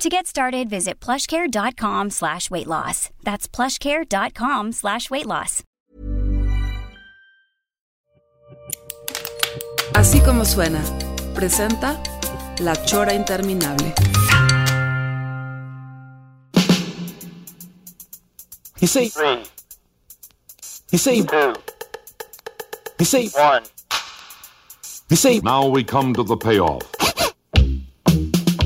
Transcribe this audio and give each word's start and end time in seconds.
To 0.00 0.08
get 0.08 0.26
started, 0.26 0.70
visit 0.70 0.98
plushcare.com 0.98 2.08
slash 2.08 2.50
weight 2.50 2.66
loss. 2.66 3.10
That's 3.22 3.46
plushcare.com 3.46 4.72
slash 4.72 5.10
weight 5.10 5.26
loss. 5.26 5.62
Así 9.92 10.20
como 10.24 10.46
suena, 10.46 10.80
presenta 11.34 12.00
La 12.60 12.74
Chora 12.86 13.12
Interminable. 13.12 13.92
You 18.80 18.86
see, 18.86 19.08
Three, 19.10 19.44
you 20.92 20.96
see, 20.98 21.22
two, 21.24 21.54
you 22.98 23.04
see, 23.04 23.28
one. 23.36 23.64
you 25.10 25.16
see. 25.16 25.40
Now 25.40 25.66
we 25.66 25.84
come 25.84 26.14
to 26.14 26.22
the 26.22 26.38
payoff. 26.38 26.99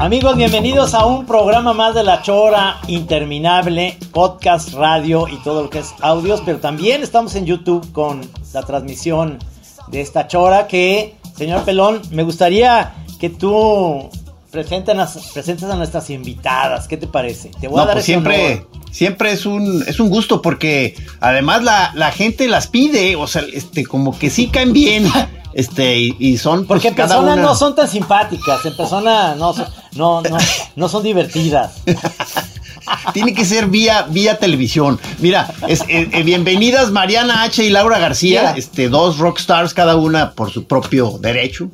Amigos, 0.01 0.37
bienvenidos 0.37 0.93
a 0.93 1.07
un 1.07 1.25
programa 1.25 1.73
más 1.73 1.95
de 1.95 2.03
La 2.03 2.21
Chora 2.21 2.81
Interminable, 2.89 3.97
podcast, 4.11 4.75
radio 4.75 5.29
y 5.29 5.37
todo 5.45 5.63
lo 5.63 5.71
que 5.71 5.79
es 5.79 5.95
audios, 6.01 6.43
pero 6.45 6.59
también 6.59 7.05
estamos 7.05 7.37
en 7.37 7.47
YouTube 7.47 7.93
con 7.93 8.21
la 8.53 8.63
transmisión 8.65 9.39
de 9.87 10.01
esta 10.01 10.27
Chora 10.27 10.67
que, 10.67 11.15
señor 11.37 11.65
Pelón, 11.65 12.03
me 12.11 12.25
gustaría 12.25 12.93
que 13.21 13.31
tú 13.31 14.11
presentes 14.51 14.99
a, 14.99 15.33
presentes 15.33 15.71
a 15.71 15.77
nuestras 15.77 16.11
invitadas, 16.11 16.89
¿qué 16.89 16.97
te 16.97 17.07
parece? 17.07 17.53
Te 17.61 17.69
voy 17.69 17.81
a 17.81 17.87
dar 17.87 17.95
pues 17.95 18.05
ese 18.05 18.13
siempre, 18.13 18.47
honor. 18.47 18.69
siempre 18.91 19.33
es 19.33 19.47
un, 19.47 19.85
es 19.87 20.01
un 20.01 20.11
gusto 20.11 20.43
porque 20.43 20.97
además 21.21 21.63
la, 21.63 21.93
la 21.95 22.11
gente 22.11 22.49
las 22.49 22.67
pide, 22.67 23.15
o 23.15 23.29
sea, 23.29 23.45
este, 23.53 23.87
como 23.87 24.19
que 24.19 24.29
sí 24.29 24.49
caen 24.49 24.73
bien, 24.73 25.07
este, 25.55 25.99
y, 25.99 26.17
y 26.19 26.37
son 26.39 26.67
Porque 26.67 26.89
en 26.89 26.95
pues, 26.95 27.07
persona 27.09 27.33
una- 27.35 27.43
no 27.43 27.55
son 27.55 27.75
tan 27.75 27.89
simpáticas, 27.89 28.65
en 28.65 28.77
persona 28.77 29.35
no 29.35 29.53
son, 29.55 29.67
no, 29.97 30.23
no, 30.23 30.39
no 30.77 30.89
son 30.89 31.03
divertidas. 31.03 31.75
Tiene 33.15 33.33
que 33.33 33.45
ser 33.47 33.69
vía, 33.69 34.03
vía 34.11 34.39
televisión. 34.39 35.01
Mira, 35.19 35.51
es, 35.69 35.81
eh, 35.89 36.09
eh, 36.13 36.23
bienvenidas 36.23 36.91
Mariana 36.91 37.43
H 37.43 37.65
y 37.65 37.71
Laura 37.71 37.99
García, 37.99 38.53
este, 38.57 38.91
dos 38.91 39.17
rockstars 39.19 39.73
cada 39.73 39.97
una 39.97 40.33
por 40.33 40.51
su 40.53 40.65
propio 40.65 41.19
derecho. 41.19 41.71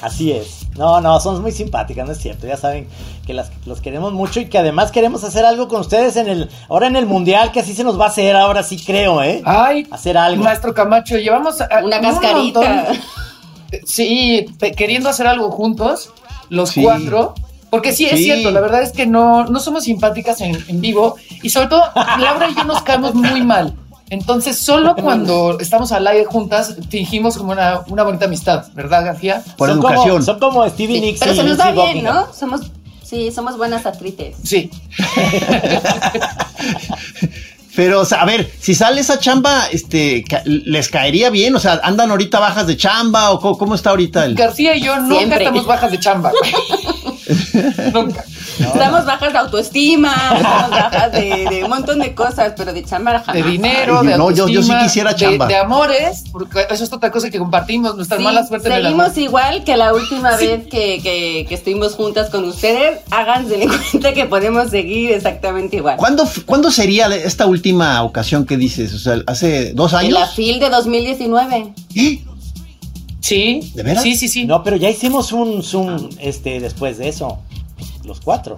Así 0.00 0.30
es. 0.32 0.66
No, 0.76 1.00
no, 1.00 1.18
son 1.18 1.42
muy 1.42 1.50
simpáticas, 1.50 2.06
no 2.06 2.12
es 2.12 2.18
cierto. 2.18 2.46
Ya 2.46 2.56
saben 2.56 2.86
que 3.26 3.34
las, 3.34 3.50
los 3.66 3.80
queremos 3.80 4.12
mucho 4.12 4.38
y 4.38 4.46
que 4.46 4.56
además 4.58 4.92
queremos 4.92 5.24
hacer 5.24 5.44
algo 5.44 5.66
con 5.66 5.80
ustedes 5.80 6.14
en 6.16 6.28
el, 6.28 6.48
ahora 6.68 6.86
en 6.86 6.94
el 6.94 7.04
mundial, 7.06 7.50
que 7.50 7.60
así 7.60 7.74
se 7.74 7.82
nos 7.82 7.98
va 8.00 8.04
a 8.04 8.08
hacer, 8.08 8.36
ahora 8.36 8.62
sí 8.62 8.78
creo, 8.84 9.22
¿eh? 9.22 9.42
Ay, 9.44 9.86
Hacer 9.90 10.16
algo. 10.16 10.44
maestro 10.44 10.72
Camacho, 10.72 11.18
llevamos 11.18 11.60
a- 11.60 11.68
Una 11.84 11.96
un 11.98 12.02
cascarita. 12.02 12.86
Sí, 13.84 14.46
queriendo 14.76 15.08
hacer 15.08 15.26
algo 15.26 15.50
juntos, 15.50 16.10
los 16.48 16.70
Sí. 16.70 16.82
cuatro. 16.82 17.34
Porque 17.70 17.92
sí, 17.92 18.06
es 18.06 18.12
Sí. 18.16 18.24
cierto, 18.24 18.50
la 18.50 18.60
verdad 18.60 18.80
es 18.82 18.92
que 18.92 19.04
no, 19.06 19.44
no 19.44 19.60
somos 19.60 19.84
simpáticas 19.84 20.40
en, 20.40 20.56
en 20.68 20.80
vivo 20.80 21.16
y 21.42 21.50
sobre 21.50 21.66
todo 21.66 21.82
Laura 22.18 22.48
y 22.48 22.54
yo 22.54 22.64
nos 22.64 22.80
caemos 22.82 23.14
muy 23.14 23.42
mal. 23.42 23.74
Entonces, 24.10 24.58
solo 24.58 24.96
cuando 24.96 25.58
estamos 25.60 25.92
al 25.92 26.06
aire 26.06 26.24
juntas, 26.24 26.76
fingimos 26.88 27.36
como 27.36 27.52
una, 27.52 27.80
una 27.88 28.02
bonita 28.04 28.24
amistad, 28.24 28.66
¿verdad, 28.74 29.04
García? 29.04 29.42
Por 29.56 29.68
son 29.68 29.78
educación. 29.78 30.08
Como, 30.08 30.22
son 30.22 30.38
como 30.38 30.68
Stevie 30.68 30.96
Sí, 30.96 31.00
Nicks 31.02 31.20
pero 31.20 31.32
y 31.32 31.36
se 31.36 31.44
nos 31.44 31.56
da 31.58 31.72
bien, 31.72 31.86
Buckingham. 31.86 32.14
¿no? 32.14 32.32
Somos, 32.32 32.60
sí, 33.04 33.30
somos 33.30 33.56
buenas 33.58 33.84
actrices. 33.86 34.36
Sí. 34.42 34.70
Pero, 37.76 38.00
o 38.00 38.04
sea, 38.04 38.22
a 38.22 38.24
ver, 38.24 38.50
si 38.58 38.74
sale 38.74 39.00
esa 39.00 39.20
chamba, 39.20 39.68
este, 39.70 40.24
¿les 40.44 40.88
caería 40.88 41.30
bien? 41.30 41.54
O 41.54 41.60
sea, 41.60 41.78
¿andan 41.84 42.10
ahorita 42.10 42.40
bajas 42.40 42.66
de 42.66 42.76
chamba 42.76 43.30
o 43.30 43.38
cómo, 43.38 43.56
cómo 43.56 43.76
está 43.76 43.90
ahorita 43.90 44.24
el...? 44.24 44.34
García 44.34 44.74
y 44.74 44.80
yo 44.80 44.96
nunca 44.98 45.14
Siempre. 45.14 45.38
estamos 45.44 45.64
bajas 45.64 45.92
de 45.92 46.00
chamba. 46.00 46.32
nunca. 47.92 48.24
Estamos 48.58 49.04
bajas 49.04 49.32
de 49.32 49.38
autoestima, 49.38 50.14
estamos 50.36 50.70
bajas 50.70 51.12
de, 51.12 51.46
de 51.50 51.64
un 51.64 51.70
montón 51.70 51.98
de 52.00 52.14
cosas, 52.14 52.52
pero 52.56 52.72
de 52.72 52.84
chamba 52.84 53.20
jamás. 53.20 53.34
de 53.34 53.42
dinero, 53.50 54.00
Ay, 54.00 54.08
de 54.08 54.18
no, 54.18 54.30
yo- 54.30 54.48
yo 54.48 54.62
sí 54.62 54.72
quisiera 54.82 55.10
de- 55.12 55.16
chamba. 55.16 55.46
De, 55.46 55.56
amores, 55.56 56.24
porque 56.32 56.66
eso 56.70 56.84
es 56.84 56.92
otra 56.92 57.10
cosa 57.10 57.30
que 57.30 57.38
compartimos, 57.38 57.94
nuestra 57.96 58.18
Sí, 58.18 58.24
mala 58.24 58.46
suerte 58.46 58.68
seguimos 58.68 59.16
igual 59.16 59.64
que 59.64 59.76
la 59.76 59.94
última 59.94 60.36
vez 60.36 60.66
que, 60.66 61.00
que, 61.02 61.46
que 61.48 61.54
estuvimos 61.54 61.94
juntas 61.94 62.30
con 62.30 62.44
ustedes. 62.44 63.00
Háganse 63.10 63.66
cuenta 63.92 64.12
que 64.12 64.26
podemos 64.26 64.70
seguir 64.70 65.12
exactamente 65.12 65.76
igual. 65.76 65.96
¿Cuándo, 65.96 66.28
¿Cuándo 66.46 66.70
sería 66.70 67.06
esta 67.14 67.46
última 67.46 68.02
ocasión 68.02 68.44
que 68.46 68.56
dices? 68.56 68.92
O 68.94 68.98
sea, 68.98 69.18
¿hace 69.26 69.72
dos 69.74 69.92
En 69.92 70.12
la 70.12 70.20
años? 70.22 70.34
FIL 70.34 70.60
de 70.60 70.70
2019. 70.70 71.72
¿Eh? 71.94 72.20
Sí. 73.28 73.72
¿De 73.74 73.82
veras? 73.82 74.02
Sí, 74.02 74.16
sí, 74.16 74.28
sí. 74.28 74.44
No, 74.46 74.62
pero 74.62 74.76
ya 74.76 74.88
hicimos 74.88 75.32
un 75.32 75.62
Zoom 75.62 76.08
este, 76.20 76.60
después 76.60 76.98
de 76.98 77.08
eso. 77.08 77.38
Los 78.04 78.20
cuatro. 78.20 78.56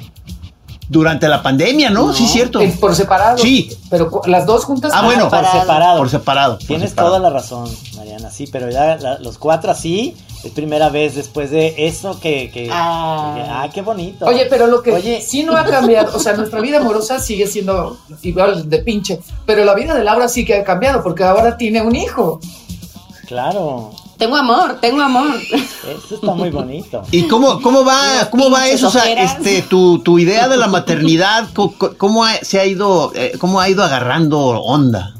Durante 0.88 1.28
la 1.28 1.40
pandemia, 1.40 1.88
¿no? 1.90 2.12
Sí, 2.12 2.26
cierto. 2.26 2.60
Por 2.80 2.96
separado. 2.96 3.38
Sí. 3.38 3.70
Pero 3.90 4.10
las 4.26 4.44
dos 4.44 4.64
juntas. 4.64 4.90
Ah, 4.92 5.04
bueno, 5.04 5.28
por 5.30 5.44
separado. 5.46 5.98
Por 5.98 6.08
separado. 6.10 6.58
por 6.58 6.66
Tienes 6.66 6.90
separado. 6.90 7.16
toda 7.16 7.30
la 7.30 7.34
razón, 7.34 7.70
Mariana, 7.96 8.28
sí, 8.30 8.48
pero 8.50 8.68
ya 8.70 8.96
la- 8.96 9.18
los 9.20 9.38
cuatro 9.38 9.70
así, 9.70 10.16
es 10.42 10.50
primera 10.50 10.88
vez 10.88 11.14
después 11.14 11.52
de 11.52 11.74
eso 11.86 12.18
que... 12.18 12.50
que 12.50 12.68
Ah. 12.72 13.34
que- 13.36 13.42
ah, 13.48 13.70
qué 13.72 13.82
bonito. 13.82 14.24
Oye, 14.26 14.46
pero 14.50 14.66
lo 14.66 14.82
que 14.82 14.90
Oye, 14.92 15.20
sí 15.20 15.44
no 15.44 15.56
ha 15.56 15.64
cambiado, 15.64 16.16
o 16.16 16.18
sea, 16.18 16.32
nuestra 16.32 16.60
vida 16.60 16.78
amorosa 16.78 17.20
sigue 17.20 17.46
siendo 17.46 17.96
igual 18.22 18.68
de 18.68 18.78
pinche, 18.80 19.20
pero 19.46 19.64
la 19.64 19.74
vida 19.74 19.94
de 19.94 20.02
Laura 20.02 20.26
sí 20.28 20.44
que 20.44 20.54
ha 20.56 20.64
cambiado 20.64 21.04
porque 21.04 21.22
ahora 21.22 21.56
tiene 21.56 21.82
un 21.82 21.94
hijo. 21.94 22.40
claro, 23.28 23.92
Tengo 24.20 24.36
amor, 24.36 24.78
tengo 24.80 25.00
amor. 25.00 25.34
eso 25.50 26.14
está 26.14 26.32
muy 26.34 26.50
bonito. 26.50 27.02
¿Y 27.10 27.22
cómo, 27.22 27.60
cómo 27.62 27.84
va, 27.84 28.28
cómo 28.30 28.50
va 28.50 28.68
eso? 28.68 28.88
O 28.88 28.90
sea, 28.90 29.10
este, 29.10 29.62
tu, 29.62 29.98
tu 30.00 30.18
idea 30.18 30.46
de 30.46 30.56
la 30.58 30.68
maternidad, 30.68 31.48
co- 31.54 31.74
¿cómo, 31.96 32.24
ha- 32.24 32.36
se 32.42 32.60
ha 32.60 32.66
ido, 32.66 33.12
eh, 33.14 33.32
cómo 33.40 33.60
ha 33.60 33.68
ido 33.70 33.82
agarrando 33.82 34.38
onda? 34.60 35.14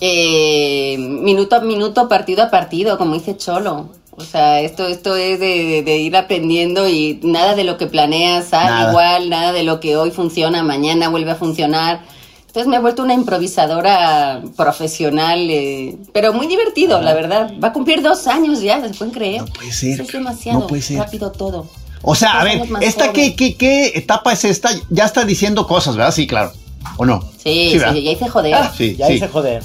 Eh, 0.00 0.96
minuto 0.98 1.56
a 1.56 1.60
minuto, 1.60 2.08
partido 2.08 2.42
a 2.42 2.50
partido, 2.50 2.98
como 2.98 3.14
dice 3.14 3.36
Cholo. 3.36 3.88
O 4.14 4.20
sea, 4.22 4.60
esto, 4.60 4.86
esto 4.86 5.16
es 5.16 5.40
de, 5.40 5.82
de 5.82 5.96
ir 5.96 6.14
aprendiendo 6.16 6.86
y 6.88 7.20
nada 7.22 7.54
de 7.54 7.64
lo 7.64 7.78
que 7.78 7.86
planeas 7.86 8.48
sale 8.48 8.68
Nada. 8.70 8.90
igual, 8.90 9.30
nada 9.30 9.52
de 9.52 9.62
lo 9.62 9.80
que 9.80 9.96
hoy 9.96 10.10
funciona, 10.10 10.62
mañana 10.62 11.08
vuelve 11.08 11.30
a 11.30 11.36
funcionar. 11.36 12.02
Entonces 12.52 12.68
me 12.68 12.76
he 12.76 12.80
vuelto 12.80 13.02
una 13.02 13.14
improvisadora 13.14 14.42
profesional, 14.56 15.48
eh, 15.48 15.96
pero 16.12 16.34
muy 16.34 16.46
divertido, 16.46 17.00
la 17.00 17.14
verdad. 17.14 17.50
Va 17.64 17.68
a 17.68 17.72
cumplir 17.72 18.02
dos 18.02 18.26
años 18.26 18.60
ya, 18.60 18.78
¿se 18.86 18.90
pueden 18.90 19.14
creer? 19.14 19.40
No 19.40 19.46
puede 19.46 19.72
ser, 19.72 19.98
Es 19.98 20.12
demasiado 20.12 20.60
no 20.60 20.66
puede 20.66 20.82
ser. 20.82 20.98
rápido 20.98 21.32
todo. 21.32 21.66
O 22.02 22.14
sea, 22.14 22.40
a 22.40 22.44
ver, 22.44 22.60
¿esta 22.82 23.10
qué, 23.10 23.34
qué, 23.34 23.54
qué 23.56 23.92
etapa 23.94 24.34
es 24.34 24.44
esta? 24.44 24.68
Ya 24.90 25.06
está 25.06 25.24
diciendo 25.24 25.66
cosas, 25.66 25.96
¿verdad? 25.96 26.12
Sí, 26.12 26.26
claro. 26.26 26.52
¿O 26.98 27.06
no? 27.06 27.22
Sí, 27.42 27.70
sí, 27.72 28.02
ya 28.02 28.10
hice 28.10 28.28
joder. 28.28 28.54
Sí, 28.76 28.96
Ya 28.98 29.06
sí. 29.06 29.14
hice 29.14 29.28
joder. 29.28 29.62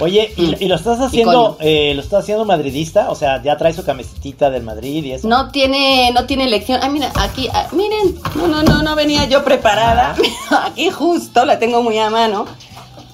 Oye, 0.00 0.32
¿y, 0.36 0.42
Mm. 0.42 0.54
y 0.60 0.66
lo 0.66 0.74
estás 0.76 0.98
haciendo, 1.00 1.56
eh, 1.60 1.92
lo 1.94 2.00
estás 2.02 2.22
haciendo 2.22 2.44
madridista? 2.44 3.10
O 3.10 3.14
sea, 3.14 3.42
ya 3.42 3.56
traes 3.56 3.76
su 3.76 3.84
camiseta 3.84 4.50
del 4.50 4.62
Madrid 4.62 5.04
y 5.04 5.12
eso. 5.12 5.28
No 5.28 5.50
tiene, 5.50 6.10
no 6.12 6.24
tiene 6.26 6.44
elección. 6.44 6.80
Ah, 6.82 6.88
mira, 6.88 7.12
aquí, 7.16 7.48
ah, 7.52 7.66
miren, 7.72 8.16
no, 8.34 8.48
no, 8.48 8.62
no, 8.62 8.82
no 8.82 8.96
venía 8.96 9.24
yo 9.26 9.44
preparada. 9.44 10.16
aquí 10.64 10.90
justo 10.90 11.44
la 11.44 11.58
tengo 11.58 11.82
muy 11.82 11.98
a 11.98 12.10
mano. 12.10 12.46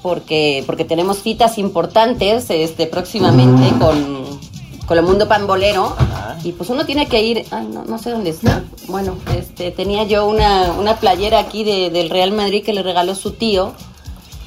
Porque, 0.03 0.63
porque 0.67 0.85
tenemos 0.85 1.21
citas 1.23 1.59
importantes 1.59 2.47
este, 2.51 2.87
próximamente 2.87 3.71
con, 3.81 4.39
con 4.87 4.99
el 4.99 5.03
mundo 5.05 5.27
pambolero. 5.27 5.97
Ajá. 5.99 6.39
Y 6.45 6.53
pues 6.53 6.71
uno 6.71 6.87
tiene 6.87 7.07
que 7.09 7.23
ir. 7.25 7.45
Ay, 7.51 7.67
no, 7.73 7.85
no 7.85 7.99
sé 7.99 8.11
dónde 8.11 8.31
está. 8.31 8.63
Bueno, 8.87 9.17
este, 9.37 9.73
tenía 9.73 10.05
yo 10.05 10.27
una, 10.29 10.73
una 10.79 10.97
playera 10.97 11.41
aquí 11.41 11.65
de- 11.65 11.91
del 11.91 12.09
Real 12.11 12.31
Madrid 12.31 12.63
que 12.65 12.73
le 12.73 12.85
regaló 12.85 13.17
su 13.17 13.33
tío. 13.33 13.73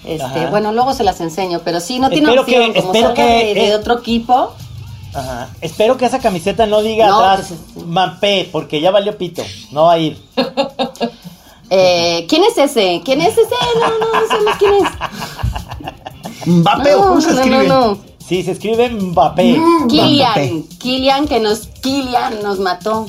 Este, 0.05 0.23
Ajá. 0.23 0.49
bueno, 0.49 0.71
luego 0.71 0.93
se 0.93 1.03
las 1.03 1.19
enseño, 1.21 1.61
pero 1.63 1.79
sí, 1.79 1.99
no 1.99 2.09
tiene 2.09 2.27
Espero 2.29 2.41
opción. 2.43 2.73
que- 2.73 2.81
como 2.81 2.93
espero 2.93 3.13
que, 3.13 3.23
de, 3.23 3.53
de 3.53 3.67
eh, 3.69 3.75
otro 3.75 3.99
equipo. 3.99 4.53
Ajá. 5.13 5.49
Espero 5.61 5.97
que 5.97 6.05
esa 6.05 6.19
camiseta 6.19 6.65
no 6.67 6.81
diga 6.81 7.07
No, 7.07 7.19
atrás 7.19 7.51
pues, 7.73 7.85
Mampé, 7.85 8.47
porque 8.51 8.79
ya 8.79 8.91
valió 8.91 9.17
pito. 9.17 9.43
No 9.71 9.85
va 9.85 9.93
a 9.93 9.97
ir. 9.99 10.21
Eh, 11.71 12.25
¿Quién 12.27 12.43
es 12.45 12.57
ese? 12.57 12.99
¿Quién 13.05 13.21
es 13.21 13.33
ese? 13.37 13.43
No, 13.79 13.89
no, 13.99 14.21
no 14.21 14.27
sabemos 14.27 14.53
quién 14.57 14.73
es. 14.73 16.47
¿Mbappé 16.47 16.95
o 16.95 16.99
No, 17.01 17.07
cómo 17.09 17.21
se 17.21 17.31
no, 17.31 17.35
escribe? 17.41 17.67
no, 17.67 17.79
no. 17.91 17.97
Sí, 18.27 18.41
se 18.43 18.51
escribe 18.53 18.89
Mbappé. 18.89 19.57
Mm, 19.59 19.87
Kilian, 19.87 20.31
Mbappé. 20.31 20.63
Kilian 20.79 21.27
que 21.27 21.39
nos, 21.39 21.67
Kilian 21.81 22.41
nos 22.41 22.59
mató. 22.59 23.05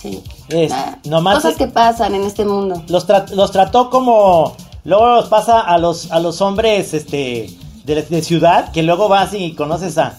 Sí. 0.00 0.22
Es- 0.48 0.70
Ah, 0.70 0.98
nomás 1.04 1.36
cosas 1.36 1.56
que 1.56 1.66
pasan 1.66 2.14
en 2.14 2.22
este 2.22 2.44
mundo. 2.44 2.82
Los, 2.88 3.08
tra- 3.08 3.28
los 3.30 3.50
trató 3.50 3.90
como. 3.90 4.54
Luego 4.84 5.06
los 5.16 5.28
pasa 5.28 5.60
a 5.60 5.78
los, 5.78 6.10
a 6.10 6.20
los 6.20 6.40
hombres, 6.40 6.94
este. 6.94 7.50
de, 7.84 8.02
de 8.02 8.22
ciudad 8.22 8.72
que 8.72 8.82
luego 8.82 9.08
vas 9.08 9.34
y 9.34 9.52
conoces 9.54 9.98
a 9.98 10.18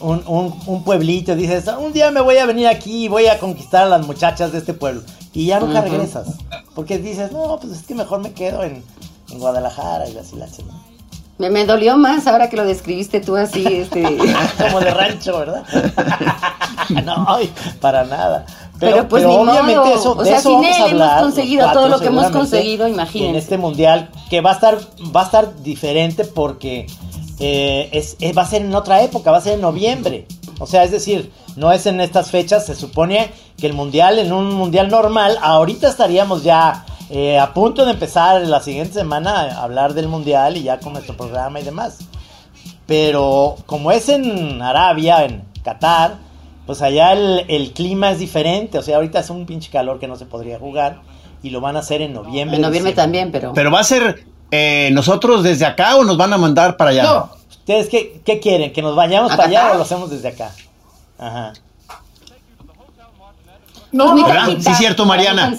un, 0.00 0.22
un, 0.26 0.54
un 0.66 0.84
pueblito 0.84 1.32
y 1.32 1.36
dices, 1.36 1.64
un 1.78 1.92
día 1.92 2.10
me 2.10 2.20
voy 2.20 2.36
a 2.38 2.46
venir 2.46 2.66
aquí 2.68 3.04
y 3.04 3.08
voy 3.08 3.26
a 3.26 3.38
conquistar 3.38 3.84
a 3.84 3.88
las 3.88 4.06
muchachas 4.06 4.52
de 4.52 4.58
este 4.58 4.74
pueblo. 4.74 5.02
Y 5.32 5.46
ya 5.46 5.58
nunca 5.58 5.80
regresas. 5.80 6.28
Porque 6.74 6.98
dices, 6.98 7.32
no, 7.32 7.58
pues 7.60 7.72
es 7.72 7.86
que 7.86 7.94
mejor 7.94 8.20
me 8.20 8.32
quedo 8.32 8.62
en, 8.62 8.84
en 9.30 9.38
Guadalajara 9.38 10.08
y 10.08 10.16
así 10.16 10.36
la 10.36 10.50
chingada. 10.50 10.78
Me, 11.38 11.50
me 11.50 11.64
dolió 11.64 11.96
más 11.96 12.28
ahora 12.28 12.48
que 12.48 12.56
lo 12.56 12.64
describiste 12.64 13.20
tú 13.20 13.36
así, 13.36 13.66
este. 13.66 14.02
Como 14.58 14.78
de 14.78 14.90
rancho, 14.92 15.36
¿verdad? 15.38 15.64
no, 17.04 17.38
para 17.80 18.04
nada. 18.04 18.46
Pero, 18.80 19.08
pues, 19.08 19.24
ni 19.24 19.32
obviamente 19.34 19.76
modo. 19.76 19.94
eso, 19.94 20.12
O 20.12 20.22
de 20.22 20.24
sea, 20.30 20.38
eso 20.38 20.48
sin 20.50 20.60
vamos 20.62 20.66
él 20.76 20.82
a 20.82 20.86
hemos 20.88 20.90
hablar, 21.02 21.22
conseguido 21.22 21.62
cuatro, 21.64 21.80
todo 21.80 21.88
lo 21.90 22.00
que 22.00 22.06
hemos 22.08 22.30
conseguido, 22.30 22.88
imagínense. 22.88 23.30
En 23.30 23.36
este 23.36 23.56
mundial 23.58 24.10
que 24.30 24.40
va 24.40 24.50
a 24.50 24.54
estar, 24.54 24.78
va 25.14 25.20
a 25.22 25.24
estar 25.24 25.62
diferente 25.62 26.24
porque 26.24 26.86
eh, 27.38 27.88
es, 27.92 28.16
es- 28.20 28.36
va 28.36 28.42
a 28.42 28.46
ser 28.46 28.62
en 28.62 28.74
otra 28.74 29.02
época, 29.02 29.30
va 29.30 29.38
a 29.38 29.40
ser 29.40 29.54
en 29.54 29.60
noviembre. 29.60 30.26
O 30.60 30.66
sea, 30.66 30.82
es 30.84 30.90
decir, 30.90 31.32
no 31.56 31.72
es 31.72 31.86
en 31.86 32.00
estas 32.00 32.30
fechas. 32.30 32.66
Se 32.66 32.74
supone 32.74 33.30
que 33.58 33.66
el 33.66 33.72
mundial, 33.74 34.18
en 34.18 34.32
un 34.32 34.52
mundial 34.54 34.88
normal, 34.88 35.38
ahorita 35.40 35.88
estaríamos 35.88 36.42
ya 36.44 36.84
eh, 37.10 37.38
a 37.38 37.52
punto 37.54 37.84
de 37.84 37.92
empezar 37.92 38.40
la 38.42 38.60
siguiente 38.60 38.94
semana 38.94 39.40
a 39.40 39.62
hablar 39.62 39.94
del 39.94 40.08
mundial 40.08 40.56
y 40.56 40.62
ya 40.64 40.78
con 40.80 40.92
nuestro 40.94 41.16
programa 41.16 41.60
y 41.60 41.64
demás. 41.64 41.98
Pero 42.86 43.56
como 43.66 43.90
es 43.92 44.08
en 44.08 44.60
Arabia, 44.62 45.24
en 45.24 45.42
Qatar, 45.62 46.16
pues 46.66 46.82
allá 46.82 47.12
el, 47.12 47.44
el 47.48 47.72
clima 47.72 48.10
es 48.10 48.18
diferente. 48.18 48.78
O 48.78 48.82
sea, 48.82 48.96
ahorita 48.96 49.20
es 49.20 49.30
un 49.30 49.46
pinche 49.46 49.70
calor 49.70 49.98
que 49.98 50.08
no 50.08 50.16
se 50.16 50.26
podría 50.26 50.58
jugar. 50.58 51.00
Y 51.42 51.50
lo 51.50 51.60
van 51.60 51.76
a 51.76 51.80
hacer 51.80 52.00
en 52.00 52.14
noviembre. 52.14 52.56
En 52.56 52.62
noviembre 52.62 52.92
diciembre. 52.92 52.94
también, 52.94 53.30
pero. 53.30 53.52
Pero 53.52 53.70
va 53.70 53.80
a 53.80 53.84
ser 53.84 54.24
eh, 54.50 54.88
nosotros 54.92 55.42
desde 55.42 55.66
acá 55.66 55.96
o 55.96 56.04
nos 56.04 56.16
van 56.16 56.32
a 56.32 56.38
mandar 56.38 56.76
para 56.76 56.90
allá. 56.90 57.02
No, 57.02 57.30
¿Ustedes 57.50 57.88
qué, 57.88 58.20
qué 58.24 58.40
quieren? 58.40 58.72
¿Que 58.72 58.82
nos 58.82 58.96
vayamos 58.96 59.32
¿A 59.32 59.36
para 59.36 59.48
allá 59.48 59.72
o 59.72 59.76
lo 59.76 59.82
hacemos 59.82 60.10
desde 60.10 60.28
acá? 60.28 60.52
Ajá. 61.18 61.52
no, 63.92 64.04
Pues 64.06 64.20
no. 64.20 64.26
¿verdad? 64.26 64.46
tantita, 64.46 64.70
Sí, 64.70 64.76
cierto, 64.78 65.02
para 65.06 65.16
Mariana. 65.16 65.56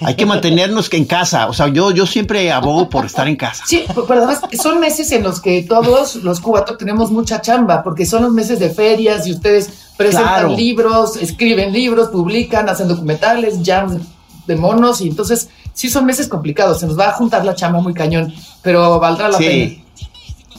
Hay 0.00 0.14
que 0.14 0.26
mantenernos 0.26 0.92
en 0.92 1.04
casa. 1.04 1.48
O 1.48 1.52
sea, 1.52 1.68
yo, 1.68 1.90
yo 1.90 2.06
siempre 2.06 2.50
abogo 2.50 2.88
por 2.88 3.04
estar 3.04 3.28
en 3.28 3.36
casa. 3.36 3.64
Sí, 3.66 3.84
pero 3.94 4.14
además 4.24 4.40
son 4.60 4.80
meses 4.80 5.10
en 5.12 5.22
los 5.22 5.40
que 5.40 5.62
todos 5.62 6.16
los 6.16 6.40
cubatos 6.40 6.78
tenemos 6.78 7.10
mucha 7.10 7.40
chamba, 7.40 7.82
porque 7.82 8.06
son 8.06 8.22
los 8.22 8.32
meses 8.32 8.58
de 8.58 8.70
ferias 8.70 9.26
y 9.26 9.32
ustedes 9.32 9.70
presentan 9.96 10.28
Claro. 10.46 10.56
libros, 10.56 11.16
escriben 11.16 11.72
libros, 11.72 12.08
publican, 12.08 12.68
hacen 12.68 12.88
documentales, 12.88 13.58
jams 13.64 14.00
de 14.46 14.56
monos, 14.56 15.00
y 15.00 15.08
entonces 15.08 15.48
sí 15.72 15.88
son 15.88 16.04
meses 16.04 16.28
complicados, 16.28 16.80
se 16.80 16.86
nos 16.86 16.98
va 16.98 17.08
a 17.08 17.12
juntar 17.12 17.44
la 17.44 17.54
chamba 17.54 17.80
muy 17.80 17.94
cañón, 17.94 18.32
pero 18.62 18.98
valdrá 19.00 19.28
la 19.28 19.38
pena. 19.38 19.82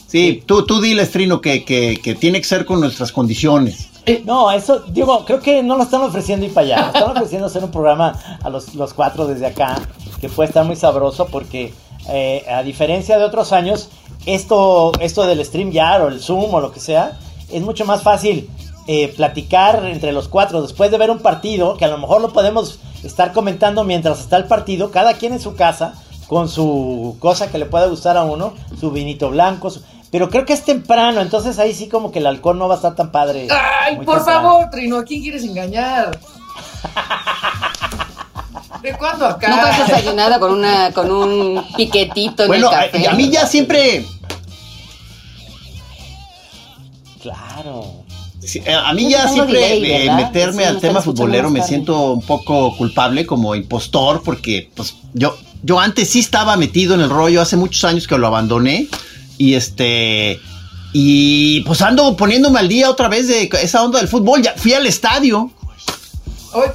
Sí. 0.08 0.42
Tú, 0.46 0.64
tú 0.64 0.80
dile, 0.80 1.04
Trino, 1.06 1.40
que, 1.40 1.64
que, 1.64 2.00
que 2.02 2.14
tiene 2.14 2.40
que 2.40 2.46
ser 2.46 2.64
con 2.64 2.80
nuestras 2.80 3.12
condiciones. 3.12 3.88
No, 4.24 4.50
eso, 4.52 4.80
digo, 4.88 5.24
creo 5.24 5.40
que 5.40 5.62
no 5.62 5.76
lo 5.76 5.82
están 5.82 6.02
ofreciendo 6.02 6.46
ir 6.46 6.54
para 6.54 6.66
allá. 6.66 6.86
Están 6.88 7.10
ofreciendo 7.10 7.46
hacer 7.48 7.64
un 7.64 7.70
programa 7.70 8.14
a 8.42 8.48
los, 8.50 8.74
los 8.74 8.94
cuatro 8.94 9.26
desde 9.26 9.46
acá, 9.46 9.76
que 10.20 10.28
puede 10.28 10.48
estar 10.48 10.64
muy 10.64 10.76
sabroso 10.76 11.26
porque, 11.26 11.74
eh, 12.08 12.44
a 12.48 12.62
diferencia 12.62 13.18
de 13.18 13.24
otros 13.24 13.52
años, 13.52 13.88
esto, 14.24 14.92
esto 15.00 15.26
del 15.26 15.44
StreamYard 15.44 16.02
o 16.04 16.08
el 16.08 16.20
Zoom 16.20 16.54
o 16.54 16.60
lo 16.60 16.70
que 16.72 16.78
sea, 16.80 17.18
es 17.50 17.62
mucho 17.62 17.84
más 17.84 18.02
fácil 18.02 18.48
eh, 18.86 19.12
platicar 19.16 19.84
entre 19.86 20.12
los 20.12 20.28
cuatro 20.28 20.62
después 20.62 20.90
de 20.92 20.98
ver 20.98 21.10
un 21.10 21.18
partido, 21.18 21.76
que 21.76 21.84
a 21.84 21.88
lo 21.88 21.98
mejor 21.98 22.20
lo 22.20 22.32
podemos 22.32 22.78
estar 23.02 23.32
comentando 23.32 23.82
mientras 23.82 24.20
está 24.20 24.36
el 24.36 24.44
partido, 24.44 24.92
cada 24.92 25.14
quien 25.14 25.32
en 25.32 25.40
su 25.40 25.56
casa, 25.56 25.94
con 26.28 26.48
su 26.48 27.16
cosa 27.18 27.50
que 27.50 27.58
le 27.58 27.66
pueda 27.66 27.86
gustar 27.86 28.16
a 28.16 28.24
uno, 28.24 28.54
su 28.78 28.90
vinito 28.92 29.30
blanco, 29.30 29.70
su- 29.70 29.80
pero 30.10 30.30
creo 30.30 30.44
que 30.44 30.52
es 30.52 30.64
temprano, 30.64 31.20
entonces 31.20 31.58
ahí 31.58 31.74
sí 31.74 31.88
como 31.88 32.10
que 32.12 32.18
el 32.20 32.26
alcohol 32.26 32.58
no 32.58 32.68
va 32.68 32.74
a 32.74 32.76
estar 32.76 32.94
tan 32.94 33.10
padre. 33.10 33.48
Ay, 33.50 33.96
por 33.96 34.16
temprano. 34.16 34.24
favor, 34.24 34.70
Trino, 34.70 34.98
¿a 34.98 35.04
quién 35.04 35.22
quieres 35.22 35.42
engañar? 35.44 36.18
¿De 38.82 38.92
cuándo 38.96 39.26
acá? 39.26 39.48
Nunca 39.48 39.70
has 39.70 39.88
desayunado 39.88 40.38
con 40.38 40.52
una, 40.52 40.92
con 40.92 41.10
un 41.10 41.64
piquetito 41.76 42.42
en 42.44 42.48
Bueno, 42.48 42.68
el 42.70 42.74
a, 42.76 42.90
café. 42.90 43.08
a 43.08 43.12
mí 43.14 43.30
ya 43.30 43.46
siempre, 43.46 44.04
Claro. 47.22 48.04
sí, 48.40 48.62
eh, 48.64 48.72
a 48.74 48.92
mí 48.92 49.10
ya 49.10 49.26
siempre 49.28 49.58
delay, 49.58 50.06
eh, 50.06 50.10
meterme 50.12 50.62
Sí, 50.62 50.68
al 50.68 50.78
tema 50.80 51.00
futbolero 51.02 51.50
me 51.50 51.58
tarde. 51.60 51.68
siento 51.68 52.12
un 52.12 52.22
poco 52.22 52.76
culpable 52.76 53.26
como 53.26 53.54
impostor 53.54 54.22
porque 54.22 54.70
pues 54.74 54.94
yo, 55.14 55.36
yo 55.62 55.80
antes 55.80 56.08
sí 56.10 56.20
estaba 56.20 56.56
metido 56.56 56.94
en 56.94 57.00
el 57.00 57.10
rollo, 57.10 57.42
hace 57.42 57.56
muchos 57.56 57.82
años 57.84 58.06
que 58.06 58.16
lo 58.16 58.26
abandoné 58.28 58.86
y 59.38 59.54
este... 59.54 60.40
Y 60.92 61.60
pues 61.62 61.82
ando 61.82 62.16
poniéndome 62.16 62.58
al 62.58 62.68
día 62.68 62.88
otra 62.88 63.08
vez 63.08 63.28
de 63.28 63.50
esa 63.60 63.82
onda 63.84 63.98
del 63.98 64.08
fútbol. 64.08 64.40
Ya 64.42 64.54
fui 64.56 64.72
al 64.72 64.86
estadio. 64.86 65.50
Ay, 66.54 66.70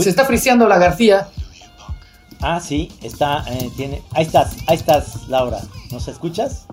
se 0.00 0.08
está 0.10 0.24
friseando 0.24 0.68
la 0.68 0.78
García. 0.78 1.28
Ah, 2.40 2.60
sí, 2.60 2.88
está, 3.02 3.44
eh, 3.48 3.68
tiene, 3.76 4.02
ahí 4.12 4.24
estás, 4.24 4.52
ahí 4.68 4.76
estás, 4.76 5.26
Laura. 5.28 5.58
¿Nos 5.90 6.06
escuchas? 6.06 6.66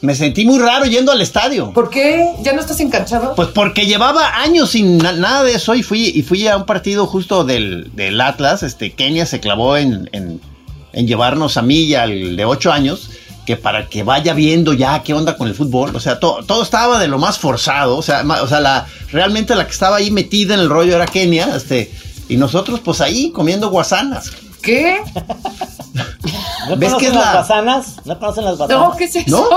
Me 0.00 0.14
sentí 0.16 0.44
muy 0.46 0.58
raro 0.58 0.86
yendo 0.86 1.12
al 1.12 1.20
estadio. 1.20 1.72
¿Por 1.74 1.90
qué? 1.90 2.32
¿Ya 2.42 2.52
no 2.54 2.60
estás 2.62 2.80
enganchado? 2.80 3.34
Pues 3.36 3.48
porque 3.48 3.86
llevaba 3.86 4.40
años 4.40 4.70
sin 4.70 4.98
na- 4.98 5.12
nada 5.12 5.44
de 5.44 5.52
eso 5.54 5.74
y 5.76 5.82
fui, 5.84 6.08
y 6.08 6.22
fui 6.22 6.48
a 6.48 6.56
un 6.56 6.64
partido 6.66 7.06
justo 7.06 7.44
del, 7.44 7.94
del 7.94 8.20
Atlas. 8.20 8.62
Este, 8.64 8.92
Kenia 8.94 9.26
se 9.26 9.38
clavó 9.40 9.76
en, 9.76 10.08
en- 10.12 10.40
en 10.92 11.06
llevarnos 11.06 11.56
a 11.56 11.62
mí 11.62 11.82
y 11.82 11.94
al 11.94 12.34
de 12.36 12.44
ocho 12.46 12.72
años, 12.72 13.10
que 13.56 13.62
para 13.62 13.88
que 13.88 14.02
vaya 14.02 14.32
viendo 14.34 14.72
ya 14.72 15.02
qué 15.02 15.12
onda 15.14 15.36
con 15.36 15.48
el 15.48 15.54
fútbol. 15.54 15.94
O 15.96 16.00
sea, 16.00 16.20
to- 16.20 16.44
todo 16.46 16.62
estaba 16.62 16.98
de 16.98 17.08
lo 17.08 17.18
más 17.18 17.38
forzado. 17.38 17.96
O 17.96 18.02
sea, 18.02 18.22
ma- 18.22 18.42
o 18.42 18.46
sea 18.46 18.60
la, 18.60 18.86
realmente 19.12 19.54
la 19.54 19.64
que 19.66 19.72
estaba 19.72 19.96
ahí 19.96 20.10
metida 20.10 20.54
en 20.54 20.60
el 20.60 20.68
rollo 20.68 20.94
era 20.96 21.06
Kenia. 21.06 21.56
Este, 21.56 21.90
y 22.28 22.36
nosotros 22.36 22.80
pues 22.84 23.00
ahí 23.00 23.30
comiendo 23.32 23.68
guasanas. 23.70 24.30
¿Qué? 24.62 25.00
¿No 26.68 26.76
¿Ves 26.76 26.94
que 26.94 27.06
es 27.06 27.14
las 27.14 27.24
la- 27.26 27.40
basanas? 27.40 27.96
¿No 28.04 28.18
conocen 28.18 28.44
las 28.44 28.58
basanas? 28.58 28.88
No, 28.90 28.96
¿qué 28.96 29.04
es 29.04 29.16
eso? 29.16 29.48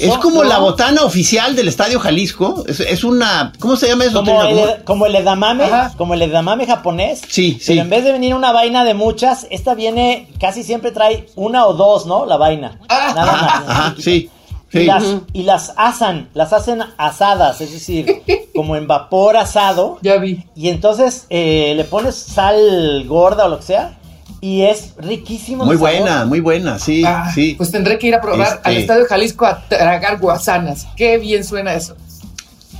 Es 0.00 0.08
No, 0.08 0.20
como 0.20 0.42
no. 0.42 0.48
la 0.48 0.58
botana 0.58 1.02
oficial 1.04 1.54
del 1.54 1.68
Estadio 1.68 2.00
Jalisco. 2.00 2.64
Es, 2.66 2.80
es 2.80 3.04
una... 3.04 3.52
¿Cómo 3.58 3.76
se 3.76 3.88
llama 3.88 4.04
eso? 4.04 4.24
Como 4.24 4.42
el, 4.42 4.84
como 4.84 5.06
el 5.06 5.14
edamame, 5.16 5.64
Ajá. 5.64 5.92
como 5.96 6.14
el 6.14 6.22
edamame 6.22 6.66
japonés. 6.66 7.20
Sí, 7.28 7.58
sí. 7.60 7.66
Pero 7.68 7.82
en 7.82 7.90
vez 7.90 8.04
de 8.04 8.12
venir 8.12 8.34
una 8.34 8.52
vaina 8.52 8.84
de 8.84 8.94
muchas, 8.94 9.46
esta 9.50 9.74
viene, 9.74 10.28
casi 10.40 10.62
siempre 10.62 10.90
trae 10.92 11.26
una 11.36 11.66
o 11.66 11.74
dos, 11.74 12.06
¿no? 12.06 12.26
La 12.26 12.36
vaina. 12.36 12.78
Ah. 12.88 13.12
Nada 13.14 13.32
más. 13.32 13.42
ajá, 13.68 13.94
sí. 13.98 14.30
Y, 14.70 14.78
sí. 14.80 14.84
las, 14.84 15.04
y 15.32 15.42
las 15.44 15.72
asan, 15.78 16.28
las 16.34 16.52
hacen 16.52 16.82
asadas, 16.98 17.60
es 17.62 17.72
decir, 17.72 18.22
como 18.54 18.76
en 18.76 18.86
vapor 18.86 19.36
asado. 19.38 19.98
Ya 20.02 20.16
vi. 20.18 20.44
Y 20.54 20.68
entonces 20.68 21.26
eh, 21.30 21.72
le 21.74 21.84
pones 21.84 22.14
sal 22.16 23.04
gorda 23.08 23.46
o 23.46 23.48
lo 23.48 23.58
que 23.60 23.64
sea. 23.64 23.97
Y 24.40 24.62
es 24.62 24.94
riquísimo. 24.98 25.64
Muy 25.64 25.76
sabor. 25.76 25.90
buena, 25.90 26.24
muy 26.24 26.40
buena, 26.40 26.78
sí, 26.78 27.02
Ah, 27.04 27.30
sí. 27.34 27.54
Pues 27.56 27.70
tendré 27.72 27.98
que 27.98 28.06
ir 28.06 28.14
a 28.14 28.20
probar 28.20 28.46
Este- 28.56 28.68
al 28.68 28.76
Estadio 28.76 29.04
Jalisco 29.08 29.46
a 29.46 29.60
tragar 29.68 30.18
guasanas. 30.18 30.86
Qué 30.96 31.18
bien 31.18 31.44
suena 31.44 31.74
eso. 31.74 31.96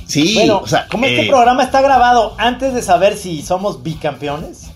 sí, 0.07 0.33
Bueno, 0.35 0.59
o 0.63 0.67
sea, 0.67 0.87
como 0.89 1.05
eh, 1.05 1.15
este 1.15 1.27
programa 1.29 1.63
está 1.63 1.81
grabado 1.81 2.33
antes 2.37 2.73
de 2.73 2.81
saber 2.81 3.17
si 3.17 3.41
somos 3.41 3.83
bicampeones, 3.83 4.67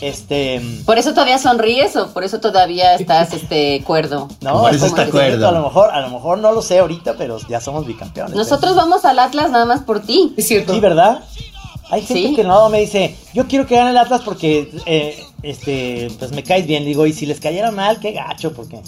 este. 0.00 0.60
¿Por 0.86 0.96
eso 0.98 1.10
todavía 1.12 1.38
sonríes 1.38 1.96
o 1.96 2.12
por 2.12 2.22
eso 2.22 2.38
todavía 2.40 2.94
estás 2.94 3.32
este 3.32 3.82
cuerdo? 3.84 4.28
No, 4.40 4.60
Por 4.60 4.70
es 4.70 4.76
eso 4.76 4.90
como 4.90 4.96
está 5.02 5.08
acuerdo. 5.08 5.48
A 5.48 5.52
lo 5.52 5.62
mejor, 5.62 5.90
a 5.90 6.00
lo 6.02 6.10
mejor 6.10 6.38
no 6.38 6.52
lo 6.52 6.62
sé 6.62 6.78
ahorita, 6.78 7.14
pero 7.18 7.38
ya 7.48 7.60
somos 7.60 7.86
bicampeones. 7.86 8.36
Nosotros 8.36 8.76
vamos 8.76 9.04
al 9.04 9.18
Atlas 9.18 9.50
nada 9.50 9.64
más 9.64 9.80
por 9.80 10.00
ti. 10.00 10.34
Es 10.36 10.46
cierto. 10.46 10.72
Sí, 10.74 10.78
¿verdad? 10.80 11.24
Hay 11.90 12.02
gente 12.02 12.28
Sí. 12.28 12.34
que 12.36 12.44
no 12.44 12.68
me 12.68 12.80
dice, 12.80 13.14
yo 13.34 13.46
quiero 13.46 13.66
que 13.66 13.76
gane 13.76 13.90
el 13.90 13.96
Atlas 13.98 14.22
porque, 14.24 14.70
eh, 14.86 15.22
este, 15.42 16.08
pues 16.18 16.32
me 16.32 16.42
caes 16.42 16.66
bien. 16.66 16.84
Digo, 16.84 17.06
y 17.06 17.12
si 17.12 17.26
les 17.26 17.40
cayera 17.40 17.70
mal, 17.70 17.98
qué 18.00 18.12
gacho, 18.12 18.52
porque, 18.52 18.80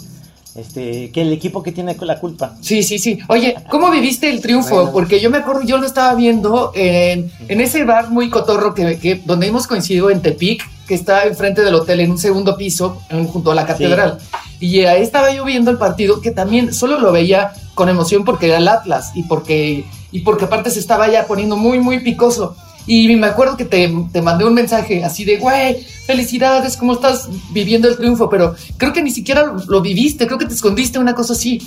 este, 0.54 1.10
que 1.12 1.22
el 1.22 1.32
equipo 1.32 1.62
que 1.62 1.72
tiene 1.72 1.96
la 2.00 2.18
culpa. 2.18 2.56
Sí, 2.60 2.82
sí, 2.82 2.98
sí. 2.98 3.18
Oye, 3.28 3.54
¿cómo 3.70 3.90
viviste 3.90 4.28
el 4.28 4.40
triunfo? 4.40 4.74
Bueno. 4.76 4.92
Porque 4.92 5.20
yo 5.20 5.30
me 5.30 5.38
acuerdo, 5.38 5.62
yo 5.62 5.78
lo 5.78 5.86
estaba 5.86 6.14
viendo 6.14 6.72
en, 6.74 7.30
en 7.48 7.60
ese 7.60 7.84
bar 7.84 8.10
muy 8.10 8.28
cotorro 8.30 8.74
que, 8.74 8.98
que- 8.98 9.22
donde 9.24 9.46
hemos 9.46 9.66
coincidido 9.66 10.10
en 10.10 10.20
Tepic, 10.20 10.62
que 10.86 10.94
está 10.94 11.24
enfrente 11.24 11.62
del 11.62 11.74
hotel 11.76 12.00
en 12.00 12.10
un 12.10 12.18
segundo 12.18 12.56
piso, 12.56 13.00
en- 13.10 13.28
junto 13.28 13.52
a 13.52 13.54
la 13.54 13.64
catedral. 13.64 14.18
Y 14.58 14.80
ahí 14.80 15.02
estaba 15.02 15.32
yo 15.32 15.44
viendo 15.44 15.70
el 15.70 15.78
partido, 15.78 16.20
que 16.20 16.32
también 16.32 16.74
solo 16.74 16.98
lo 16.98 17.12
veía 17.12 17.52
con 17.74 17.88
emoción 17.88 18.24
porque 18.24 18.46
era 18.48 18.58
el 18.58 18.68
Atlas 18.68 19.12
y 19.14 19.22
porque, 19.22 19.84
y 20.12 20.20
porque 20.20 20.44
aparte 20.46 20.70
se 20.70 20.80
estaba 20.80 21.08
ya 21.08 21.26
poniendo 21.26 21.56
muy, 21.56 21.78
muy 21.78 22.00
picoso. 22.00 22.56
Y 22.92 23.14
me 23.14 23.28
acuerdo 23.28 23.56
que 23.56 23.64
te, 23.64 23.88
te 24.12 24.20
mandé 24.20 24.44
un 24.44 24.54
mensaje 24.54 25.04
así 25.04 25.24
de, 25.24 25.36
güey, 25.36 25.76
felicidades, 26.06 26.76
¿cómo 26.76 26.94
estás 26.94 27.28
viviendo 27.52 27.86
el 27.88 27.96
triunfo? 27.96 28.28
Pero 28.28 28.56
creo 28.78 28.92
que 28.92 29.00
ni 29.02 29.12
siquiera 29.12 29.44
lo, 29.46 29.62
lo 29.66 29.80
viviste, 29.80 30.26
creo 30.26 30.38
que 30.38 30.46
te 30.46 30.54
escondiste 30.54 30.98
una 30.98 31.14
cosa 31.14 31.34
así. 31.34 31.60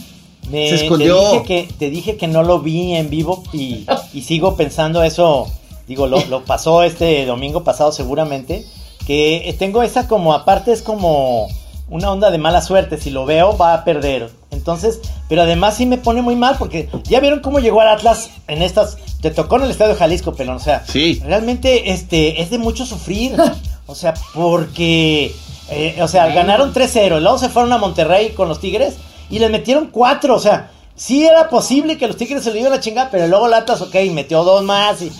Me- 0.51 0.67
Se 0.67 0.75
escondió. 0.83 1.17
Te 1.17 1.29
dije, 1.31 1.43
que, 1.45 1.73
te 1.79 1.89
dije 1.89 2.17
que 2.17 2.27
no 2.27 2.43
lo 2.43 2.59
vi 2.59 2.93
en 2.95 3.09
vivo 3.09 3.41
y, 3.53 3.85
y 4.13 4.21
sigo 4.23 4.57
pensando 4.57 5.01
eso. 5.03 5.47
Digo, 5.87 6.07
lo, 6.07 6.25
lo 6.25 6.43
pasó 6.43 6.83
este 6.83 7.25
domingo 7.25 7.63
pasado 7.63 7.93
seguramente. 7.93 8.65
Que 9.07 9.55
tengo 9.57 9.81
esa 9.83 10.07
como, 10.09 10.33
aparte 10.33 10.73
es 10.73 10.81
como 10.81 11.47
una 11.89 12.11
onda 12.11 12.31
de 12.31 12.37
mala 12.37 12.61
suerte. 12.61 12.97
Si 12.97 13.09
lo 13.11 13.25
veo, 13.25 13.55
va 13.57 13.73
a 13.73 13.83
perder 13.85 14.29
Entonces, 14.53 14.99
pero 15.27 15.41
además 15.41 15.75
sí 15.75 15.85
me 15.85 15.97
pone 15.97 16.21
muy 16.21 16.35
mal 16.35 16.55
porque 16.57 16.89
ya 17.03 17.19
vieron 17.19 17.41
cómo 17.41 17.59
llegó 17.59 17.81
al 17.81 17.89
Atlas 17.89 18.29
en 18.47 18.61
estas. 18.61 18.97
Te 19.21 19.31
tocó 19.31 19.57
en 19.57 19.63
el 19.63 19.71
Estadio 19.71 19.95
Jalisco, 19.95 20.33
Pelón. 20.33 20.55
O 20.57 20.59
sea, 20.59 20.85
Sí. 20.87 21.21
realmente 21.25 21.91
este, 21.91 22.41
es 22.41 22.49
de 22.49 22.57
mucho 22.59 22.85
sufrir. 22.85 23.35
o 23.87 23.95
sea, 23.95 24.13
porque. 24.33 25.33
eh, 25.69 25.97
o 26.01 26.07
sea, 26.07 26.27
ganaron 26.27 26.73
3-0. 26.73 27.19
Luego 27.19 27.37
se 27.37 27.49
fueron 27.49 27.73
a 27.73 27.77
Monterrey 27.77 28.29
con 28.31 28.47
los 28.47 28.59
Tigres 28.61 28.95
y 29.29 29.39
les 29.39 29.49
metieron 29.51 29.87
4. 29.87 30.35
O 30.35 30.39
sea, 30.39 30.71
sí 30.95 31.25
era 31.25 31.49
posible 31.49 31.97
que 31.97 32.07
los 32.07 32.17
Tigres 32.17 32.43
se 32.43 32.51
lo 32.53 32.59
iban 32.59 32.73
a 32.73 32.79
chingar, 32.79 33.09
pero 33.11 33.27
luego 33.27 33.47
el 33.47 33.53
Atlas, 33.55 33.81
ok, 33.81 33.95
metió 34.11 34.43
dos 34.43 34.63
más 34.63 35.01
y. 35.01 35.11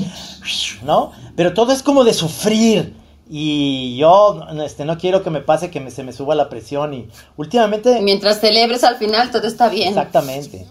¿No? 0.83 1.11
Pero 1.35 1.53
todo 1.53 1.71
es 1.71 1.81
como 1.81 2.03
de 2.03 2.13
sufrir. 2.13 2.95
Y 3.29 3.95
yo 3.97 4.45
este, 4.63 4.85
no 4.85 4.97
quiero 4.97 5.23
que 5.23 5.29
me 5.29 5.39
pase 5.41 5.71
que 5.71 5.79
me- 5.79 5.91
se 5.91 6.03
me 6.03 6.13
suba 6.13 6.35
la 6.35 6.49
presión. 6.49 6.93
Y 6.93 7.07
últimamente. 7.37 8.01
Mientras 8.01 8.39
celebres 8.39 8.83
al 8.83 8.97
final, 8.97 9.31
todo 9.31 9.47
está 9.47 9.69
bien. 9.69 9.89
Exactamente. 9.89 10.67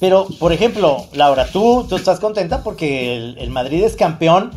Pero, 0.00 0.26
por 0.38 0.52
ejemplo, 0.52 1.06
Laura, 1.12 1.46
tú, 1.46 1.86
tú 1.88 1.96
estás 1.96 2.20
contenta 2.20 2.62
porque 2.62 3.16
el, 3.16 3.38
el 3.38 3.50
Madrid 3.50 3.82
es 3.84 3.94
campeón. 3.96 4.50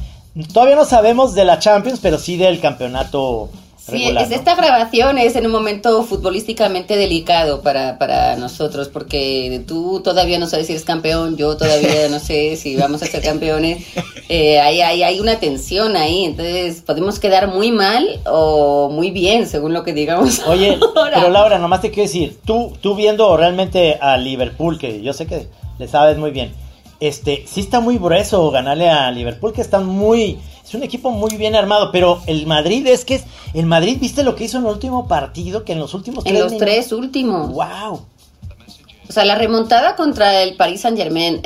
Todavía 0.53 0.75
no 0.75 0.86
sabemos 0.86 1.34
de 1.36 1.46
la 1.46 1.60
Champions, 1.60 2.00
pero 2.01 2.17
sí 2.17 2.38
del 2.38 2.60
campeonato 2.60 3.50
Sí, 3.88 3.94
regular. 4.03 4.24
es- 4.24 4.29
¿no? 4.29 4.36
esta 4.36 4.56
grabación 4.56 5.17
es 5.17 5.36
en 5.36 5.46
un 5.46 5.51
momento 5.51 6.03
futbolísticamente 6.03 6.96
delicado 6.98 7.62
para, 7.62 7.98
para 7.98 8.36
nosotros, 8.36 8.89
porque 8.89 9.63
tú 9.67 10.01
todavía 10.03 10.38
no 10.39 10.48
sabes 10.48 10.67
si 10.67 10.74
eres 10.74 10.86
campeón, 10.86 11.38
yo 11.38 11.56
todavía 11.58 12.10
no 12.10 12.20
sé 12.20 12.56
si 12.58 12.75
vamos 12.75 13.01
a 13.01 13.06
ser 13.08 13.22
campeones. 13.22 13.86
Eh, 14.29 14.60
hay, 14.60 14.82
hay, 14.82 15.03
hay 15.03 15.22
una 15.22 15.39
tensión 15.39 15.96
ahí, 15.96 16.25
entonces 16.25 16.82
podemos 16.82 17.17
quedar 17.17 17.48
muy 17.48 17.72
mal 17.72 18.20
o 18.25 18.89
muy 18.91 19.10
bien, 19.10 19.48
según 19.48 19.74
lo 19.74 19.86
que 19.86 19.94
digamos. 19.94 20.39
Oye, 20.48 20.77
ahora. 20.98 21.12
pero 21.15 21.29
Laura, 21.29 21.60
nomás 21.60 21.79
te 21.79 21.91
quiero 21.91 22.10
decir, 22.10 22.38
tú, 22.44 22.74
tú 22.82 22.94
viendo 22.94 23.38
realmente 23.38 23.98
a 24.01 24.17
Liverpool, 24.17 24.77
que 24.77 25.01
yo 25.01 25.13
sé 25.13 25.27
que 25.27 25.48
le 25.79 25.88
sabes 25.88 26.17
muy 26.17 26.32
bien, 26.32 26.51
este, 27.00 27.46
sí 27.48 27.62
está 27.62 27.79
muy 27.79 27.98
grueso 27.98 28.51
ganarle 28.51 28.89
a 28.89 29.10
Liverpool, 29.12 29.53
que 29.53 29.62
están 29.62 29.86
muy, 29.86 30.39
es 30.67 30.74
un 30.74 30.83
equipo 30.83 31.12
muy 31.12 31.36
bien 31.38 31.55
armado, 31.55 31.91
pero 31.91 32.21
el 32.27 32.45
Madrid 32.45 32.86
es 32.88 33.05
que 33.05 33.15
es, 33.15 33.24
el 33.53 33.65
Madrid, 33.65 33.97
¿viste 34.01 34.24
lo 34.24 34.36
que 34.36 34.43
hizo 34.43 34.57
en 34.57 34.65
el 34.65 34.71
último 34.71 35.07
partido? 35.07 35.63
Que 35.63 35.74
en 35.74 35.79
los 35.79 35.93
últimos 35.93 36.25
en 36.25 36.31
tres 36.33 36.43
los 36.43 36.51
minutos- 36.53 36.67
tres 36.67 36.91
últimos. 36.91 37.51
Wow. 37.53 38.01
O 39.09 39.13
sea, 39.13 39.24
la 39.24 39.36
remontada 39.36 39.95
contra 39.95 40.43
el 40.43 40.55
Paris 40.57 40.81
Saint 40.81 40.97
Germain, 40.97 41.41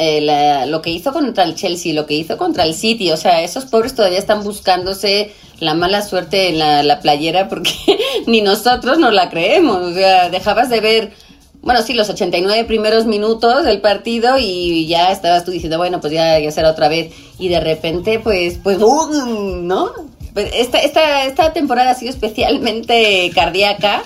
lo 0.72 0.82
que 0.82 0.90
hizo 0.90 1.14
contra 1.14 1.44
el 1.44 1.54
Chelsea, 1.54 1.94
lo 1.94 2.08
que 2.08 2.16
hizo 2.16 2.36
contra 2.36 2.64
el 2.64 2.74
City, 2.74 3.12
o 3.12 3.18
sea, 3.18 3.44
esos 3.44 3.66
pobres 3.66 3.94
todavía 3.94 4.18
están 4.18 4.44
buscándose 4.44 5.32
la 5.60 5.76
mala 5.76 6.02
suerte 6.02 6.50
en 6.50 6.58
la, 6.58 6.82
la 6.82 7.00
playera 7.02 7.48
porque 7.50 7.72
ni 8.26 8.42
nosotros 8.42 8.98
nos 8.98 9.14
la 9.14 9.30
creemos. 9.30 9.78
O 9.78 9.94
sea, 9.94 10.30
dejabas 10.32 10.70
de 10.70 10.82
ver, 10.82 11.14
bueno, 11.62 11.82
sí, 11.84 11.94
los 11.94 12.10
89 12.10 12.64
primeros 12.66 13.06
minutos 13.06 13.64
del 13.66 13.82
partido 13.82 14.38
y 14.40 14.88
ya 14.88 15.12
estabas 15.12 15.46
tú 15.46 15.52
diciendo, 15.52 15.78
bueno, 15.78 16.02
pues 16.02 16.12
ya, 16.12 16.40
ya 16.40 16.52
será 16.52 16.72
otra 16.72 16.88
vez. 16.88 17.14
Y 17.38 17.50
de 17.50 17.60
repente, 17.60 18.20
pues, 18.20 18.60
pues, 18.62 18.80
¡bum! 18.80 19.68
¿no? 19.68 19.92
Pues 20.34 20.50
Esta, 20.56 20.80
esta, 20.80 21.26
esta 21.26 21.54
temporada 21.54 21.92
ha 21.92 21.96
sido 21.96 22.12
especialmente 22.12 23.32
cardíaca. 23.36 24.02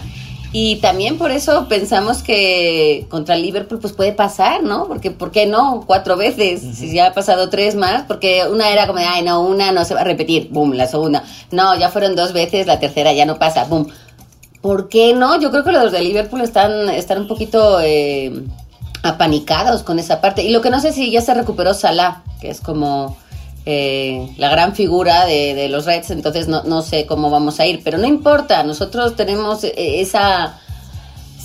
Y 0.58 0.78
también 0.78 1.18
por 1.18 1.32
eso 1.32 1.68
pensamos 1.68 2.24
que 2.24 3.06
contra 3.10 3.36
el 3.36 3.42
Liverpool 3.42 3.80
pues 3.80 3.92
puede 3.92 4.14
pasar, 4.14 4.64
¿no? 4.64 4.88
Porque 4.88 5.12
¿por 5.12 5.32
qué 5.32 5.46
no? 5.46 5.84
Cuatro 5.86 6.16
veces, 6.16 6.62
si 6.78 6.94
ya 6.94 7.08
ha 7.08 7.14
pasado 7.14 7.50
tres 7.50 7.76
más, 7.76 8.04
porque 8.04 8.44
una 8.50 8.70
era 8.70 8.88
como 8.88 9.00
de, 9.00 9.06
ay, 9.06 9.22
no, 9.22 9.42
una 9.42 9.74
no 9.74 9.84
se 9.84 9.94
va 9.94 10.00
a 10.00 10.06
repetir, 10.06 10.48
boom, 10.52 10.72
la 10.72 10.88
segunda. 10.88 11.26
No, 11.52 11.78
ya 11.78 11.90
fueron 11.90 12.16
dos 12.16 12.32
veces, 12.32 12.68
la 12.68 12.80
tercera 12.80 13.12
ya 13.12 13.26
no 13.26 13.38
pasa, 13.38 13.66
boom. 13.66 13.88
¿Por 14.66 14.90
qué 14.90 15.14
no? 15.14 15.40
Yo 15.40 15.52
creo 15.52 15.64
que 15.64 15.72
los 15.72 15.92
de 15.92 16.02
Liverpool 16.02 16.42
están, 16.42 16.90
están 16.90 17.20
un 17.20 17.28
poquito 17.28 17.80
eh, 17.82 18.34
apanicados 19.04 19.84
con 19.84 20.00
esa 20.00 20.22
parte. 20.22 20.42
Y 20.42 20.50
lo 20.50 20.62
que 20.62 20.72
no 20.72 20.80
sé 20.80 20.92
si 20.92 21.12
ya 21.12 21.22
se 21.22 21.36
recuperó 21.36 21.76
Salah, 21.76 22.24
que 22.42 22.50
es 22.50 22.62
como 22.62 23.16
eh, 23.68 24.28
la 24.38 24.50
gran 24.50 24.74
figura 24.74 25.26
de, 25.26 25.54
de 25.54 25.70
los 25.70 25.86
Reds, 25.86 26.10
entonces 26.10 26.48
no, 26.48 26.64
no 26.64 26.82
sé 26.82 27.06
cómo 27.06 27.30
vamos 27.30 27.60
a 27.60 27.68
ir, 27.68 27.82
pero 27.84 28.00
no 28.00 28.08
importa, 28.08 28.64
nosotros 28.64 29.16
tenemos 29.16 29.64
eh, 29.64 30.02
esa, 30.02 30.60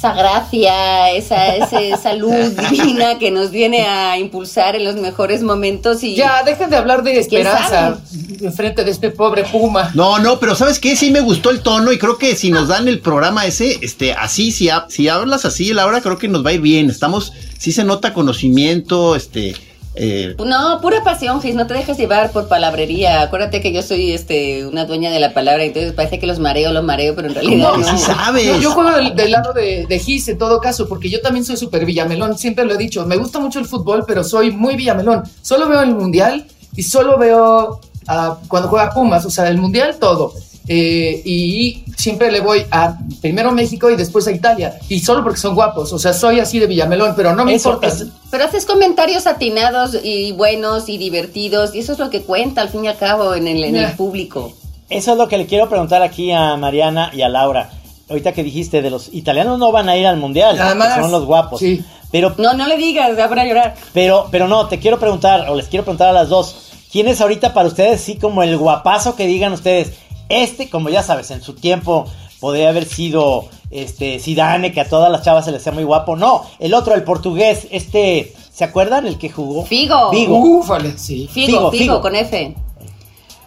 esa 0.00 0.14
gracia, 0.14 1.10
esa, 1.10 1.56
ese- 1.56 1.90
esa 1.90 2.14
luz 2.14 2.56
divina 2.70 3.18
que 3.18 3.30
nos 3.30 3.50
viene 3.50 3.82
a 3.86 4.16
impulsar 4.18 4.74
en 4.74 4.84
los 4.84 4.96
mejores 4.96 5.42
momentos 5.42 6.02
y 6.02 6.14
Ya, 6.16 6.42
dejen 6.42 6.70
de 6.70 6.76
hablar 6.76 7.02
de 7.02 7.10
¿Quién 7.12 7.20
esperanza 7.46 7.98
en 8.40 8.52
frente 8.54 8.82
de 8.82 8.92
este 8.92 9.10
pobre 9.10 9.44
Puma. 9.44 9.90
No, 9.94 10.18
no, 10.18 10.40
pero 10.40 10.54
¿sabes 10.54 10.78
qué? 10.78 10.96
Sí 10.96 11.10
me 11.10 11.20
gustó 11.20 11.50
el 11.50 11.60
tono 11.60 11.92
y 11.92 11.98
creo 11.98 12.16
que 12.16 12.34
si 12.34 12.50
nos 12.50 12.68
dan 12.68 12.88
el 12.88 13.00
programa 13.00 13.44
ese, 13.44 13.78
este, 13.82 14.14
así, 14.14 14.52
si, 14.52 14.70
ha- 14.70 14.86
si 14.88 15.08
hablas 15.08 15.44
así, 15.44 15.74
Laura, 15.74 16.00
creo 16.00 16.16
que 16.16 16.28
nos 16.28 16.42
va 16.46 16.48
a 16.48 16.52
ir 16.54 16.62
bien. 16.62 16.88
Estamos, 16.88 17.34
sí 17.58 17.70
se 17.70 17.84
nota 17.84 18.14
conocimiento, 18.14 19.14
este, 19.16 19.54
eh, 19.96 20.36
No, 20.38 20.80
pura 20.80 21.02
pasión, 21.02 21.42
Gis, 21.42 21.54
no 21.54 21.66
te 21.66 21.74
dejes 21.74 21.98
llevar 21.98 22.30
por 22.30 22.46
palabrería. 22.48 23.22
Acuérdate 23.22 23.60
que 23.60 23.72
yo 23.72 23.82
soy 23.82 24.12
este 24.12 24.64
una 24.66 24.84
dueña 24.84 25.10
de 25.10 25.18
la 25.20 25.34
palabra, 25.34 25.64
entonces 25.64 25.92
parece 25.92 26.18
que 26.18 26.26
los 26.26 26.38
mareo, 26.38 26.72
los 26.72 26.84
mareo, 26.84 27.14
pero 27.16 27.28
en 27.28 27.34
realidad 27.34 27.72
que 27.72 27.78
no. 27.78 27.84
sí 27.98 27.98
sabes. 27.98 28.46
Yo, 28.46 28.56
yo 28.60 28.70
juego 28.72 28.92
del, 28.92 29.14
del 29.16 29.32
lado 29.32 29.52
de, 29.52 29.86
de 29.88 29.98
Gis 29.98 30.28
en 30.28 30.38
todo 30.38 30.60
caso, 30.60 30.88
porque 30.88 31.10
yo 31.10 31.20
también 31.20 31.44
soy 31.44 31.56
súper 31.56 31.84
villamelón, 31.84 32.38
siempre 32.38 32.64
lo 32.64 32.74
he 32.74 32.78
dicho. 32.78 33.04
Me 33.06 33.16
gusta 33.16 33.40
mucho 33.40 33.58
el 33.58 33.66
fútbol, 33.66 34.04
pero 34.06 34.22
soy 34.24 34.50
muy 34.52 34.76
villamelón. 34.76 35.24
Solo 35.42 35.68
veo 35.68 35.82
el 35.82 35.94
mundial 35.94 36.46
y 36.76 36.82
solo 36.84 37.18
veo 37.18 37.80
ah, 38.06 38.38
cuando 38.48 38.68
juega 38.68 38.90
Pumas, 38.90 39.24
o 39.26 39.30
sea, 39.30 39.48
el 39.48 39.58
mundial 39.58 39.96
todo. 39.98 40.32
Eh, 40.68 41.20
y 41.24 41.84
siempre 41.96 42.30
le 42.30 42.38
voy 42.40 42.62
a 42.70 42.96
primero 43.20 43.50
México 43.50 43.90
y 43.90 43.96
después 43.96 44.26
a 44.28 44.30
Italia. 44.30 44.78
Y 44.88 45.00
solo 45.00 45.24
porque 45.24 45.40
son 45.40 45.56
guapos, 45.56 45.92
o 45.92 45.98
sea, 45.98 46.12
soy 46.12 46.38
así 46.38 46.60
de 46.60 46.68
villamelón, 46.68 47.14
pero 47.16 47.34
no 47.34 47.44
me 47.44 47.54
Eso, 47.54 47.70
importa. 47.70 47.88
es- 47.88 48.06
Pero 48.30 48.44
haces 48.44 48.64
comentarios 48.66 49.26
atinados 49.26 49.96
y 50.02 50.32
buenos 50.32 50.88
y 50.88 50.98
divertidos, 50.98 51.74
y 51.74 51.80
eso 51.80 51.92
es 51.94 51.98
lo 51.98 52.10
que 52.10 52.22
cuenta 52.22 52.60
al 52.62 52.68
fin 52.68 52.84
y 52.84 52.88
al 52.88 52.96
cabo 52.96 53.34
en 53.34 53.48
el, 53.48 53.64
en 53.64 53.76
el 53.76 53.88
Ya. 53.90 53.96
público. 53.96 54.52
Eso 54.88 55.12
es 55.12 55.18
lo 55.18 55.28
que 55.28 55.38
le 55.38 55.46
quiero 55.46 55.68
preguntar 55.68 56.02
aquí 56.02 56.30
a 56.32 56.56
Mariana 56.56 57.10
y 57.12 57.22
a 57.22 57.28
Laura. 57.28 57.70
Ahorita 58.08 58.32
que 58.32 58.42
dijiste 58.42 58.82
de 58.82 58.90
los 58.90 59.08
italianos 59.14 59.58
no 59.58 59.70
van 59.72 59.88
a 59.88 59.96
ir 59.96 60.06
al 60.06 60.16
mundial, 60.16 60.56
Nada 60.56 60.72
que 60.72 60.78
más. 60.78 61.00
son 61.00 61.10
los 61.12 61.24
guapos. 61.24 61.60
Sí. 61.60 61.84
Pero, 62.10 62.34
No, 62.38 62.54
no 62.54 62.66
le 62.66 62.76
digas, 62.76 63.16
va 63.16 63.24
a 63.24 63.44
llorar. 63.46 63.74
pero, 63.92 64.26
pero 64.32 64.48
no, 64.48 64.66
te 64.66 64.80
quiero 64.80 64.98
preguntar, 64.98 65.48
o 65.48 65.54
les 65.54 65.68
quiero 65.68 65.84
preguntar 65.84 66.08
a 66.08 66.12
las 66.12 66.28
dos, 66.28 66.72
¿quién 66.90 67.06
es 67.06 67.20
ahorita 67.20 67.54
para 67.54 67.68
ustedes 67.68 68.00
sí 68.00 68.16
como 68.16 68.42
el 68.42 68.56
guapazo 68.56 69.14
que 69.14 69.26
digan 69.28 69.52
ustedes? 69.52 69.92
Este, 70.28 70.68
como 70.70 70.88
ya 70.88 71.02
sabes, 71.04 71.30
en 71.30 71.40
su 71.42 71.54
tiempo 71.54 72.06
podría 72.40 72.70
haber 72.70 72.86
sido 72.86 73.48
este 73.70 74.18
Zidane, 74.18 74.72
que 74.72 74.80
a 74.80 74.88
todas 74.88 75.12
las 75.12 75.22
chavas 75.22 75.44
se 75.44 75.52
les 75.52 75.60
hacía 75.60 75.72
muy 75.72 75.84
guapo. 75.84 76.16
No, 76.16 76.42
el 76.58 76.74
otro, 76.74 76.94
el 76.94 77.04
portugués, 77.04 77.68
este, 77.70 78.34
¿se 78.52 78.64
acuerdan 78.64 79.06
el 79.06 79.18
que 79.18 79.28
jugó? 79.30 79.64
Figo. 79.64 80.10
Figo. 80.10 80.38
Ufale, 80.38 80.96
sí. 80.98 81.28
Figo, 81.32 81.46
Figo, 81.46 81.70
Figo, 81.70 81.82
Figo. 81.84 82.00
con 82.00 82.16
F. 82.16 82.54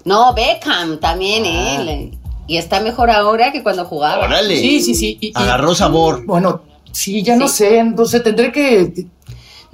No, 0.06 0.34
Beckham 0.34 1.00
también, 1.00 1.44
Ah. 1.46 1.82
él. 1.82 2.18
Y 2.48 2.58
está 2.58 2.82
mejor 2.82 3.10
ahora 3.10 3.52
que 3.52 3.64
cuando 3.64 3.86
jugaba. 3.86 4.26
órale. 4.26 4.58
Sí, 4.60 4.82
sí, 4.82 4.94
sí. 4.96 5.18
y- 5.22 5.28
y- 5.28 5.32
Agarró 5.36 5.74
sabor. 5.74 6.26
Bueno, 6.26 6.62
sí, 6.92 7.24
ya 7.24 7.36
no 7.38 7.48
sé, 7.48 7.80
entonces 7.80 8.22
tendré 8.22 8.52
que... 8.52 9.06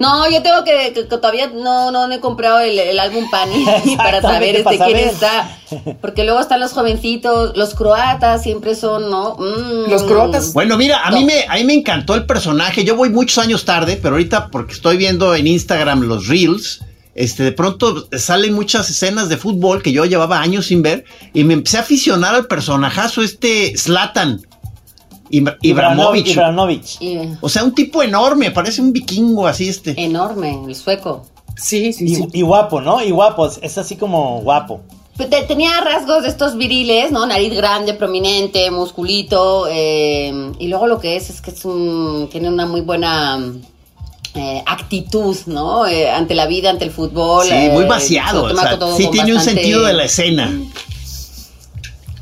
No, 0.00 0.28
yo 0.30 0.42
tengo 0.42 0.64
que, 0.64 0.92
que- 0.94 1.06
que 1.06 1.16
todavía 1.18 1.48
no, 1.54 1.92
no 1.92 2.10
he 2.10 2.18
comprado 2.20 2.58
el, 2.60 2.78
el 2.78 2.98
álbum 2.98 3.30
Pani 3.30 3.64
para 3.96 4.20
saber 4.22 4.56
este, 4.56 4.64
para 4.64 4.76
quién 4.86 4.98
saber. 4.98 5.06
está. 5.14 5.58
Porque 6.00 6.24
luego 6.24 6.40
están 6.40 6.58
los 6.58 6.72
jovencitos, 6.72 7.56
los 7.56 7.74
croatas 7.74 8.42
siempre 8.42 8.74
son, 8.74 9.10
¿no? 9.10 9.36
Mm. 9.38 9.90
Los 9.90 10.02
croatas. 10.04 10.52
Bueno, 10.54 10.76
mira, 10.78 11.06
a 11.06 11.10
No. 11.10 11.18
mí 11.18 11.24
me, 11.24 11.44
a 11.48 11.54
mí 11.54 11.64
me 11.64 11.74
encantó 11.74 12.14
el 12.14 12.24
personaje. 12.26 12.82
Yo 12.84 12.96
voy 12.96 13.10
muchos 13.10 13.38
años 13.38 13.64
tarde, 13.64 13.98
pero 14.02 14.14
ahorita 14.14 14.48
porque 14.48 14.72
estoy 14.72 14.96
viendo 14.96 15.34
en 15.34 15.46
Instagram 15.46 16.00
los 16.02 16.26
reels, 16.28 16.80
este, 17.14 17.42
de 17.42 17.52
pronto 17.52 18.08
salen 18.16 18.54
muchas 18.54 18.88
escenas 18.88 19.28
de 19.28 19.36
fútbol 19.36 19.82
que 19.82 19.92
yo 19.92 20.06
llevaba 20.06 20.40
años 20.40 20.66
sin 20.66 20.80
ver 20.80 21.04
y 21.34 21.44
me 21.44 21.52
empecé 21.54 21.76
a 21.76 21.80
aficionar 21.80 22.34
al 22.34 22.46
personajazo 22.46 23.20
este 23.20 23.76
Zlatan 23.76 24.40
Ibra- 25.30 25.56
Ibrahimovic. 25.62 26.26
Ibrahimovic. 26.28 27.00
Y- 27.00 27.18
O 27.40 27.48
sea, 27.48 27.64
un 27.64 27.74
tipo 27.74 28.02
enorme, 28.02 28.50
parece 28.50 28.80
un 28.82 28.92
vikingo 28.92 29.46
así 29.46 29.68
este. 29.68 29.94
enorme, 30.02 30.58
el 30.66 30.74
sueco. 30.74 31.24
Sí, 31.56 31.92
sí, 31.92 32.04
Y, 32.04 32.14
sí. 32.16 32.24
y 32.32 32.42
guapo, 32.42 32.80
¿no? 32.80 33.02
Y 33.04 33.10
guapo, 33.10 33.46
es- 33.62 33.78
así 33.78 33.96
como 33.96 34.40
guapo. 34.40 34.80
Pues 35.16 35.28
te- 35.28 35.42
Tenía 35.42 35.78
rasgos 35.82 36.22
de 36.22 36.30
estos 36.30 36.56
viriles, 36.56 37.12
¿no? 37.12 37.26
Nariz 37.26 37.52
grande, 37.54 37.92
prominente, 37.94 38.70
musculito. 38.70 39.66
eh, 39.68 40.52
y 40.58 40.68
luego 40.68 40.86
lo 40.86 40.98
que 40.98 41.16
es 41.16 41.28
es 41.30 41.40
que 41.42 41.50
es 41.50 41.64
un, 41.64 42.28
tiene 42.32 42.48
una 42.48 42.64
muy 42.66 42.80
buena 42.80 43.38
eh, 44.34 44.62
actitud, 44.64 45.36
¿no? 45.46 45.86
Eh, 45.86 46.08
ante 46.08 46.34
la 46.36 46.46
vida, 46.46 46.70
ante 46.70 46.84
el 46.84 46.90
fútbol. 46.92 47.44
Sí, 47.46 47.52
eh, 47.52 47.70
muy 47.72 47.84
vaciado. 47.84 48.44
o 48.44 48.56
sea, 48.56 48.78
sí 48.96 49.08
tiene 49.10 49.34
un 49.34 49.40
sentido 49.40 49.82
de 49.82 49.92
la 49.92 50.04
escena. 50.04 50.50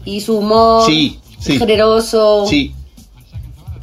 Y 0.04 0.20
su 0.20 0.38
humor. 0.38 0.86
Sí, 0.86 1.18
sí. 1.38 1.58
Generoso. 1.58 2.46
Sí. 2.48 2.74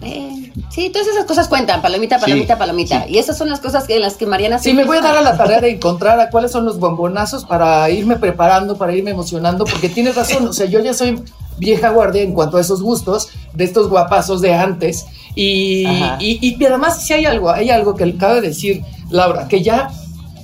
Eh, 0.06 0.52
sí, 0.70 0.90
todas 0.92 1.08
esas 1.08 1.26
cosas 1.26 1.48
cuentan, 1.50 1.82
palomita, 1.82 2.20
palomita, 2.20 2.54
Sí, 2.54 2.60
palomita. 2.60 3.06
Y 3.10 3.18
esas 3.18 3.38
son 3.38 3.50
las 3.50 3.60
cosas 3.60 3.86
que, 3.88 3.96
en 3.96 4.02
las 4.02 4.16
que 4.16 4.26
Mariana 4.26 4.60
Sí, 4.60 4.74
me 4.74 4.84
voy 4.86 4.98
a 4.98 5.02
dar 5.02 5.18
a 5.18 5.22
la 5.22 5.36
tarea 5.36 5.60
de 5.62 5.70
encontrar 5.76 6.20
a 6.20 6.30
cuáles 6.30 6.52
son 6.52 6.66
los 6.66 6.80
bombonazos 6.80 7.44
para 7.46 7.90
irme 7.90 8.16
preparando, 8.18 8.78
para 8.78 8.94
irme 8.94 9.12
emocionando, 9.12 9.66
porque 9.66 9.90
tienes 9.90 10.16
razón, 10.16 10.48
o 10.48 10.54
sea, 10.54 10.68
yo 10.68 10.80
ya 10.80 10.94
soy 10.94 11.22
vieja 11.58 11.90
guardia 11.90 12.22
en 12.22 12.34
cuanto 12.34 12.58
a 12.58 12.62
esos 12.62 12.82
gustos 12.82 13.30
de 13.54 13.64
estos 13.64 13.90
guapazos 13.90 14.42
de 14.42 14.54
antes. 14.54 15.06
Y, 15.34 15.86
y, 16.20 16.40
y- 16.42 16.56
y 16.60 16.66
además, 16.66 17.02
si 17.06 17.14
hay 17.14 17.26
algo, 17.26 17.50
hay 17.50 17.70
algo 17.70 17.96
que 17.96 18.04
acaba 18.06 18.36
de 18.36 18.42
decir 18.42 18.84
Laura, 19.10 19.48
que 19.48 19.62
ya, 19.64 19.90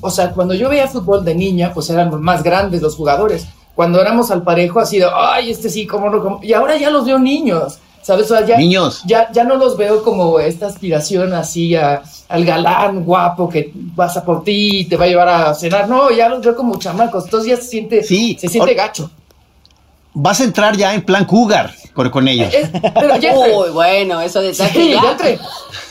o 0.01 0.09
sea, 0.09 0.31
cuando 0.31 0.53
yo 0.53 0.69
veía 0.69 0.87
fútbol 0.87 1.23
de 1.23 1.35
niña, 1.35 1.71
pues 1.73 1.89
eran 1.89 2.19
más 2.21 2.43
grandes 2.43 2.81
los 2.81 2.95
jugadores. 2.95 3.45
Cuando 3.75 4.01
éramos 4.01 4.31
al 4.31 4.43
parejo, 4.43 4.79
así 4.79 4.99
de, 4.99 5.07
ay, 5.13 5.49
este 5.51 5.69
sí, 5.69 5.87
cómo 5.87 6.09
no, 6.09 6.21
cómo-". 6.21 6.39
Y 6.43 6.51
ahora 6.53 6.75
ya 6.77 6.89
los 6.89 7.05
veo 7.05 7.19
niños, 7.19 7.79
¿sabes? 8.01 8.29
O 8.31 8.37
sea, 8.37 8.45
ya, 8.45 8.57
Niños. 8.57 9.01
ya, 9.05 9.31
ya 9.31 9.43
no 9.43 9.55
los 9.55 9.77
veo 9.77 10.03
como 10.03 10.39
esta 10.39 10.67
aspiración 10.67 11.33
así 11.33 11.75
a- 11.75 12.01
al 12.29 12.45
galán 12.45 13.03
guapo 13.03 13.49
que 13.49 13.73
pasa 13.95 14.23
por 14.23 14.43
ti 14.43 14.79
y 14.79 14.85
te 14.85 14.95
va 14.97 15.05
a 15.05 15.07
llevar 15.07 15.29
a 15.29 15.53
cenar. 15.53 15.87
No, 15.89 16.09
ya 16.11 16.29
los 16.29 16.41
veo 16.41 16.55
como 16.55 16.77
chamacos. 16.79 17.25
Entonces 17.25 17.49
ya 17.49 17.55
se 17.57 17.63
siente, 17.69 18.03
Sí. 18.03 18.37
se 18.39 18.47
siente 18.47 18.73
gacho. 18.73 19.09
Vas 20.13 20.41
a 20.41 20.43
entrar 20.43 20.75
ya 20.75 20.93
en 20.93 21.03
plan 21.03 21.23
cougar 21.25 21.73
con, 21.93 22.09
con 22.09 22.27
ellos. 22.27 22.53
Es- 22.53 22.69
pero 22.93 23.15
ya 23.17 23.31
entré. 23.33 23.55
Uy, 23.55 23.69
bueno, 23.71 24.19
eso 24.21 24.41
de 24.41 24.53
Sí, 24.53 24.63
ya. 24.91 25.01
ya 25.03 25.11
entré. 25.11 25.39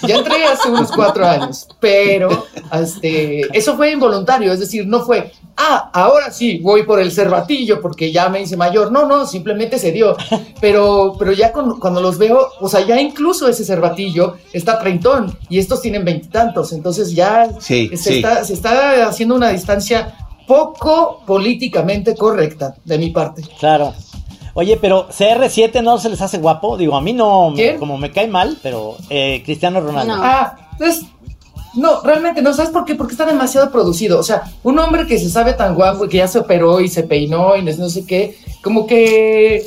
Ya 0.02 0.16
entré 0.16 0.44
hace 0.44 0.68
unos 0.70 0.90
cuatro 0.92 1.26
años. 1.26 1.68
Pero 1.78 2.46
este, 2.72 3.42
eso 3.56 3.76
fue 3.76 3.92
involuntario. 3.92 4.52
Es 4.52 4.60
decir, 4.60 4.86
no 4.86 5.00
fue, 5.04 5.32
ah, 5.62 5.90
ahora 5.92 6.30
sí, 6.30 6.58
voy 6.58 6.84
por 6.84 6.98
el 7.00 7.12
cervatillo 7.12 7.80
porque 7.80 8.10
ya 8.10 8.28
me 8.28 8.40
hice 8.42 8.56
mayor. 8.56 8.90
No, 8.90 9.06
no, 9.06 9.26
simplemente 9.26 9.78
se 9.78 9.92
dio. 9.92 10.16
Pero, 10.60 11.14
pero 11.18 11.32
ya 11.32 11.52
con- 11.52 11.78
cuando 11.80 12.00
los 12.02 12.18
veo, 12.18 12.48
o 12.60 12.68
sea, 12.68 12.80
ya 12.86 13.00
incluso 13.00 13.48
ese 13.48 13.64
cervatillo 13.64 14.36
está 14.52 14.78
treintón 14.78 15.38
y 15.48 15.58
estos 15.58 15.80
tienen 15.80 16.04
veintitantos. 16.04 16.72
Entonces 16.72 17.14
ya 17.14 17.48
Sí, 17.60 17.88
se, 17.92 17.96
sí. 17.96 18.16
Está, 18.16 18.44
se 18.44 18.52
está 18.54 19.06
haciendo 19.08 19.34
una 19.36 19.48
distancia 19.50 20.14
poco 20.46 21.22
políticamente 21.26 22.14
correcta 22.14 22.74
de 22.84 22.98
mi 22.98 23.10
parte. 23.10 23.42
Claro. 23.58 23.94
Oye, 24.54 24.76
pero 24.80 25.08
CR7 25.08 25.82
no 25.82 25.96
se 25.98 26.10
les 26.10 26.20
hace 26.20 26.38
guapo. 26.38 26.76
Digo, 26.76 26.96
a 26.96 27.00
mí 27.00 27.12
no, 27.12 27.54
como 27.78 27.96
me 27.96 28.10
cae 28.10 28.26
mal, 28.26 28.58
pero 28.62 28.96
eh, 29.08 29.42
Cristiano 29.44 29.80
Ronaldo. 29.80 30.16
No. 30.16 30.22
Ah, 30.24 30.56
pues 30.76 31.02
no, 31.74 32.00
realmente 32.02 32.42
no, 32.42 32.52
¿sabes 32.52 32.70
por 32.70 32.84
qué? 32.84 32.94
Porque 32.94 33.12
está 33.12 33.26
demasiado 33.26 33.70
producido. 33.70 34.18
O 34.18 34.22
sea, 34.22 34.42
un 34.62 34.78
hombre 34.78 35.06
que 35.06 35.18
se 35.18 35.30
sabe 35.30 35.52
tan 35.52 35.74
guapo 35.74 36.04
y 36.04 36.08
que 36.08 36.18
ya 36.18 36.28
se 36.28 36.38
operó 36.38 36.80
y 36.80 36.88
se 36.88 37.02
peinó 37.04 37.56
y 37.56 37.62
no, 37.62 37.72
no 37.72 37.88
sé 37.88 38.06
qué, 38.06 38.38
como 38.62 38.86
que 38.86 39.64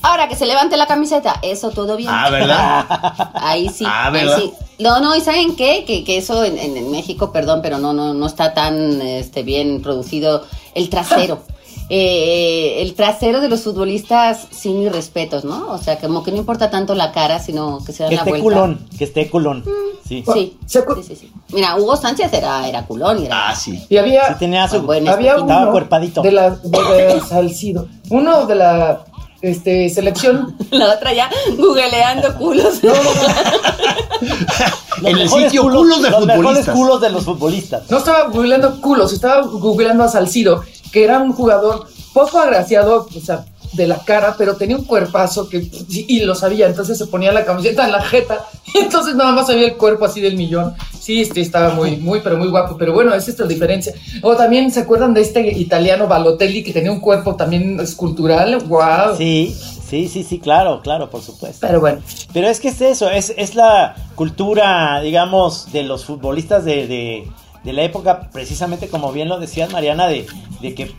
Ahora 0.00 0.28
que 0.28 0.36
se 0.36 0.46
levante 0.46 0.76
la 0.76 0.86
camiseta, 0.86 1.40
eso 1.42 1.70
todo 1.70 1.96
bien. 1.96 2.08
Ah, 2.12 2.30
¿verdad? 2.30 3.30
Ahí 3.34 3.68
sí. 3.68 3.84
Ah, 3.84 4.06
ahí 4.06 4.12
¿verdad? 4.12 4.38
sí. 4.38 4.52
No, 4.78 5.00
no, 5.00 5.16
¿y 5.16 5.20
saben 5.20 5.56
qué? 5.56 5.84
Que, 5.84 6.04
que 6.04 6.18
eso 6.18 6.44
en, 6.44 6.56
en- 6.56 6.76
en 6.76 6.90
México, 6.92 7.32
perdón, 7.32 7.60
pero 7.62 7.78
no, 7.78 7.92
no, 7.92 8.14
no 8.14 8.26
está 8.26 8.54
tan 8.54 9.02
este, 9.02 9.42
bien 9.42 9.82
producido 9.82 10.44
el 10.74 10.88
trasero. 10.88 11.42
Eh, 11.90 12.82
el 12.82 12.92
trasero 12.92 13.40
de 13.40 13.48
los 13.48 13.62
futbolistas, 13.62 14.46
sin 14.50 14.78
mis 14.78 14.92
respetos, 14.92 15.46
¿no? 15.46 15.68
O 15.68 15.78
sea, 15.78 15.98
como 15.98 16.22
que 16.22 16.30
no 16.30 16.36
importa 16.36 16.68
tanto 16.68 16.94
la 16.94 17.12
cara, 17.12 17.38
sino 17.38 17.82
que 17.82 17.92
se 17.94 18.02
dan 18.02 18.10
que 18.10 18.16
la 18.16 18.20
esté 18.20 18.30
vuelta. 18.30 18.44
culón, 18.44 18.88
que 18.98 19.04
esté 19.04 19.30
culón. 19.30 19.64
Sí. 20.08 20.24
Sí, 20.32 20.58
¿Se 20.66 20.84
acu- 20.84 20.96
sí, 20.96 21.02
sí, 21.02 21.16
sí. 21.16 21.32
Mira, 21.52 21.76
Hugo 21.76 21.96
Sánchez 21.96 22.32
era, 22.32 22.66
era 22.66 22.86
culón 22.86 23.22
y 23.22 23.26
era... 23.26 23.50
Ah, 23.50 23.54
sí. 23.54 23.84
y 23.88 23.96
había 23.98 24.28
Sí 24.28 24.34
tenía 24.38 24.66
su 24.68 24.80
bueno, 24.82 25.10
había 25.12 25.36
estaba 25.36 25.62
uno 25.62 25.70
cuerpadito. 25.72 26.22
de 26.22 26.32
la 26.32 26.50
de, 26.50 26.78
de 27.14 27.20
Salcido, 27.20 27.86
uno 28.10 28.46
de 28.46 28.54
la 28.54 29.04
este 29.42 29.88
selección 29.90 30.56
La 30.70 30.94
otra 30.94 31.12
ya 31.12 31.30
googleando 31.56 32.34
culos. 32.36 32.82
no, 32.82 32.92
no, 32.92 32.98
en 35.02 35.06
el 35.06 35.24
mejores 35.24 35.44
sitio 35.46 35.62
culos 35.62 36.02
de 36.02 36.10
los 36.10 36.26
mejores 36.26 36.36
futbolistas. 36.66 36.74
culos 36.76 37.00
de 37.00 37.10
los 37.10 37.24
futbolistas. 37.24 37.90
no 37.90 37.98
estaba 37.98 38.28
googleando 38.28 38.80
culos, 38.80 39.12
estaba 39.12 39.42
googleando 39.42 40.04
a 40.04 40.08
Salcido, 40.08 40.64
que 40.92 41.04
era 41.04 41.18
un 41.18 41.32
jugador 41.32 41.86
poco 42.12 42.38
agraciado, 42.40 43.06
o 43.14 43.20
sea, 43.20 43.44
de 43.72 43.86
la 43.86 43.98
cara, 44.04 44.34
pero 44.36 44.56
tenía 44.56 44.76
un 44.76 44.84
cuerpazo 44.84 45.48
que 45.48 45.68
y 45.88 46.20
lo 46.20 46.34
sabía, 46.34 46.66
entonces 46.66 46.98
se 46.98 47.06
ponía 47.06 47.32
la 47.32 47.44
camiseta 47.44 47.84
en 47.84 47.92
la 47.92 48.02
jeta 48.02 48.46
y 48.74 48.78
entonces 48.78 49.14
nada 49.14 49.32
más 49.32 49.48
había 49.50 49.66
el 49.66 49.76
cuerpo 49.76 50.04
así 50.04 50.20
del 50.20 50.36
millón. 50.36 50.74
Sí, 50.98 51.22
este 51.22 51.40
estaba 51.40 51.70
muy, 51.70 51.96
muy, 51.96 52.20
pero 52.20 52.36
muy 52.36 52.48
guapo, 52.48 52.76
pero 52.76 52.92
bueno, 52.92 53.14
esa 53.14 53.30
es 53.30 53.38
la 53.38 53.46
diferencia. 53.46 53.94
O 54.22 54.36
también 54.36 54.70
se 54.70 54.80
acuerdan 54.80 55.14
de 55.14 55.22
este 55.22 55.40
italiano 55.58 56.06
Balotelli 56.06 56.62
que 56.62 56.72
tenía 56.72 56.92
un 56.92 57.00
cuerpo 57.00 57.34
también 57.34 57.80
escultural, 57.80 58.58
wow. 58.66 59.16
Sí, 59.16 59.56
sí, 59.88 60.06
sí, 60.08 60.22
sí, 60.22 60.38
claro, 60.38 60.82
claro, 60.82 61.08
por 61.08 61.22
supuesto. 61.22 61.66
Pero 61.66 61.80
bueno, 61.80 62.00
Pero 62.34 62.48
es 62.48 62.60
que 62.60 62.68
es 62.68 62.80
eso, 62.82 63.08
es, 63.08 63.32
es 63.38 63.54
la 63.54 63.96
cultura, 64.16 65.00
digamos, 65.00 65.72
de 65.72 65.82
los 65.82 66.04
futbolistas 66.04 66.66
de, 66.66 66.86
de, 66.86 67.28
de 67.64 67.72
la 67.72 67.82
época, 67.84 68.28
precisamente 68.30 68.88
como 68.88 69.10
bien 69.10 69.30
lo 69.30 69.38
decías, 69.38 69.72
Mariana, 69.72 70.08
de, 70.08 70.26
de 70.60 70.74
que 70.74 70.92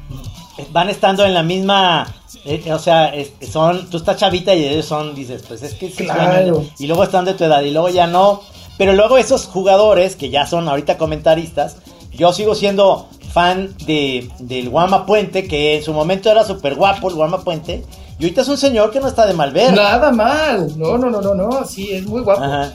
van 0.72 0.90
estando 0.90 1.26
en 1.26 1.34
la 1.34 1.44
misma, 1.44 2.08
eh, 2.46 2.72
o 2.74 2.80
sea, 2.80 3.08
es- 3.10 3.32
son, 3.52 3.90
tú 3.90 3.98
estás 3.98 4.18
chavita 4.18 4.54
y 4.56 4.66
ellos 4.66 4.86
son, 4.86 5.16
dices, 5.16 5.44
pues 5.48 5.62
es 5.64 5.74
que 5.74 5.90
sí 5.90 6.04
Claro. 6.06 6.64
y 6.78 6.88
luego 6.88 7.04
están 7.04 7.26
de 7.26 7.34
tu 7.34 7.44
edad 7.44 7.62
y 7.62 7.72
luego 7.72 7.90
ya 7.90 8.08
no, 8.08 8.42
pero 8.78 8.94
luego 8.94 9.18
esos 9.18 9.46
jugadores 9.46 10.16
que 10.16 10.30
ya 10.30 10.46
son 10.48 10.68
ahorita 10.70 10.98
comentaristas, 10.98 11.78
yo 12.14 12.32
sigo 12.34 12.56
siendo 12.56 13.08
fan 13.34 13.76
de, 13.86 14.30
del 14.40 14.70
Guama 14.70 15.06
Puente, 15.06 15.48
que 15.48 15.78
en 15.78 15.84
su 15.84 15.94
momento 15.94 16.30
era 16.32 16.44
súper 16.44 16.76
guapo 16.76 17.10
el 17.10 17.16
Guama 17.16 17.42
Puente, 17.44 17.84
y 18.20 18.24
ahorita 18.24 18.42
es 18.42 18.48
un 18.50 18.58
señor 18.58 18.92
que 18.92 19.00
no 19.00 19.08
está 19.08 19.26
de 19.26 19.34
mal 19.34 19.52
ver. 19.52 19.74
nada 19.74 20.12
mal. 20.12 20.78
No, 20.78 20.98
no, 20.98 21.10
no, 21.10 21.22
no, 21.22 21.34
no, 21.36 21.66
sí, 21.66 21.90
es 21.92 22.06
muy 22.06 22.22
guapo. 22.22 22.44
Ajá. 22.44 22.74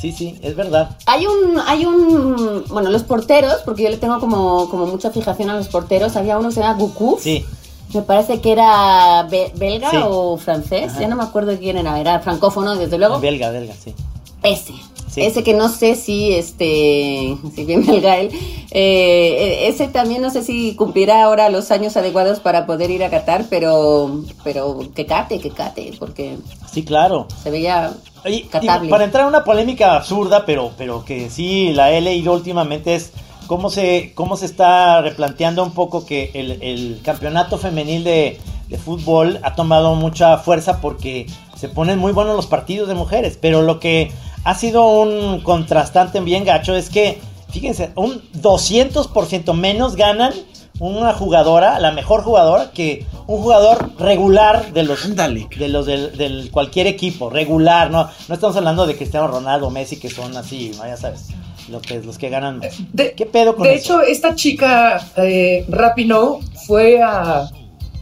Sí, 0.00 0.12
sí, 0.12 0.38
es 0.42 0.54
verdad. 0.54 0.90
Hay 1.06 1.26
un, 1.26 1.58
hay 1.66 1.86
un, 1.86 2.64
bueno, 2.68 2.90
los 2.90 3.02
porteros, 3.04 3.56
porque 3.64 3.84
yo 3.84 3.88
le 3.90 3.96
tengo 3.96 4.20
como, 4.20 4.68
como 4.68 4.86
mucha 4.86 5.10
fijación 5.10 5.48
a 5.50 5.54
los 5.56 5.68
porteros. 5.68 6.14
Había 6.16 6.36
uno 6.38 6.48
que 6.50 6.56
se 6.56 6.60
llama 6.60 6.78
Gucú. 6.78 7.18
Sí. 7.20 7.44
Me 7.92 8.02
parece 8.02 8.40
que 8.40 8.52
era 8.52 9.26
be- 9.30 9.52
belga 9.56 9.90
Sí. 9.90 9.96
o 10.02 10.36
francés. 10.36 10.92
Ajá. 10.92 11.00
Ya 11.00 11.08
no 11.08 11.16
me 11.16 11.22
acuerdo 11.24 11.56
quién 11.58 11.76
era. 11.76 11.98
Era 12.00 12.20
francófono, 12.20 12.74
desde 12.76 12.98
luego. 12.98 13.20
Belga, 13.20 13.50
belga, 13.50 13.74
sí. 13.74 13.94
Ese. 14.42 14.72
Sí. 15.08 15.22
Ese 15.22 15.44
que 15.44 15.54
no 15.54 15.68
sé 15.68 15.94
si, 15.94 16.32
este, 16.34 17.36
si 17.54 17.64
bien 17.64 17.86
belga 17.86 18.16
él, 18.18 18.30
eh, 18.72 19.68
ese 19.68 19.86
también 19.86 20.20
no 20.20 20.30
sé 20.30 20.42
si 20.42 20.74
cumplirá 20.74 21.22
ahora 21.22 21.50
los 21.50 21.70
años 21.70 21.96
adecuados 21.96 22.40
para 22.40 22.66
poder 22.66 22.90
ir 22.90 23.04
a 23.04 23.10
Qatar, 23.10 23.44
pero, 23.48 24.22
pero 24.42 24.80
que 24.92 25.06
cate, 25.06 25.38
que 25.38 25.50
cate, 25.50 25.92
porque 26.00 26.36
Sí, 26.72 26.82
claro. 26.84 27.28
se 27.44 27.50
veía 27.52 27.92
digo, 28.24 28.48
catable. 28.50 28.90
para 28.90 29.04
entrar 29.04 29.22
en 29.22 29.28
una 29.28 29.44
polémica 29.44 29.94
absurda, 29.94 30.44
pero, 30.44 30.72
pero 30.76 31.04
que 31.04 31.30
sí 31.30 31.72
la 31.72 31.92
he 31.92 32.00
leído 32.00 32.32
últimamente, 32.32 32.96
es 32.96 33.12
cómo 33.46 33.70
se, 33.70 34.12
cómo 34.14 34.36
se 34.36 34.46
está 34.46 35.00
replanteando 35.02 35.62
un 35.62 35.72
poco 35.72 36.06
que 36.06 36.30
el, 36.34 36.62
el 36.62 37.00
campeonato 37.02 37.58
femenil 37.58 38.04
de, 38.04 38.40
de 38.68 38.78
fútbol 38.78 39.40
ha 39.42 39.54
tomado 39.54 39.94
mucha 39.94 40.38
fuerza 40.38 40.80
porque 40.80 41.26
se 41.56 41.68
ponen 41.68 41.98
muy 41.98 42.12
buenos 42.12 42.36
los 42.36 42.46
partidos 42.46 42.88
de 42.88 42.94
mujeres. 42.94 43.38
Pero 43.40 43.62
lo 43.62 43.80
que 43.80 44.12
ha 44.44 44.54
sido 44.54 44.86
un 44.86 45.40
contrastante 45.40 46.20
bien 46.20 46.44
gacho 46.44 46.74
es 46.74 46.90
que, 46.90 47.20
fíjense, 47.50 47.90
un 47.94 48.22
200% 48.32 49.54
menos 49.54 49.96
ganan 49.96 50.32
una 50.80 51.12
jugadora, 51.12 51.78
la 51.78 51.92
mejor 51.92 52.22
jugadora, 52.22 52.72
que 52.72 53.06
un 53.26 53.40
jugador 53.40 53.92
regular 53.98 54.72
de 54.72 54.82
los 54.82 55.14
de 55.14 55.68
los 55.68 55.86
del, 55.86 56.16
del 56.16 56.50
cualquier 56.50 56.88
equipo, 56.88 57.30
regular, 57.30 57.90
no, 57.90 58.08
no 58.28 58.34
estamos 58.34 58.56
hablando 58.56 58.86
de 58.86 58.96
Cristiano 58.96 59.28
Ronaldo, 59.28 59.70
Messi, 59.70 59.98
que 59.98 60.10
son 60.10 60.36
así, 60.36 60.72
no, 60.76 60.84
ya 60.84 60.96
sabes, 60.96 61.28
lo 61.68 61.80
que, 61.80 62.00
los 62.00 62.18
que 62.18 62.28
ganan. 62.28 62.60
De, 62.92 63.12
¿Qué 63.12 63.26
pedo 63.26 63.54
con 63.56 63.64
de 63.64 63.74
eso? 63.74 64.00
hecho, 64.00 64.02
esta 64.02 64.34
chica, 64.34 65.04
eh, 65.16 65.64
Rapinoe, 65.68 66.40
fue 66.66 67.02
a, 67.02 67.48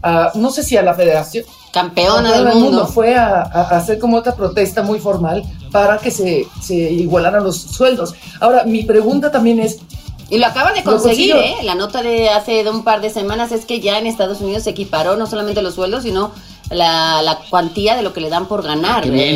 a- 0.03 0.33
no 0.35 0.51
sé 0.51 0.63
si 0.63 0.77
a 0.77 0.83
la 0.83 0.95
federación. 0.95 1.45
campeona 1.73 2.33
del 2.33 2.45
del 2.47 2.55
mundo. 2.55 2.87
Fue 2.87 3.15
a, 3.15 3.43
a 3.43 3.63
hacer 3.77 3.99
como 3.99 4.17
otra 4.19 4.35
protesta 4.35 4.83
muy 4.83 4.99
formal 4.99 5.43
para 5.71 5.99
que 5.99 6.11
se, 6.11 6.47
se 6.63 6.75
igualaran 6.75 7.45
los 7.45 7.57
sueldos. 7.61 8.15
Ahora, 8.41 8.65
mi 8.65 8.83
pregunta 8.83 9.31
también 9.31 9.59
es, 9.61 9.79
Y 10.29 10.39
lo 10.39 10.47
acaban 10.47 10.75
de 10.75 10.83
conseguir. 10.83 11.35
¿eh? 11.37 11.57
La 11.63 11.75
nota 11.75 12.03
de 12.03 12.29
hace 12.31 12.63
de 12.65 12.71
un 12.71 12.85
par 12.85 13.01
de 13.01 13.11
semanas 13.11 13.53
es 13.53 13.65
que 13.65 13.81
ya 13.81 13.99
en 13.99 14.07
Estados 14.07 14.41
Unidos 14.41 14.65
se 14.65 14.71
equiparó 14.71 15.17
no 15.17 15.27
solamente 15.27 15.63
los 15.63 15.75
sueldos, 15.75 16.03
sino 16.03 16.33
la, 16.71 17.23
la 17.23 17.39
cuantía 17.51 17.97
de 17.97 18.03
lo 18.03 18.13
que 18.13 18.21
le 18.21 18.29
dan 18.31 18.47
por 18.49 18.63
ganar 18.63 19.09
bien. 19.09 19.35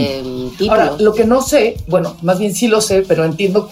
eh, 0.59 0.69
ahora, 0.69 0.95
lo 0.99 1.12
que 1.15 1.25
no 1.25 1.43
sé, 1.43 1.77
bueno, 1.87 2.17
más 2.23 2.39
bien 2.39 2.55
sí 2.55 2.67
lo 2.69 2.81
sé, 2.81 3.03
pero 3.03 3.25
entiendo 3.25 3.69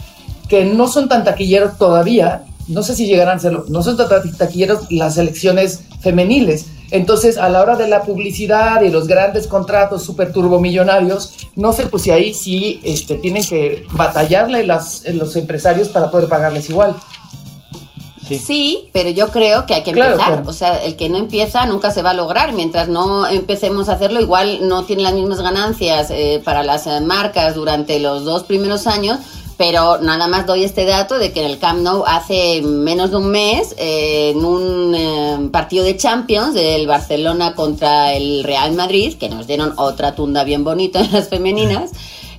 que 0.49 0.65
no 0.65 0.89
son 0.89 1.09
tan 1.09 1.25
taquilleros 1.25 1.79
todavía, 1.79 2.45
no 2.69 2.83
sé 2.83 2.95
si 2.95 3.07
llegarán 3.07 3.37
a 3.39 3.41
serlo, 3.41 3.65
no 3.69 3.83
son 3.83 3.97
tan 3.97 4.09
taquilleros 4.37 4.91
las 4.91 5.17
elecciones 5.19 5.81
femeniles. 6.01 6.67
Entonces, 6.91 7.39
a 7.39 7.49
la 7.49 7.61
hora 7.63 7.77
de 7.77 7.89
la 7.89 8.03
publicidad 8.03 8.83
y 8.83 8.91
los 8.91 9.09
grandes 9.09 9.47
contratos 9.49 10.05
super 10.05 10.33
turbomillonarios, 10.33 11.33
no 11.57 11.73
sé 11.73 11.87
pues 11.87 12.05
si 12.05 12.11
ahí 12.11 12.33
sí 12.35 12.81
este, 12.85 13.17
tienen 13.17 13.43
que 13.45 13.85
batallarle 13.93 14.65
las, 14.65 15.03
los 15.13 15.35
empresarios 15.37 15.89
para 15.89 16.11
poder 16.11 16.29
pagarles 16.29 16.71
igual. 16.71 16.95
Sí. 18.29 18.39
Sí, 18.39 18.89
pero 18.93 19.11
yo 19.11 19.29
creo 19.29 19.67
que 19.67 19.75
hay 19.75 19.83
que 19.83 19.93
Claro, 19.93 20.13
empezar. 20.13 20.33
claro. 20.35 20.49
O 20.49 20.53
sea, 20.55 20.83
el 20.83 20.97
que 20.97 21.11
no 21.11 21.19
empieza 21.19 21.67
nunca 21.67 21.91
se 21.91 22.01
va 22.01 22.11
a 22.11 22.15
lograr. 22.15 22.53
Mientras 22.55 22.89
no 22.89 23.27
empecemos 23.27 23.89
a 23.91 23.95
hacerlo, 23.95 24.21
igual 24.21 24.67
no 24.67 24.85
tiene 24.85 25.03
las 25.03 25.13
mismas 25.13 25.43
ganancias 25.43 26.09
eh, 26.11 26.41
para 26.43 26.63
las 26.63 26.87
eh, 26.87 27.01
marcas 27.03 27.55
durante 27.55 27.99
los 27.99 28.25
dos 28.25 28.45
primeros 28.45 28.87
años, 28.87 29.19
Pero 29.57 29.99
nada 29.99 30.27
más 30.27 30.47
doy 30.47 30.65
este 30.65 30.85
dato 30.85 31.19
de 31.19 31.33
que 31.33 31.41
en 31.41 31.47
el 31.47 31.59
Camp 31.59 31.81
Nou 31.81 32.05
hace 32.07 32.61
menos 32.63 33.11
de 33.11 33.17
un 33.17 33.31
mes, 33.31 33.75
eh, 33.79 34.33
en 34.35 34.45
un 34.45 34.95
eh, 34.95 35.49
partido 35.53 35.85
de 35.85 35.97
Champions 35.97 36.55
del 36.55 36.87
Barcelona 36.87 37.55
contra 37.55 38.13
el 38.15 38.43
Real 38.43 38.73
Madrid, 38.73 39.15
que 39.15 39.29
nos 39.29 39.47
dieron 39.47 39.73
otra 39.77 40.15
tunda 40.17 40.43
bien 40.43 40.65
bonita 40.65 41.01
en 41.01 41.13
las 41.13 41.29
femeninas, 41.29 41.93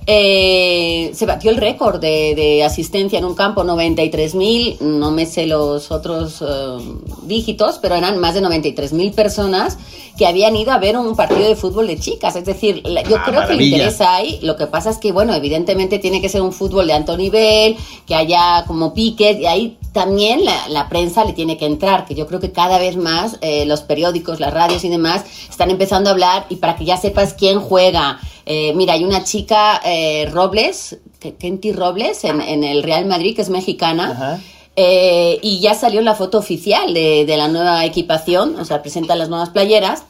eh, 0.06 1.10
se 1.14 1.26
batió 1.26 1.50
el 1.50 1.56
récord 1.56 2.00
de, 2.00 2.34
de 2.36 2.62
asistencia 2.64 3.18
en 3.18 3.24
un 3.24 3.34
campo, 3.34 3.64
93 3.64 4.34
mil, 4.36 4.76
no 4.80 5.10
me 5.10 5.26
sé 5.26 5.46
los 5.46 5.90
otros 5.90 6.42
eh, 6.42 6.78
dígitos, 7.24 7.78
pero 7.82 7.96
eran 7.96 8.18
más 8.18 8.34
de 8.34 8.40
93 8.40 8.92
mil 8.92 9.12
personas 9.12 9.78
que 10.16 10.26
habían 10.26 10.54
ido 10.56 10.70
a 10.72 10.78
ver 10.78 10.96
un 10.96 11.14
partido 11.16 11.46
de 11.48 11.56
fútbol 11.56 11.88
de 11.88 11.98
chicas. 11.98 12.36
Es 12.36 12.44
decir, 12.44 12.82
la- 12.86 13.02
yo 13.02 13.16
Ah, 13.18 13.24
creo 13.26 13.46
que 13.46 13.52
el 13.54 13.58
interés 13.62 14.00
hay, 14.00 14.38
lo 14.42 14.56
que 14.56 14.66
pasa 14.66 14.90
es 14.90 14.98
que, 14.98 15.10
bueno, 15.12 15.34
evidentemente 15.34 15.98
tiene 15.98 16.20
que 16.20 16.28
ser 16.28 16.40
un 16.42 16.52
fútbol 16.52 16.86
de 16.86 16.92
alto 16.92 17.16
nivel, 17.16 17.76
que 18.06 18.14
haya 18.14 18.64
como 18.66 18.94
piques, 18.94 19.38
y 19.40 19.46
ahí 19.46 19.76
también 19.96 20.44
la, 20.44 20.68
la 20.68 20.90
prensa 20.90 21.24
le 21.24 21.32
tiene 21.32 21.56
que 21.56 21.64
entrar, 21.64 22.04
que 22.04 22.14
yo 22.14 22.26
creo 22.26 22.38
que 22.38 22.52
cada 22.52 22.78
vez 22.78 22.98
más 22.98 23.38
eh, 23.40 23.64
los 23.64 23.80
periódicos, 23.80 24.40
las 24.40 24.52
radios 24.52 24.84
y 24.84 24.90
demás 24.90 25.24
están 25.48 25.70
empezando 25.70 26.10
a 26.10 26.12
hablar 26.12 26.44
y 26.50 26.56
para 26.56 26.76
que 26.76 26.84
ya 26.84 26.98
sepas 26.98 27.32
quién 27.32 27.60
juega. 27.60 28.20
Eh, 28.44 28.74
mira, 28.74 28.92
hay 28.92 29.04
una 29.04 29.24
chica, 29.24 29.80
eh, 29.86 30.28
Robles, 30.30 30.98
Kenty 31.38 31.72
Robles, 31.72 32.24
en, 32.24 32.42
en 32.42 32.62
el 32.62 32.82
Real 32.82 33.06
Madrid, 33.06 33.34
que 33.34 33.40
es 33.40 33.48
mexicana. 33.48 34.38
Eh, 34.76 35.38
y 35.42 35.60
ya 35.60 35.72
salió 35.72 36.02
la 36.02 36.14
foto 36.14 36.36
oficial 36.36 36.92
de, 36.92 37.24
de 37.24 37.36
la 37.38 37.48
nueva 37.48 37.86
equipación, 37.86 38.60
o 38.60 38.66
sea, 38.66 38.82
presentan 38.82 39.18
las 39.18 39.30
nuevas 39.30 39.48
playeras 39.48 40.04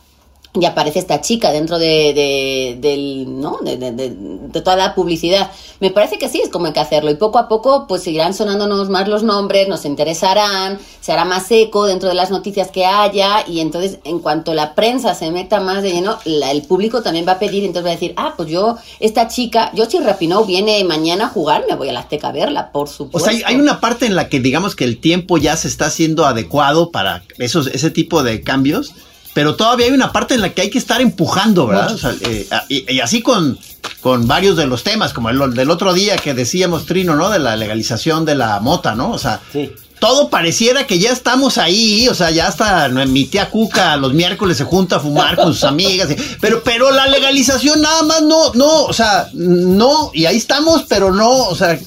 y 0.60 0.64
aparece 0.64 0.98
esta 0.98 1.20
chica 1.20 1.52
dentro 1.52 1.78
de, 1.78 2.12
de- 2.14 2.78
del, 2.80 3.40
¿no? 3.40 3.58
de, 3.62 3.76
de- 3.76 4.60
toda 4.60 4.76
la 4.76 4.94
publicidad. 4.94 5.50
Me 5.80 5.90
parece 5.90 6.16
que 6.18 6.28
sí, 6.30 6.40
es 6.42 6.48
como 6.48 6.66
hay 6.66 6.72
que 6.72 6.80
hacerlo. 6.80 7.10
Y 7.10 7.16
poco 7.16 7.38
a 7.38 7.46
poco, 7.48 7.86
pues 7.86 8.02
seguirán 8.02 8.32
sonándonos 8.32 8.88
más 8.88 9.06
los 9.08 9.22
nombres, 9.22 9.68
nos 9.68 9.84
interesarán, 9.84 10.78
se 11.00 11.12
hará 11.12 11.24
más 11.26 11.50
eco 11.50 11.84
dentro 11.86 12.08
de 12.08 12.14
las 12.14 12.30
noticias 12.30 12.70
que 12.70 12.86
haya. 12.86 13.44
Y 13.46 13.60
entonces, 13.60 13.98
en 14.04 14.18
cuanto 14.20 14.54
la 14.54 14.74
prensa 14.74 15.14
se 15.14 15.30
meta 15.30 15.60
más 15.60 15.82
de 15.82 15.90
lleno, 15.92 16.18
la- 16.24 16.50
el 16.50 16.62
público 16.62 17.02
también 17.02 17.26
va 17.28 17.32
a 17.32 17.38
pedir. 17.38 17.64
Entonces 17.64 17.84
va 17.86 17.90
a 17.90 17.94
decir, 17.94 18.14
ah, 18.16 18.34
pues 18.36 18.48
yo, 18.48 18.76
esta 19.00 19.28
chica, 19.28 19.70
yo 19.74 19.84
si 19.84 19.98
Rapinoe 19.98 20.46
viene 20.46 20.82
mañana 20.84 21.26
a 21.26 21.28
jugar, 21.28 21.64
me 21.68 21.74
voy 21.76 21.88
a 21.90 21.92
la 21.92 22.00
Azteca 22.00 22.28
a 22.28 22.32
verla, 22.32 22.72
por 22.72 22.88
O 22.88 22.90
supuesto. 22.90 23.28
sea, 23.30 23.36
hay, 23.48 23.54
hay 23.54 23.60
una 23.60 23.80
parte 23.80 24.06
en 24.06 24.14
la 24.16 24.28
que 24.28 24.40
digamos 24.40 24.74
que 24.74 24.84
el 24.84 24.98
tiempo 24.98 25.36
ya 25.38 25.56
se 25.56 25.68
está 25.68 25.86
haciendo 25.86 26.24
adecuado 26.24 26.90
para 26.90 27.22
esos, 27.38 27.66
ese 27.66 27.90
tipo 27.90 28.22
de 28.22 28.40
cambios, 28.42 28.92
pero 29.36 29.54
todavía 29.54 29.84
hay 29.84 29.92
una 29.92 30.12
parte 30.12 30.32
en 30.32 30.40
la 30.40 30.54
que 30.54 30.62
hay 30.62 30.70
que 30.70 30.78
estar 30.78 30.98
empujando, 31.02 31.66
¿verdad? 31.66 31.92
O 31.92 31.98
sea, 31.98 32.14
eh, 32.22 32.48
y, 32.70 32.90
y 32.94 33.00
así 33.00 33.20
con, 33.20 33.58
con 34.00 34.26
varios 34.26 34.56
de 34.56 34.66
los 34.66 34.82
temas, 34.82 35.12
como 35.12 35.28
el 35.28 35.52
del 35.52 35.70
otro 35.70 35.92
día 35.92 36.16
que 36.16 36.32
decíamos, 36.32 36.86
Trino, 36.86 37.16
¿no? 37.16 37.28
De 37.28 37.38
la 37.38 37.54
legalización 37.54 38.24
de 38.24 38.34
la 38.34 38.60
mota, 38.60 38.94
¿no? 38.94 39.10
O 39.10 39.18
sea, 39.18 39.42
Sí. 39.52 39.70
todo 39.98 40.30
pareciera 40.30 40.86
que 40.86 40.98
ya 40.98 41.12
estamos 41.12 41.58
ahí, 41.58 42.08
o 42.08 42.14
sea, 42.14 42.30
ya 42.30 42.46
hasta 42.48 42.88
mi 42.88 43.26
tía 43.26 43.50
Cuca 43.50 43.98
los 43.98 44.14
miércoles 44.14 44.56
se 44.56 44.64
junta 44.64 44.96
a 44.96 45.00
fumar 45.00 45.36
con 45.36 45.52
sus 45.52 45.64
amigas, 45.64 46.08
pero, 46.40 46.62
pero 46.64 46.90
la 46.90 47.06
legalización 47.06 47.82
nada 47.82 48.04
más 48.04 48.22
no, 48.22 48.54
no, 48.54 48.84
o 48.84 48.92
sea, 48.94 49.28
no, 49.34 50.12
y 50.14 50.24
ahí 50.24 50.38
estamos, 50.38 50.84
pero 50.88 51.12
no, 51.12 51.30
o 51.30 51.54
sea, 51.54 51.78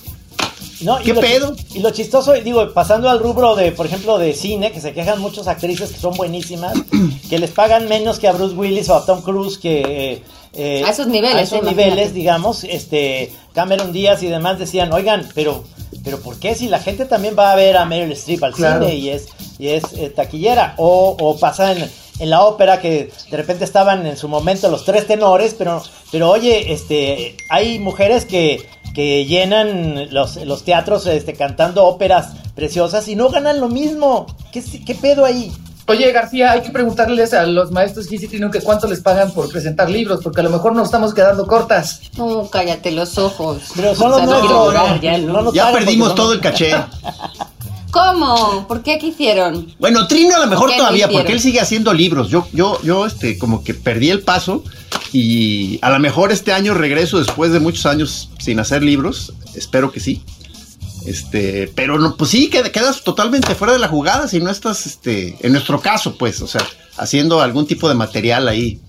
No, 0.82 1.00
y 1.00 1.04
¿Qué 1.04 1.14
lo 1.14 1.22
chi- 1.22 1.28
pedo? 1.28 1.56
Y 1.74 1.80
lo 1.80 1.90
chistoso, 1.92 2.34
digo, 2.34 2.72
pasando 2.74 3.10
al 3.10 3.20
rubro 3.20 3.56
de, 3.56 3.72
por 3.74 3.86
ejemplo, 3.86 4.18
de 4.18 4.34
cine, 4.34 4.72
que 4.72 4.80
se 4.80 4.94
quejan 4.94 5.20
muchas 5.20 5.48
actrices 5.48 5.92
que 5.92 6.00
son 6.00 6.14
buenísimas, 6.16 6.74
que 7.30 7.38
les 7.40 7.52
pagan 7.52 7.88
menos 7.90 8.18
que 8.20 8.28
a 8.28 8.32
Bruce 8.32 8.56
Willis 8.56 8.90
o 8.90 8.96
a 8.96 9.06
Tom 9.06 9.22
Cruise, 9.22 9.58
que... 9.58 10.22
eh, 10.54 10.84
A 10.86 10.90
esos 10.92 11.08
niveles, 11.08 11.36
A 11.36 11.42
esos 11.42 11.54
eh, 11.54 11.58
imagínate. 11.64 11.90
niveles, 11.90 12.14
digamos, 12.14 12.64
este, 12.64 13.32
Cameron 13.54 13.92
Díaz 13.92 14.24
y 14.24 14.28
demás 14.28 14.58
decían, 14.58 14.94
oigan, 14.94 15.28
pero, 15.36 15.64
pero 16.04 16.20
¿por 16.22 16.40
qué 16.40 16.56
si 16.56 16.68
la 16.68 16.80
gente 16.80 17.06
también 17.06 17.36
va 17.38 17.52
a 17.52 17.56
ver 17.56 17.76
a 17.76 17.86
Meryl 17.86 18.12
Streep 18.14 18.44
al 18.44 18.54
Claro. 18.54 18.86
cine 18.86 18.96
y 18.96 19.10
es, 19.10 19.28
y 19.58 19.68
es 19.70 19.84
eh, 19.98 20.10
taquillera? 20.10 20.76
O, 20.78 21.18
o 21.20 21.38
pasa 21.38 21.74
en, 21.74 21.90
en 22.20 22.30
la 22.30 22.44
ópera 22.46 22.80
que 22.80 23.12
de 23.30 23.38
repente 23.38 23.66
estaban 23.66 24.06
en 24.08 24.16
su 24.16 24.28
momento 24.30 24.70
los 24.70 24.86
tres 24.86 25.06
tenores, 25.08 25.56
pero, 25.58 25.84
pero 26.12 26.30
oye, 26.30 26.72
este, 26.72 27.36
hay 27.50 27.80
mujeres 27.80 28.26
que, 28.26 28.66
que 28.94 29.26
llenan 29.26 30.14
los, 30.14 30.38
los 30.38 30.64
teatros 30.64 31.06
este, 31.08 31.34
cantando 31.34 31.86
óperas 31.86 32.30
preciosas 32.56 33.08
y 33.08 33.16
no 33.16 33.30
ganan 33.30 33.60
lo 33.60 33.70
mismo. 33.70 34.26
¿Qué, 34.52 34.64
qué 34.86 34.96
pedo 34.96 35.26
ahí? 35.26 35.52
Oye, 35.88 36.12
García, 36.12 36.52
hay 36.52 36.62
que 36.62 36.70
preguntarles 36.70 37.34
a 37.34 37.44
los 37.48 37.72
maestros 37.72 38.08
Gis 38.08 38.22
y 38.22 38.28
Trino 38.28 38.52
que 38.52 38.62
cuánto 38.62 38.86
les 38.88 39.02
pagan 39.02 39.32
por 39.32 39.50
presentar 39.52 39.90
libros, 39.90 40.20
porque 40.24 40.42
a 40.42 40.44
lo 40.44 40.52
mejor 40.52 40.76
nos 40.76 40.86
estamos 40.86 41.16
quedando 41.16 41.48
cortas. 41.48 42.02
No, 42.16 42.48
cállate 42.48 42.92
los 42.92 43.18
ojos. 43.18 43.64
Pero 43.76 43.96
son 43.96 44.08
O 44.08 44.10
los 44.10 44.18
sea, 44.18 44.26
no 44.28 44.40
quiero 44.40 44.56
nuestros, 44.66 44.74
llorar 44.74 44.96
¿no? 44.98 45.02
ya, 45.02 45.18
No 45.18 45.42
¿no? 45.42 45.54
ya 45.54 45.72
perdimos 45.72 46.14
todo 46.14 46.28
no- 46.28 46.34
el 46.34 46.42
caché. 46.42 46.76
¿Cómo? 47.92 48.68
¿Por 48.68 48.84
qué? 48.84 48.98
¿Qué 49.00 49.08
hicieron? 49.08 49.74
Bueno, 49.80 50.08
Trino 50.08 50.36
a 50.36 50.40
lo 50.40 50.48
mejor 50.48 50.70
¿Qué 50.70 50.78
todavía, 50.78 51.10
porque 51.10 51.32
él 51.34 51.40
sigue 51.40 51.60
haciendo 51.60 51.94
libros. 51.94 52.30
Yo, 52.30 52.48
yo, 52.54 52.80
yo, 52.84 53.06
este, 53.06 53.38
como 53.40 53.64
que 53.64 53.74
perdí 53.74 54.10
el 54.12 54.22
paso 54.22 54.64
y 55.12 55.80
a 55.82 55.90
lo 55.90 56.00
mejor 56.00 56.32
este 56.32 56.54
año 56.54 56.74
regreso 56.76 57.18
después 57.18 57.52
de 57.52 57.60
muchos 57.60 57.86
años 57.88 58.30
sin 58.40 58.60
hacer 58.60 58.84
libros. 58.84 59.34
Espero 59.56 59.92
que 59.92 60.00
sí. 60.00 60.22
Este, 61.06 61.72
pero 61.74 61.98
no, 61.98 62.16
pues 62.16 62.30
sí, 62.30 62.50
qued- 62.54 62.72
quedas 62.72 63.02
totalmente 63.04 63.56
fuera 63.56 63.74
de 63.74 63.80
la 63.80 63.88
jugada 63.88 64.28
si 64.28 64.40
no 64.40 64.52
estás, 64.52 64.86
este, 64.86 65.36
en 65.42 65.54
nuestro 65.54 65.80
caso, 65.82 66.16
pues, 66.18 66.42
o 66.42 66.48
sea, 66.48 66.62
haciendo 66.98 67.42
algún 67.42 67.66
tipo 67.66 67.88
de 67.90 67.96
material 67.96 68.48
ahí. 68.48 68.80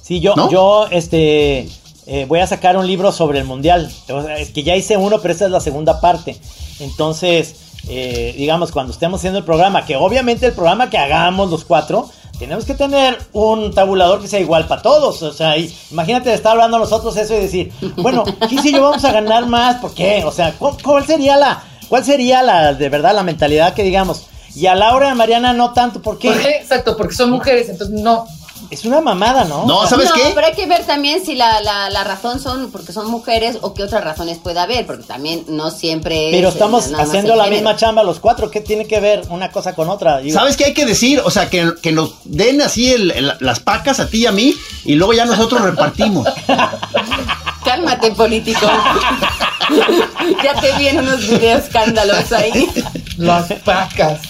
Sí, 0.00 0.20
yo, 0.20 0.34
¿No? 0.36 0.50
yo, 0.50 0.86
este, 0.90 1.68
eh, 2.06 2.26
voy 2.28 2.40
a 2.40 2.46
sacar 2.46 2.76
un 2.76 2.86
libro 2.86 3.10
sobre 3.10 3.38
el 3.40 3.46
mundial. 3.46 3.90
O 4.10 4.22
sea, 4.22 4.36
es 4.38 4.50
que 4.50 4.62
ya 4.62 4.76
hice 4.76 4.98
uno, 4.98 5.20
pero 5.20 5.32
esta 5.32 5.46
es 5.46 5.50
la 5.50 5.60
segunda 5.60 6.00
parte. 6.00 6.38
Entonces, 6.78 7.54
eh, 7.88 8.34
digamos, 8.36 8.72
cuando 8.72 8.92
estemos 8.92 9.20
haciendo 9.20 9.38
el 9.38 9.44
programa, 9.44 9.84
que 9.84 9.96
obviamente 9.96 10.46
el 10.46 10.52
programa 10.52 10.90
que 10.90 10.98
hagamos 10.98 11.50
los 11.50 11.64
cuatro, 11.64 12.08
tenemos 12.38 12.64
que 12.64 12.74
tener 12.74 13.16
un 13.32 13.72
tabulador 13.72 14.20
que 14.20 14.26
sea 14.28 14.40
igual 14.40 14.66
para 14.66 14.82
todos. 14.82 15.22
O 15.22 15.32
sea, 15.32 15.56
y- 15.56 15.72
imagínate 15.90 16.32
estar 16.34 16.52
hablando 16.52 16.78
nosotros 16.78 17.16
eso 17.16 17.34
y 17.34 17.40
decir, 17.40 17.72
bueno, 17.96 18.24
¿qué 18.48 18.58
si 18.60 18.72
yo 18.72 18.82
vamos 18.82 19.04
a 19.04 19.12
ganar 19.12 19.46
más? 19.46 19.76
¿Por 19.76 19.94
qué? 19.94 20.24
O 20.24 20.32
sea, 20.32 20.52
¿cu- 20.52 20.76
¿cuál 20.82 21.06
sería 21.06 21.36
la, 21.36 21.62
cuál 21.88 22.04
sería 22.04 22.42
la, 22.42 22.74
de 22.74 22.88
verdad, 22.88 23.14
la 23.14 23.22
mentalidad 23.22 23.74
que 23.74 23.82
digamos? 23.84 24.26
Y 24.56 24.66
a 24.66 24.74
Laura 24.74 25.08
y 25.08 25.10
a 25.10 25.14
Mariana 25.14 25.52
no 25.52 25.72
tanto, 25.72 26.00
¿por 26.00 26.18
qué? 26.18 26.30
¿Por 26.30 26.40
qué? 26.42 26.50
Exacto, 26.56 26.96
porque 26.96 27.14
son 27.14 27.30
mujeres, 27.30 27.68
entonces 27.68 28.00
no. 28.00 28.26
Es 28.70 28.84
una 28.84 29.00
mamada, 29.00 29.44
¿no? 29.44 29.66
No, 29.66 29.86
¿sabes 29.86 30.08
no, 30.08 30.14
qué? 30.14 30.32
pero 30.34 30.46
hay 30.46 30.54
que 30.54 30.66
ver 30.66 30.84
también 30.84 31.24
si 31.24 31.34
la, 31.34 31.60
la, 31.60 31.90
la 31.90 32.04
razón 32.04 32.40
son 32.40 32.70
porque 32.70 32.92
son 32.92 33.10
mujeres 33.10 33.58
o 33.62 33.74
qué 33.74 33.82
otras 33.82 34.02
razones 34.04 34.38
puede 34.38 34.58
haber, 34.60 34.86
porque 34.86 35.04
también 35.04 35.44
no 35.48 35.70
siempre 35.70 36.30
es, 36.30 36.36
Pero 36.36 36.48
estamos 36.48 36.86
eh, 36.86 36.90
nada 36.92 37.02
más 37.04 37.08
haciendo 37.10 37.36
la 37.36 37.44
género. 37.44 37.62
misma 37.62 37.76
chamba 37.76 38.02
los 38.02 38.20
cuatro. 38.20 38.50
¿Qué 38.50 38.60
tiene 38.60 38.86
que 38.86 39.00
ver 39.00 39.22
una 39.30 39.50
cosa 39.52 39.74
con 39.74 39.88
otra? 39.88 40.18
Digo, 40.18 40.38
¿Sabes 40.38 40.56
qué 40.56 40.66
hay 40.66 40.74
que 40.74 40.86
decir? 40.86 41.20
O 41.24 41.30
sea, 41.30 41.48
que, 41.50 41.72
que 41.82 41.92
nos 41.92 42.14
den 42.24 42.60
así 42.62 42.92
el- 42.92 43.10
el- 43.10 43.32
las 43.40 43.60
pacas 43.60 44.00
a 44.00 44.08
ti 44.08 44.18
y 44.22 44.26
a 44.26 44.32
mí 44.32 44.54
y 44.84 44.94
luego 44.94 45.12
ya 45.12 45.24
nosotros 45.26 45.60
repartimos. 45.62 46.26
Cálmate, 47.64 48.10
político. 48.12 48.66
ya 50.44 50.60
te 50.60 50.72
vienen 50.78 51.04
unos 51.06 51.26
videos 51.28 51.64
escándalos 51.64 52.32
ahí. 52.32 52.70
Las 53.16 53.48
vacas. 53.64 54.20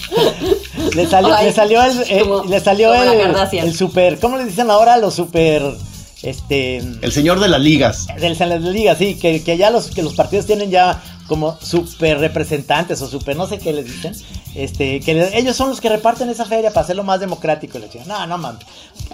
Le 0.95 1.07
salió, 1.07 1.33
Ay, 1.35 1.45
le 1.47 1.53
salió 1.53 1.83
el, 1.83 2.01
eh, 2.07 2.19
como- 2.21 2.43
le 2.45 2.59
salió 2.59 2.93
el, 2.93 3.35
el 3.53 3.75
super, 3.75 4.19
¿cómo 4.19 4.37
le 4.37 4.45
dicen 4.45 4.69
ahora? 4.69 4.97
Los 4.97 5.15
super, 5.15 5.61
este, 6.25 6.77
El 6.77 7.11
señor 7.11 7.39
de 7.39 7.47
las 7.47 7.61
ligas. 7.61 8.07
del 8.19 8.37
de 8.37 8.45
la 8.47 8.57
liga, 8.57 8.95
sí, 8.95 9.15
que, 9.15 9.43
que 9.43 9.57
ya 9.57 9.69
los, 9.69 9.91
que 9.91 10.01
los 10.01 10.15
partidos 10.15 10.47
tienen 10.47 10.71
ya 10.71 11.01
como 11.27 11.57
super 11.61 12.19
representantes 12.19 13.01
o 13.01 13.07
super, 13.07 13.35
no 13.35 13.47
sé 13.47 13.59
qué 13.59 13.73
les 13.73 13.85
dicen, 13.85 14.15
este, 14.55 14.99
que 15.01 15.31
ellos 15.33 15.55
son 15.55 15.69
los 15.69 15.81
que 15.81 15.89
reparten 15.89 16.29
esa 16.29 16.45
feria 16.45 16.71
para 16.71 16.81
hacerlo 16.83 17.03
más 17.03 17.19
democrático. 17.19 17.77
le 17.77 17.85
decían, 17.85 18.07
no, 18.07 18.25
no 18.25 18.37
mames. 18.37 18.65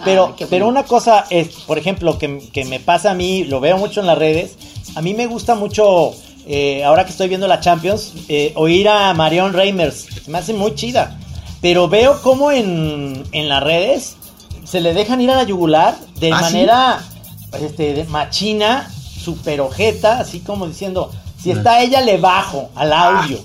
Pero, 0.05 0.35
Ay, 0.37 0.45
pero 0.49 0.67
una 0.67 0.83
cosa 0.83 1.25
es, 1.29 1.49
por 1.67 1.77
ejemplo, 1.77 2.17
que, 2.17 2.39
que 2.53 2.63
me 2.65 2.79
pasa 2.79 3.11
a 3.11 3.13
mí, 3.13 3.43
lo 3.43 3.59
veo 3.59 3.77
mucho 3.77 3.99
en 3.99 4.07
las 4.07 4.17
redes, 4.17 4.55
a 4.95 5.01
mí 5.01 5.13
me 5.13 5.27
gusta 5.27 5.55
mucho, 5.55 6.13
eh, 6.47 6.83
ahora 6.83 7.05
que 7.05 7.11
estoy 7.11 7.27
viendo 7.27 7.47
la 7.47 7.59
Champions, 7.59 8.13
eh, 8.29 8.53
oír 8.55 8.87
a 8.87 9.13
Marion 9.13 9.53
Reimers, 9.53 10.27
me 10.27 10.37
hace 10.37 10.53
muy 10.53 10.75
chida. 10.75 11.17
Pero 11.61 11.87
veo 11.87 12.21
como 12.23 12.51
en, 12.51 13.23
en 13.33 13.47
las 13.47 13.61
redes 13.61 14.15
se 14.71 14.79
le 14.79 14.93
dejan 14.93 15.19
ir 15.19 15.29
a 15.29 15.35
la 15.35 15.43
yugular 15.43 15.97
de 16.15 16.31
¿Ah, 16.31 16.37
sí? 16.37 16.43
manera 16.43 17.01
este, 17.61 17.93
de 17.93 18.05
machina, 18.05 18.89
super 18.89 19.59
ojeta, 19.59 20.19
así 20.19 20.39
como 20.39 20.65
diciendo, 20.65 21.11
si 21.37 21.51
está 21.51 21.81
ella, 21.81 21.99
le 21.99 22.17
bajo 22.17 22.69
al 22.75 22.93
audio. 22.93 23.37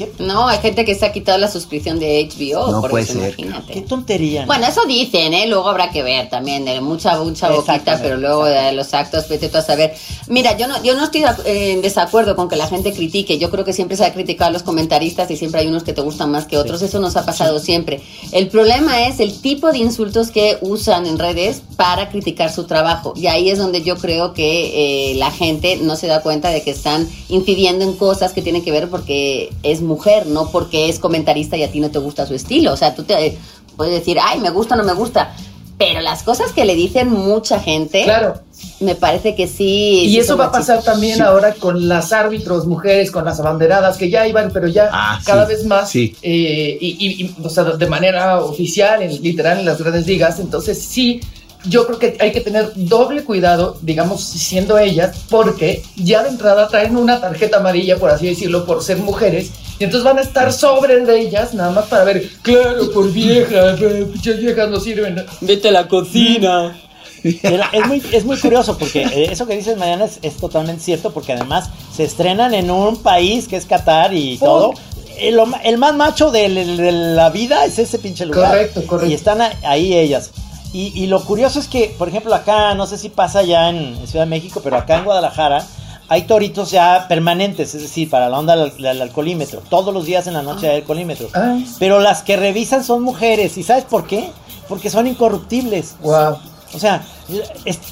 ¿Qué, 0.00 0.10
No, 0.18 0.48
hay 0.48 0.58
gente 0.60 0.86
que 0.86 0.94
se 0.94 1.04
ha 1.04 1.12
quitado 1.12 1.36
la 1.36 1.50
suscripción 1.50 1.98
de 1.98 2.26
HBO. 2.26 2.72
No 2.72 2.80
por 2.80 2.90
puede 2.90 3.04
eso, 3.04 3.12
ser. 3.12 3.34
imagínate. 3.38 3.74
qué 3.74 3.80
tontería? 3.82 4.40
¿no? 4.42 4.46
Bueno, 4.46 4.66
eso 4.66 4.86
dicen, 4.86 5.34
¿eh? 5.34 5.46
Luego 5.46 5.68
habrá 5.68 5.90
que 5.90 6.02
ver 6.02 6.30
también, 6.30 6.64
de 6.64 6.80
mucha, 6.80 7.18
mucha 7.18 7.50
boquita, 7.50 7.98
pero 8.00 8.16
luego 8.16 8.46
de 8.46 8.72
los 8.72 8.94
actos, 8.94 9.28
vete 9.28 9.50
tú 9.50 9.58
a 9.58 9.62
saber. 9.62 9.94
Mira, 10.26 10.56
yo 10.56 10.68
no, 10.68 10.82
yo 10.82 10.94
no 10.94 11.04
estoy 11.04 11.24
eh, 11.44 11.72
en 11.72 11.82
desacuerdo 11.82 12.34
con 12.34 12.48
que 12.48 12.56
la 12.56 12.66
gente 12.66 12.94
critique. 12.94 13.38
Yo 13.38 13.50
creo 13.50 13.64
que 13.64 13.74
siempre 13.74 13.98
se 13.98 14.06
ha 14.06 14.12
criticado 14.14 14.48
a 14.48 14.52
los 14.52 14.62
comentaristas 14.62 15.30
y 15.30 15.36
siempre 15.36 15.60
hay 15.60 15.66
unos 15.66 15.82
que 15.82 15.92
te 15.92 16.00
gustan 16.00 16.30
más 16.30 16.46
que 16.46 16.56
otros. 16.56 16.80
Eso 16.80 16.98
nos 16.98 17.16
ha 17.16 17.26
pasado 17.26 17.58
siempre. 17.58 18.00
El 18.32 18.48
problema 18.48 19.06
es 19.06 19.20
el 19.20 19.38
tipo 19.40 19.70
de 19.70 19.78
insultos 19.78 20.30
que 20.30 20.56
usan 20.62 21.04
en 21.04 21.18
redes 21.18 21.62
para 21.76 22.08
criticar 22.08 22.50
su 22.50 22.64
trabajo. 22.64 23.12
Y 23.16 23.26
ahí 23.26 23.50
es 23.50 23.58
donde 23.58 23.82
yo 23.82 23.96
creo 23.98 24.32
que 24.32 25.10
eh, 25.10 25.14
la 25.16 25.30
gente 25.30 25.76
no 25.76 25.96
se 25.96 26.06
da 26.06 26.22
cuenta 26.22 26.48
de 26.48 26.62
que 26.62 26.70
están 26.70 27.06
incidiendo 27.28 27.84
en 27.84 27.94
cosas 27.94 28.32
que 28.32 28.40
tienen 28.40 28.62
que 28.62 28.70
ver 28.70 28.88
porque 28.88 29.52
es 29.62 29.82
mujer, 29.90 30.26
no 30.26 30.50
porque 30.50 30.88
es 30.88 30.98
comentarista 30.98 31.56
y 31.56 31.62
a 31.64 31.70
ti 31.70 31.80
no 31.80 31.90
te 31.90 31.98
gusta 31.98 32.26
su 32.26 32.34
estilo. 32.34 32.72
O 32.72 32.76
sea, 32.76 32.94
tú 32.94 33.02
te 33.04 33.36
puedes 33.76 33.92
decir, 33.98 34.18
ay, 34.22 34.40
me 34.40 34.50
gusta 34.50 34.74
o 34.74 34.78
no 34.78 34.84
me 34.84 34.94
gusta. 34.94 35.34
Pero 35.78 36.00
las 36.02 36.22
cosas 36.22 36.52
que 36.52 36.64
le 36.66 36.74
dicen 36.74 37.10
mucha 37.10 37.58
gente, 37.58 38.04
Claro. 38.04 38.34
me 38.80 38.94
parece 38.94 39.34
que 39.34 39.46
sí. 39.46 40.02
Y 40.04 40.10
sí 40.10 40.18
eso 40.18 40.36
va 40.36 40.46
a 40.46 40.52
pasar 40.52 40.82
también 40.82 41.16
Sí. 41.16 41.22
ahora 41.22 41.54
con 41.54 41.88
las 41.88 42.12
árbitros 42.12 42.66
mujeres, 42.66 43.10
con 43.10 43.24
las 43.24 43.40
abanderadas, 43.40 43.96
que 43.96 44.10
ya 44.10 44.26
iban, 44.28 44.50
pero 44.52 44.68
ya 44.68 44.90
Ah, 44.92 45.18
cada 45.24 45.46
sí, 45.46 45.52
vez 45.54 45.64
más, 45.64 45.88
sí. 45.90 46.14
eh, 46.20 46.76
y, 46.80 46.88
y- 47.06 47.22
y, 47.24 47.34
o 47.42 47.48
sea, 47.48 47.64
de 47.64 47.86
manera 47.86 48.40
oficial, 48.40 49.02
en, 49.02 49.22
literal, 49.22 49.58
en 49.60 49.64
las 49.64 49.78
grandes 49.78 50.06
ligas. 50.06 50.38
Entonces, 50.38 50.78
sí, 50.82 51.20
yo 51.64 51.86
creo 51.86 51.98
que 51.98 52.16
hay 52.20 52.32
que 52.32 52.42
tener 52.42 52.72
doble 52.74 53.24
cuidado, 53.24 53.78
digamos, 53.80 54.22
siendo 54.22 54.76
ellas, 54.78 55.16
porque 55.30 55.82
ya 55.96 56.22
de 56.22 56.28
entrada 56.28 56.68
traen 56.68 56.94
una 56.96 57.22
tarjeta 57.22 57.56
amarilla, 57.56 57.96
por 57.98 58.10
así 58.10 58.26
decirlo, 58.26 58.66
por 58.66 58.82
ser 58.82 58.98
mujeres. 58.98 59.50
Y 59.80 59.84
entonces 59.84 60.04
van 60.04 60.18
a 60.18 60.20
estar 60.20 60.52
sobre 60.52 61.00
de 61.00 61.20
ellas, 61.20 61.54
nada 61.54 61.70
más 61.72 61.86
para 61.86 62.04
ver, 62.04 62.28
claro, 62.42 62.92
por 62.92 63.10
viejas, 63.12 63.80
eh, 63.82 64.06
pinches 64.12 64.38
viejas 64.38 64.68
no 64.68 64.78
sirven. 64.78 65.24
Vete 65.40 65.68
a 65.68 65.72
la 65.72 65.88
cocina. 65.88 66.76
Es 67.22 67.86
muy, 67.86 68.02
es 68.12 68.24
muy 68.24 68.38
curioso 68.38 68.78
porque 68.78 69.02
eh, 69.02 69.28
eso 69.30 69.46
que 69.46 69.54
dices 69.54 69.76
Mariana 69.76 70.06
es, 70.06 70.18
es 70.22 70.38
totalmente 70.38 70.82
cierto 70.82 71.10
porque 71.12 71.34
además 71.34 71.68
se 71.94 72.04
estrenan 72.04 72.54
en 72.54 72.70
un 72.70 72.96
país 72.96 73.46
que 73.46 73.56
es 73.56 73.66
Qatar 73.66 74.14
y 74.14 74.38
Oh. 74.40 74.44
todo. 74.46 74.74
El, 75.18 75.36
ma- 75.46 75.60
el 75.62 75.76
más 75.76 75.94
macho 75.94 76.30
de, 76.30 76.48
de 76.48 76.92
la 76.92 77.28
vida 77.28 77.66
es 77.66 77.78
ese 77.78 77.98
pinche 77.98 78.24
lugar. 78.24 78.52
Correcto, 78.52 78.86
correcto. 78.86 79.10
Y 79.10 79.14
están 79.14 79.38
ahí 79.64 79.94
ellas. 79.94 80.30
Y, 80.72 80.92
y 80.94 81.08
lo 81.08 81.22
curioso 81.22 81.60
es 81.60 81.68
que, 81.68 81.94
por 81.98 82.08
ejemplo, 82.08 82.34
acá, 82.34 82.72
no 82.74 82.86
sé 82.86 82.96
si 82.96 83.10
pasa 83.10 83.42
ya 83.42 83.68
en, 83.68 83.76
en 83.76 84.06
Ciudad 84.06 84.24
de 84.24 84.30
México, 84.30 84.62
pero 84.64 84.76
acá 84.78 84.96
en 84.96 85.04
Guadalajara 85.04 85.66
hay 86.10 86.22
toritos 86.22 86.72
ya 86.72 87.06
permanentes, 87.08 87.72
es 87.76 87.82
decir, 87.82 88.10
para 88.10 88.28
la 88.28 88.36
onda 88.36 88.56
del, 88.56 88.76
del 88.76 89.00
alcoholímetro. 89.00 89.62
Todos 89.70 89.94
los 89.94 90.04
días 90.04 90.26
en 90.26 90.34
la 90.34 90.42
noche 90.42 90.68
hay 90.68 90.78
alcoholímetro. 90.78 91.28
Ah. 91.34 91.56
Pero 91.78 92.00
las 92.00 92.24
que 92.24 92.36
revisan 92.36 92.82
son 92.82 93.04
mujeres. 93.04 93.56
¿Y 93.56 93.62
sabes 93.62 93.84
por 93.84 94.08
qué? 94.08 94.28
Porque 94.68 94.90
son 94.90 95.06
incorruptibles. 95.06 95.94
Wow. 96.02 96.38
O 96.74 96.78
sea, 96.80 97.00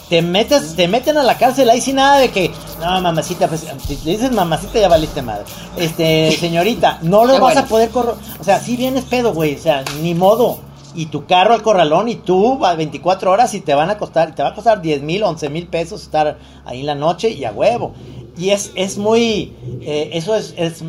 te 0.09 0.21
metes, 0.21 0.75
te 0.75 0.89
meten 0.89 1.17
a 1.17 1.23
la 1.23 1.39
cárcel 1.39 1.71
ahí 1.71 1.81
sin 1.81 1.95
nada 1.95 2.19
de 2.19 2.31
que, 2.31 2.51
no, 2.81 3.01
mamacita, 3.01 3.47
pues, 3.47 3.65
si 3.87 3.97
le 4.05 4.11
dices 4.11 4.33
mamacita 4.33 4.81
ya 4.81 4.89
valiste 4.89 5.23
madre. 5.23 5.45
Este, 5.77 6.37
señorita, 6.41 6.99
no 7.03 7.25
lo 7.25 7.35
vas 7.35 7.41
bueno. 7.41 7.61
a 7.61 7.65
poder 7.67 7.91
correr. 7.91 8.15
O 8.41 8.45
sea, 8.45 8.59
si 8.59 8.77
vienes 8.77 9.05
pedo, 9.05 9.33
güey, 9.33 9.55
o 9.55 9.59
sea, 9.61 9.85
ni 10.03 10.15
modo. 10.17 10.59
Y 10.95 11.07
tu 11.07 11.27
carro 11.27 11.55
al 11.55 11.63
corralón 11.63 12.09
y 12.09 12.17
tú 12.17 12.65
a 12.65 12.75
24 12.75 13.31
horas 13.31 13.55
y 13.55 13.61
te 13.61 13.75
van 13.75 13.91
a 13.91 13.99
costar, 13.99 14.35
te 14.35 14.43
va 14.43 14.51
a 14.51 14.55
costar 14.55 14.81
10 14.83 15.03
mil, 15.03 15.23
11 15.23 15.49
mil 15.51 15.67
pesos 15.67 16.03
estar 16.03 16.39
ahí 16.65 16.81
en 16.81 16.87
la 16.87 16.95
noche 16.95 17.31
y 17.31 17.45
a 17.45 17.53
huevo. 17.53 17.93
Y 18.37 18.51
es, 18.51 18.73
es 18.75 18.99
muy, 18.99 19.53
eh, 19.83 20.11
eso 20.13 20.35
es, 20.37 20.55
es 20.57 20.83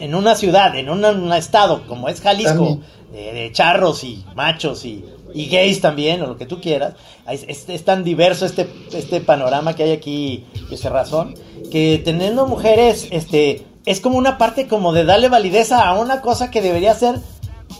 en 0.00 0.14
una 0.14 0.34
ciudad, 0.34 0.76
en 0.76 0.88
un 0.88 1.32
estado 1.32 1.86
como 1.86 2.08
es 2.08 2.20
Jalisco, 2.20 2.80
de, 3.12 3.32
de 3.32 3.52
charros 3.52 4.04
y 4.04 4.24
machos 4.34 4.84
y, 4.84 5.04
y 5.34 5.46
gays 5.46 5.80
también, 5.80 6.22
o 6.22 6.26
lo 6.26 6.36
que 6.36 6.46
tú 6.46 6.60
quieras. 6.60 6.94
Es, 7.28 7.44
es- 7.48 7.68
es 7.68 7.84
tan 7.84 8.04
diverso 8.04 8.46
este, 8.46 8.68
este 8.92 9.20
panorama 9.20 9.74
que 9.74 9.82
hay 9.84 9.92
aquí, 9.92 10.44
ese 10.70 10.88
razón, 10.88 11.34
que 11.70 12.00
teniendo 12.04 12.46
mujeres, 12.46 13.08
este, 13.10 13.64
es 13.84 14.00
como 14.00 14.18
una 14.18 14.36
parte 14.38 14.66
como 14.66 14.92
de 14.92 15.04
darle 15.04 15.28
validez 15.28 15.72
a 15.72 15.92
una 15.94 16.20
cosa 16.20 16.50
que 16.50 16.60
debería 16.62 16.94
ser 16.94 17.16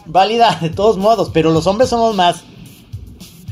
válida 0.07 0.59
de 0.61 0.71
todos 0.71 0.97
modos, 0.97 1.31
pero 1.33 1.51
los 1.51 1.67
hombres 1.67 1.91
somos 1.91 2.15
más 2.15 2.43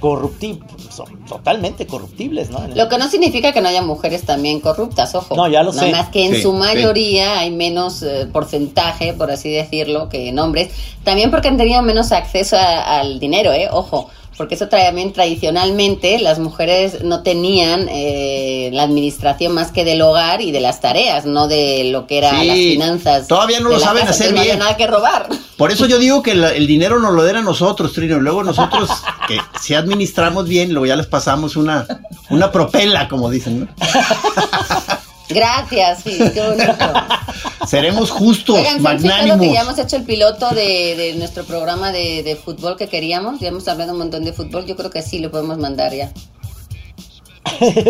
corruptibles, 0.00 0.70
son 0.90 1.24
totalmente 1.26 1.86
corruptibles, 1.86 2.50
¿no? 2.50 2.66
Lo 2.74 2.88
que 2.88 2.98
no 2.98 3.08
significa 3.08 3.52
que 3.52 3.60
no 3.62 3.68
haya 3.68 3.80
mujeres 3.82 4.22
también 4.24 4.60
corruptas, 4.60 5.14
ojo. 5.14 5.34
No, 5.34 5.48
ya 5.48 5.62
lo 5.62 5.72
Nada 5.72 5.86
sé. 5.86 5.92
más 5.92 6.08
que 6.10 6.26
en 6.26 6.34
Sí, 6.34 6.42
su 6.42 6.52
sí. 6.52 6.58
mayoría 6.58 7.38
hay 7.38 7.50
menos 7.50 8.02
eh, 8.02 8.26
porcentaje, 8.30 9.14
por 9.14 9.30
así 9.30 9.50
decirlo, 9.50 10.08
que 10.10 10.28
en 10.28 10.38
hombres. 10.38 10.70
También 11.04 11.30
porque 11.30 11.48
han 11.48 11.56
tenido 11.56 11.80
menos 11.82 12.12
acceso 12.12 12.56
a- 12.56 12.98
al 12.98 13.18
dinero, 13.18 13.52
¿eh? 13.52 13.68
Ojo. 13.72 14.10
Porque 14.36 14.56
eso 14.56 14.68
también 14.68 15.12
tradicionalmente 15.12 16.18
las 16.18 16.38
mujeres 16.40 17.02
no 17.04 17.22
tenían 17.22 17.88
eh, 17.88 18.70
la 18.72 18.82
administración 18.82 19.52
más 19.54 19.70
que 19.70 19.84
del 19.84 20.02
hogar 20.02 20.40
y 20.40 20.50
de 20.50 20.60
las 20.60 20.80
tareas, 20.80 21.24
no 21.24 21.46
de 21.46 21.84
lo 21.84 22.06
que 22.06 22.18
eran 22.18 22.40
Sí, 22.40 22.46
las 22.46 22.56
finanzas. 22.56 23.28
todavía 23.28 23.60
no 23.60 23.68
lo 23.68 23.78
saben 23.78 24.00
casa, 24.06 24.10
hacer 24.10 24.26
bien. 24.26 24.34
No 24.34 24.40
había 24.40 24.56
nada 24.56 24.76
que 24.76 24.86
robar. 24.86 25.28
Por 25.56 25.70
eso 25.70 25.86
yo 25.86 25.98
digo 25.98 26.22
que 26.22 26.32
el 26.32 26.66
dinero 26.66 26.98
nos 26.98 27.14
lo 27.14 27.22
den 27.22 27.36
a 27.36 27.42
nosotros, 27.42 27.92
Trino. 27.92 28.18
Luego 28.18 28.42
nosotros, 28.42 28.90
que 29.28 29.38
si 29.60 29.74
administramos 29.74 30.48
bien, 30.48 30.72
luego 30.72 30.86
ya 30.86 30.96
les 30.96 31.06
pasamos 31.06 31.54
una, 31.56 31.86
una 32.30 32.50
propela, 32.50 33.08
como 33.08 33.30
dicen. 33.30 33.60
¿no? 33.60 33.68
Gracias, 35.28 36.02
sí, 36.02 36.18
qué 36.32 36.40
bonito. 36.40 36.74
Seremos 37.66 38.10
justos, 38.10 38.56
Oigan, 38.58 38.82
¿se 38.82 38.88
han 38.88 38.98
fijado 39.00 39.20
que 39.22 39.26
magnánimos. 39.28 39.54
ya 39.54 39.60
hemos 39.62 39.78
hecho 39.78 39.96
el 39.96 40.02
piloto 40.04 40.50
de, 40.50 40.94
de 40.96 41.14
nuestro 41.16 41.44
programa 41.44 41.92
de, 41.92 42.22
de 42.22 42.36
fútbol 42.36 42.76
que 42.76 42.88
queríamos? 42.88 43.40
Ya 43.40 43.48
hemos 43.48 43.66
hablado 43.68 43.92
un 43.92 43.98
montón 43.98 44.24
de 44.24 44.32
fútbol. 44.32 44.66
Yo 44.66 44.76
creo 44.76 44.90
que 44.90 45.02
sí, 45.02 45.18
lo 45.20 45.30
podemos 45.30 45.58
mandar 45.58 45.92
ya. 45.94 46.12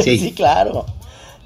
sí. 0.03 0.19
Sí. 0.19 0.33
claro. 0.33 0.87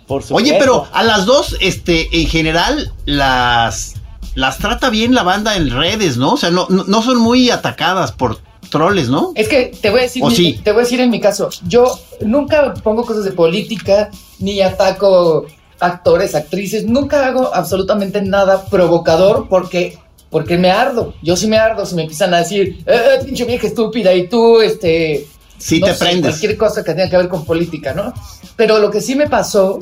Por 0.07 0.23
supuesto. 0.23 0.35
Oye, 0.37 0.57
pero 0.59 0.87
a 0.93 1.03
las 1.03 1.27
dos, 1.27 1.57
este, 1.61 2.09
en 2.21 2.29
general, 2.29 2.93
las, 3.05 3.95
las 4.35 4.59
trata 4.59 4.89
bien 4.91 5.15
la 5.15 5.23
banda 5.23 5.57
en 5.57 5.71
redes, 5.71 6.17
¿no? 6.17 6.33
O 6.33 6.37
sea, 6.39 6.51
no, 6.51 6.67
no, 6.71 6.85
no 6.85 7.03
son 7.03 7.19
muy 7.19 7.51
atacadas 7.51 8.13
por 8.13 8.41
troles, 8.71 9.09
¿no? 9.11 9.33
Es 9.35 9.49
que 9.49 9.67
te 9.81 9.91
voy 9.91 10.01
a 10.01 10.03
decir, 10.05 10.23
¿O 10.25 10.29
mi- 10.29 10.35
sí? 10.37 10.61
te 10.65 10.73
voy 10.73 10.81
a 10.81 10.85
decir 10.85 11.01
en 11.01 11.11
mi 11.11 11.21
caso, 11.21 11.51
yo 11.67 11.99
nunca 12.23 12.73
pongo 12.83 13.05
cosas 13.05 13.25
de 13.25 13.33
política, 13.33 14.11
ni 14.39 14.61
ataco 14.63 15.47
actores, 15.81 16.35
actrices, 16.35 16.85
nunca 16.85 17.27
hago 17.27 17.55
absolutamente 17.55 18.23
nada 18.23 18.65
provocador 18.67 19.49
porque, 19.49 19.99
porque 20.31 20.59
me 20.59 20.71
ardo. 20.71 21.15
Yo 21.23 21.37
sí 21.37 21.47
me 21.47 21.59
ardo 21.59 21.87
si 21.87 21.95
me 21.95 22.03
empiezan 22.03 22.35
a 22.35 22.39
decir, 22.39 22.83
eh, 22.87 23.21
pinche 23.25 23.45
vieja 23.45 23.67
estúpida, 23.67 24.13
y 24.15 24.29
tú, 24.29 24.61
este. 24.61 25.27
Sí 25.59 25.81
no 25.81 25.89
te 25.89 25.95
sé, 25.95 26.05
prendes. 26.05 26.31
Cualquier 26.33 26.57
cosa 26.57 26.85
que 26.85 26.95
tenga 26.95 27.11
que 27.11 27.17
ver 27.17 27.29
con 27.29 27.45
política, 27.45 27.93
¿no? 27.93 28.13
Pero 28.57 28.79
lo 28.79 28.91
que 28.91 29.01
sí 29.01 29.17
me 29.17 29.29
pasó 29.29 29.79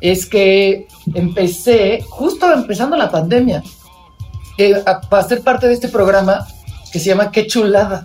es 0.00 0.26
que 0.26 0.86
empecé, 1.14 2.02
justo 2.08 2.50
empezando 2.52 2.96
la 2.96 3.10
pandemia, 3.10 3.62
eh, 4.56 4.82
a, 4.86 5.00
para 5.00 5.28
ser 5.28 5.42
parte 5.42 5.68
de 5.68 5.74
este 5.74 5.88
programa 5.88 6.46
que 6.92 6.98
se 6.98 7.06
llama 7.06 7.30
Qué 7.30 7.46
chulada. 7.46 8.04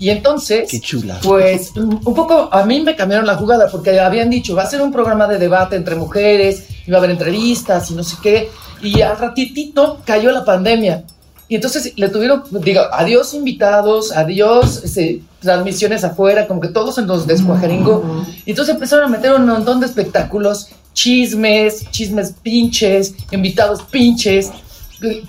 Y 0.00 0.08
entonces, 0.08 0.68
Qué 0.70 0.80
chulada. 0.80 1.20
pues 1.22 1.76
un 1.76 2.14
poco 2.14 2.48
a 2.50 2.64
mí 2.64 2.80
me 2.80 2.96
cambiaron 2.96 3.26
la 3.26 3.36
jugada 3.36 3.68
porque 3.70 4.00
habían 4.00 4.30
dicho, 4.30 4.56
va 4.56 4.62
a 4.62 4.66
ser 4.66 4.80
un 4.80 4.90
programa 4.90 5.28
de 5.28 5.38
debate 5.38 5.76
entre 5.76 5.94
mujeres, 5.94 6.64
iba 6.86 6.96
a 6.96 6.98
haber 7.00 7.10
entrevistas 7.10 7.90
y 7.90 7.94
no 7.94 8.02
sé 8.02 8.16
qué. 8.22 8.50
Y 8.82 9.02
al 9.02 9.18
ratitito 9.18 10.00
cayó 10.06 10.32
la 10.32 10.42
pandemia. 10.42 11.04
Y 11.48 11.56
entonces 11.56 11.92
le 11.96 12.08
tuvieron, 12.08 12.44
digo, 12.64 12.80
adiós 12.92 13.34
invitados, 13.34 14.12
adiós 14.16 14.82
este, 14.84 15.20
transmisiones 15.40 16.02
afuera, 16.02 16.46
como 16.46 16.60
que 16.62 16.68
todos 16.68 16.94
se 16.94 17.02
nos 17.02 17.26
descuajeringó. 17.26 18.24
Y 18.46 18.50
entonces 18.50 18.74
empezaron 18.74 19.04
a 19.04 19.08
meter 19.08 19.34
un 19.34 19.46
montón 19.46 19.80
de 19.80 19.86
espectáculos, 19.86 20.68
chismes, 20.94 21.90
chismes 21.90 22.34
pinches, 22.42 23.14
invitados 23.32 23.82
pinches, 23.82 24.50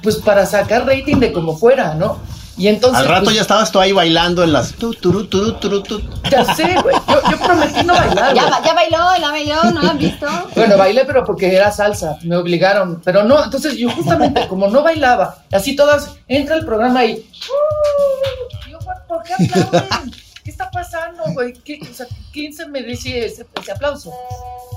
pues 0.02 0.16
para 0.18 0.46
sacar 0.46 0.86
rating 0.86 1.18
de 1.18 1.34
como 1.34 1.58
fuera, 1.58 1.96
¿no? 1.96 2.20
Y 2.58 2.68
entonces... 2.68 3.00
Al 3.00 3.08
rato 3.08 3.24
pues, 3.26 3.36
ya 3.36 3.42
estabas 3.42 3.72
tú 3.72 3.80
ahí 3.80 3.92
bailando 3.92 4.44
en 4.44 4.54
las... 4.54 4.74
tu, 4.74 4.94
turu, 4.94 5.26
turu, 5.28 5.54
turu, 5.54 5.82
tu. 5.82 6.02
Ya 6.30 6.44
sé, 6.54 6.76
güey. 6.82 6.96
Yo, 7.08 7.22
yo 7.32 7.40
prometí 7.40 7.84
no 7.84 7.94
bailar. 7.94 8.36
Ya, 8.36 8.74
bailó, 8.74 8.98
ya 9.20 9.32
bailó, 9.32 9.64
¿no 9.72 9.82
lo 9.82 9.90
han 9.90 9.98
visto? 9.98 10.28
Bueno, 10.56 10.78
bailé, 10.78 11.06
pero 11.06 11.24
porque 11.24 11.56
era 11.56 11.72
salsa, 11.72 12.18
me 12.24 12.36
obligaron. 12.36 13.02
Pero 13.04 13.24
no, 13.24 13.44
entonces 13.44 13.76
yo 13.78 13.90
justamente 13.90 14.48
como 14.48 14.68
no 14.68 14.84
bailaba, 14.84 15.44
así 15.52 15.76
todas, 15.76 16.12
entra 16.28 16.56
el 16.56 16.66
programa 16.66 17.06
y. 17.06 17.14
"Uh", 17.16 18.70
yo, 18.70 18.80
¿por 19.08 19.24
qué 19.24 19.34
aplauden? 19.34 20.12
¿Qué 20.44 20.50
está 20.50 20.70
pasando, 20.72 21.24
güey? 21.34 21.54
¿Qué, 21.54 21.80
o 21.90 21.94
sea, 21.94 22.08
¿Quién 22.34 22.54
se 22.54 22.68
merece 22.68 23.26
ese, 23.26 23.46
ese 23.62 23.72
aplauso? 23.72 24.12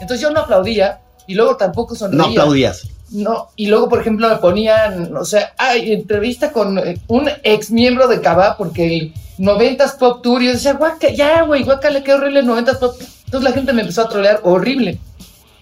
Entonces 0.01 0.21
yo 0.21 0.31
no 0.31 0.41
aplaudía 0.41 1.01
y 1.27 1.35
luego 1.35 1.57
tampoco 1.57 1.95
sonreía. 1.95 2.23
No 2.25 2.31
aplaudías. 2.31 2.83
No, 3.15 3.51
y 3.55 3.69
luego, 3.69 3.89
por 3.89 4.01
ejemplo, 4.01 4.29
me 4.29 4.37
ponían, 4.37 5.17
o 5.17 5.25
sea, 5.25 5.55
ay, 5.57 5.93
entrevista 5.93 6.51
con 6.51 6.79
eh, 6.79 6.99
un 7.07 7.31
ex 7.45 7.71
miembro 7.71 8.09
de 8.09 8.21
Cava, 8.21 8.57
porque 8.57 8.87
el 8.87 9.15
90s 9.39 9.99
Pop 9.99 10.21
Tour, 10.21 10.43
y 10.43 10.47
yo 10.47 10.53
decía, 10.53 10.73
guaca, 10.73 11.11
ya, 11.11 11.43
güey, 11.43 11.63
guaca, 11.63 11.91
le 11.91 12.03
quedó 12.03 12.17
horrible 12.17 12.41
el 12.41 12.47
90s 12.47 12.79
Pop. 12.79 12.97
Entonces 13.27 13.49
la 13.49 13.55
gente 13.55 13.73
me 13.73 13.83
empezó 13.83 14.03
a 14.03 14.09
trolear 14.09 14.41
horrible. 14.43 14.99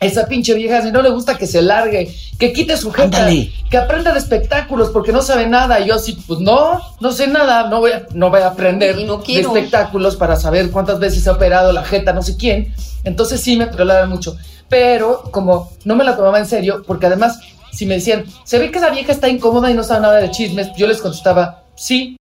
Esa 0.03 0.27
pinche 0.27 0.55
vieja, 0.55 0.83
si 0.83 0.91
no 0.91 1.03
le 1.03 1.11
gusta 1.11 1.37
que 1.37 1.47
se 1.47 1.62
largue, 1.62 2.15
que 2.38 2.53
quite 2.53 2.77
su 2.77 2.91
jeta, 2.91 3.19
Ándale. 3.19 3.53
que 3.71 3.77
aprenda 3.77 4.12
de 4.12 4.19
espectáculos 4.19 4.91
porque 4.91 5.12
no 5.12 5.23
sabe 5.23 5.47
nada. 5.47 5.81
Y 5.81 5.88
yo 5.88 5.95
así, 5.95 6.12
pues 6.27 6.41
no, 6.41 6.81
no 7.01 7.12
sé 7.12 7.29
nada, 7.29 7.69
no 7.69 7.81
voy 7.81 7.93
a, 7.93 8.07
no 8.12 8.31
voy 8.31 8.41
a 8.41 8.49
aprender 8.49 8.97
no 9.07 9.19
de 9.19 9.41
espectáculos 9.41 10.17
para 10.17 10.37
saber 10.37 10.71
cuántas 10.71 10.99
veces 10.99 11.23
se 11.23 11.31
ha 11.31 11.33
operado 11.33 11.73
la 11.73 11.85
jeta, 11.85 12.12
no 12.12 12.23
sé 12.23 12.37
quién. 12.37 12.75
Entonces 13.05 13.41
sí 13.41 13.57
me 13.57 13.67
trolaban 13.67 14.09
mucho. 14.09 14.37
Pero 14.69 15.23
como 15.31 15.71
no 15.85 15.97
me 15.97 16.05
la 16.05 16.17
tomaba 16.17 16.38
en 16.38 16.47
serio, 16.47 16.83
porque 16.87 17.07
además, 17.07 17.38
si 17.73 17.87
me 17.87 17.95
decían, 17.95 18.25
se 18.45 18.59
ve 18.59 18.71
que 18.71 18.79
esa 18.79 18.91
vieja 18.91 19.12
está 19.12 19.29
incómoda 19.29 19.71
y 19.71 19.75
no 19.75 19.85
sabe 19.85 20.01
nada 20.01 20.17
de 20.17 20.31
chismes, 20.31 20.69
yo 20.77 20.87
les 20.87 21.01
contestaba, 21.01 21.65
sí. 21.77 22.17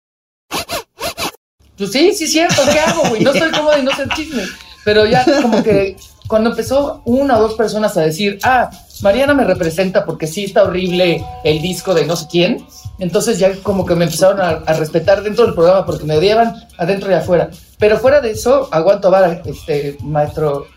Pues 1.77 1.93
sí, 1.93 2.13
sí 2.13 2.25
es 2.25 2.33
cierto, 2.33 2.63
¿qué 2.71 2.81
hago, 2.81 3.09
güey? 3.09 3.23
No 3.23 3.33
estoy 3.33 3.51
cómoda 3.53 3.79
y 3.79 3.83
no 3.83 3.95
sé 3.95 4.03
el 4.03 4.11
chisme. 4.11 4.43
Pero 4.85 5.07
ya 5.07 5.25
como 5.41 5.63
que 5.63 5.97
cuando 6.31 6.51
empezó 6.51 7.03
una 7.07 7.37
o 7.39 7.43
dos 7.43 7.55
personas 7.55 7.97
a 7.97 8.03
decir, 8.03 8.39
ah, 8.45 8.71
Mariana 9.03 9.35
me 9.35 9.43
representa 9.43 10.05
porque 10.05 10.29
sí 10.29 10.45
está 10.45 10.63
horrible 10.63 11.25
el 11.43 11.61
disco 11.61 11.93
de 11.93 12.07
no 12.07 12.15
sé 12.15 12.29
quién, 12.31 12.65
entonces 13.01 13.41
ya 13.41 13.53
como 13.65 13.85
que 13.85 13.97
me 13.97 14.05
empezaron 14.05 14.41
a, 14.41 14.73
respetar 14.75 15.25
dentro 15.25 15.45
del 15.45 15.55
programa 15.55 15.85
porque 15.85 16.05
me 16.05 16.17
odiaban 16.17 16.55
adentro 16.79 17.11
y 17.11 17.15
afuera. 17.15 17.51
Pero 17.81 17.99
fuera 17.99 18.21
de 18.21 18.31
eso, 18.31 18.69
aguanto 18.71 19.11
vara, 19.11 19.43
este, 19.45 19.99
maestro, 20.05 20.69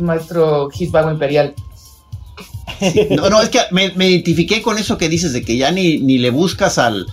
maestro 0.00 0.68
Gisbago 0.70 1.12
Imperial. 1.12 1.54
No, 3.10 3.30
no, 3.30 3.40
es 3.40 3.50
que 3.50 3.60
me, 3.70 3.92
me 3.94 4.08
identifiqué 4.08 4.60
con 4.60 4.76
eso 4.76 4.98
que 4.98 5.08
dices 5.08 5.32
de 5.32 5.42
que 5.42 5.56
ya 5.56 5.70
ni, 5.70 5.98
ni 5.98 6.18
le 6.18 6.30
buscas 6.30 6.78
al 6.78 7.06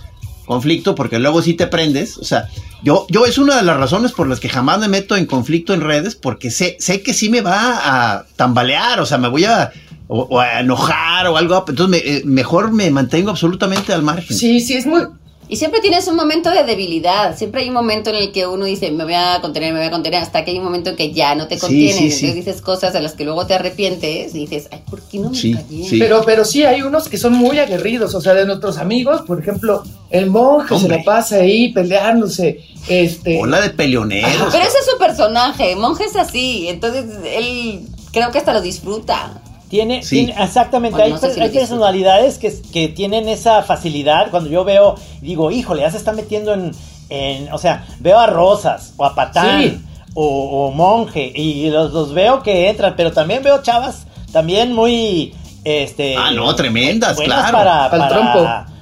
conflicto 0.46 0.94
porque 0.94 1.18
luego 1.18 1.42
sí 1.42 1.52
te 1.54 1.66
prendes. 1.66 2.16
O 2.16 2.24
sea, 2.24 2.48
yo, 2.82 3.06
yo 3.10 3.26
es 3.26 3.36
una 3.36 3.56
de 3.56 3.62
las 3.62 3.76
razones 3.76 4.12
por 4.12 4.26
las 4.28 4.40
que 4.40 4.48
jamás 4.48 4.78
me 4.78 4.88
meto 4.88 5.16
en 5.16 5.26
conflicto 5.26 5.74
en 5.74 5.80
redes 5.82 6.14
porque 6.14 6.50
sé, 6.50 6.76
sé 6.80 7.02
que 7.02 7.12
sí 7.12 7.28
me 7.28 7.42
va 7.42 8.14
a 8.14 8.24
tambalear, 8.36 9.00
o 9.00 9.06
sea, 9.06 9.18
me 9.18 9.28
voy 9.28 9.44
a, 9.44 9.70
a 9.70 10.60
enojar 10.60 11.26
o 11.26 11.36
algo. 11.36 11.64
Entonces 11.68 11.88
me- 12.02 12.10
eh, 12.16 12.22
mejor 12.24 12.72
me 12.72 12.90
mantengo 12.90 13.30
absolutamente 13.30 13.92
al 13.92 14.02
margen. 14.02 14.36
Sí, 14.36 14.60
sí, 14.60 14.74
es 14.74 14.86
muy... 14.86 15.02
Y 15.48 15.56
siempre 15.56 15.80
tienes 15.80 16.08
un 16.08 16.16
momento 16.16 16.50
de 16.50 16.64
debilidad. 16.64 17.36
Siempre 17.36 17.62
hay 17.62 17.68
un 17.68 17.74
momento 17.74 18.10
en 18.10 18.16
el 18.16 18.32
que 18.32 18.46
uno 18.48 18.64
dice, 18.64 18.90
me 18.90 19.04
voy 19.04 19.14
a 19.14 19.38
contener, 19.40 19.72
me 19.72 19.78
voy 19.78 19.86
a 19.88 19.90
contener, 19.92 20.20
hasta 20.20 20.44
que 20.44 20.50
hay 20.50 20.58
un 20.58 20.64
momento 20.64 20.90
en 20.90 20.96
que 20.96 21.12
ya 21.12 21.36
no 21.36 21.46
te 21.46 21.54
Sí, 21.54 21.60
contienes. 21.60 21.94
sí, 21.96 22.02
Entonces 22.04 22.30
sí. 22.30 22.32
dices 22.32 22.60
cosas 22.60 22.92
de 22.92 23.00
las 23.00 23.12
que 23.12 23.24
luego 23.24 23.46
te 23.46 23.54
arrepientes 23.54 24.34
y 24.34 24.40
dices, 24.40 24.68
ay, 24.72 24.82
¿por 24.90 25.00
qué 25.02 25.18
no 25.18 25.30
me 25.30 25.36
Sí, 25.36 25.54
callé? 25.54 25.84
sí. 25.88 25.98
Pero, 26.00 26.22
pero 26.26 26.44
sí 26.44 26.64
hay 26.64 26.82
unos 26.82 27.08
que 27.08 27.16
son 27.16 27.34
muy 27.34 27.58
aguerridos, 27.60 28.14
o 28.16 28.20
sea, 28.20 28.34
de 28.34 28.44
nuestros 28.44 28.76
amigos, 28.78 29.22
por 29.22 29.38
ejemplo, 29.40 29.84
el 30.10 30.26
monje 30.30 30.74
Hombre. 30.74 30.90
se 30.94 30.98
la 30.98 31.04
pasa 31.04 31.36
ahí 31.36 31.72
peleándose, 31.72 32.60
este... 32.88 33.38
Hola 33.40 33.60
de 33.60 33.70
peleoneros. 33.70 34.48
Pero 34.50 34.64
ese 34.64 34.78
es 34.78 34.86
su 34.90 34.98
personaje, 34.98 35.76
Monje 35.76 36.04
es 36.04 36.16
así, 36.16 36.68
entonces 36.68 37.04
él 37.24 37.82
creo 38.12 38.32
que 38.32 38.38
hasta 38.38 38.52
lo 38.52 38.60
disfruta. 38.62 39.42
Tiene, 39.68 40.02
Sí. 40.02 40.26
tiene- 40.26 40.42
exactamente, 40.42 40.92
Bueno, 40.96 41.06
hay, 41.06 41.12
no 41.12 41.18
sé 41.18 41.34
si 41.34 41.40
hay 41.40 41.50
personalidades 41.50 42.38
que, 42.38 42.54
que 42.72 42.88
tienen 42.88 43.28
esa 43.28 43.62
facilidad. 43.62 44.30
Cuando 44.30 44.48
yo 44.48 44.64
veo, 44.64 44.94
digo, 45.20 45.50
híjole, 45.50 45.82
ya 45.82 45.90
se 45.90 45.96
está 45.96 46.12
metiendo 46.12 46.54
en, 46.54 46.70
en- 47.08 47.52
o 47.52 47.58
sea, 47.58 47.84
veo 48.00 48.18
a 48.18 48.26
Rosas 48.26 48.92
o 48.96 49.04
a 49.04 49.14
Patán 49.14 49.62
Sí. 49.62 49.80
o, 50.14 50.66
o 50.68 50.70
Monje 50.72 51.32
y 51.34 51.68
los, 51.70 51.92
los 51.92 52.14
veo 52.14 52.42
que 52.42 52.68
entran, 52.68 52.94
pero 52.96 53.12
también 53.12 53.42
veo 53.42 53.60
chavas 53.62 54.06
también 54.32 54.72
muy, 54.72 55.34
este... 55.64 56.14
Ah, 56.16 56.30
no, 56.30 56.54
tremendas, 56.54 57.16
claro. 57.16 57.52
Para, 57.58 57.90
para- 57.90 58.08
trompo. 58.08 58.75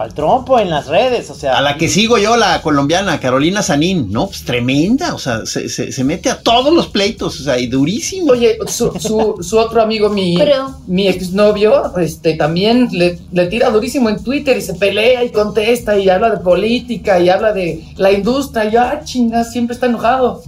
Pa'l 0.00 0.14
trompo 0.14 0.58
en 0.58 0.70
las 0.70 0.86
redes, 0.86 1.28
o 1.28 1.34
sea. 1.34 1.58
A 1.58 1.60
la 1.60 1.76
que 1.76 1.86
sigo 1.86 2.16
yo, 2.16 2.34
la 2.38 2.62
colombiana 2.62 3.20
Carolina 3.20 3.62
Sanín, 3.62 4.10
no, 4.10 4.28
pues 4.28 4.44
tremenda, 4.46 5.12
o 5.14 5.18
sea, 5.18 5.44
se, 5.44 5.68
se- 5.68 5.92
se 5.92 6.04
mete 6.04 6.30
a 6.30 6.40
todos 6.40 6.72
los 6.72 6.86
pleitos, 6.86 7.38
o 7.38 7.44
sea, 7.44 7.58
y 7.58 7.66
durísimo. 7.66 8.32
Oye, 8.32 8.56
su, 8.66 8.90
su, 8.98 9.36
su 9.42 9.58
otro 9.58 9.82
amigo, 9.82 10.08
mi, 10.08 10.38
Pero- 10.38 10.74
mi 10.86 11.06
exnovio, 11.06 11.94
este, 11.98 12.34
también 12.36 12.88
le, 12.92 13.18
le 13.30 13.46
tira 13.48 13.68
durísimo 13.68 14.08
en 14.08 14.24
Twitter 14.24 14.56
y 14.56 14.62
se 14.62 14.72
pelea 14.72 15.22
y 15.22 15.32
contesta 15.32 15.98
y 15.98 16.08
habla 16.08 16.30
de 16.30 16.38
política 16.38 17.20
y 17.20 17.28
habla 17.28 17.52
de 17.52 17.84
la 17.96 18.10
industria. 18.10 18.64
Y 18.64 18.70
yo, 18.72 18.80
ah, 18.80 19.00
chinga, 19.04 19.44
siempre 19.44 19.74
está 19.74 19.84
enojado. 19.84 20.42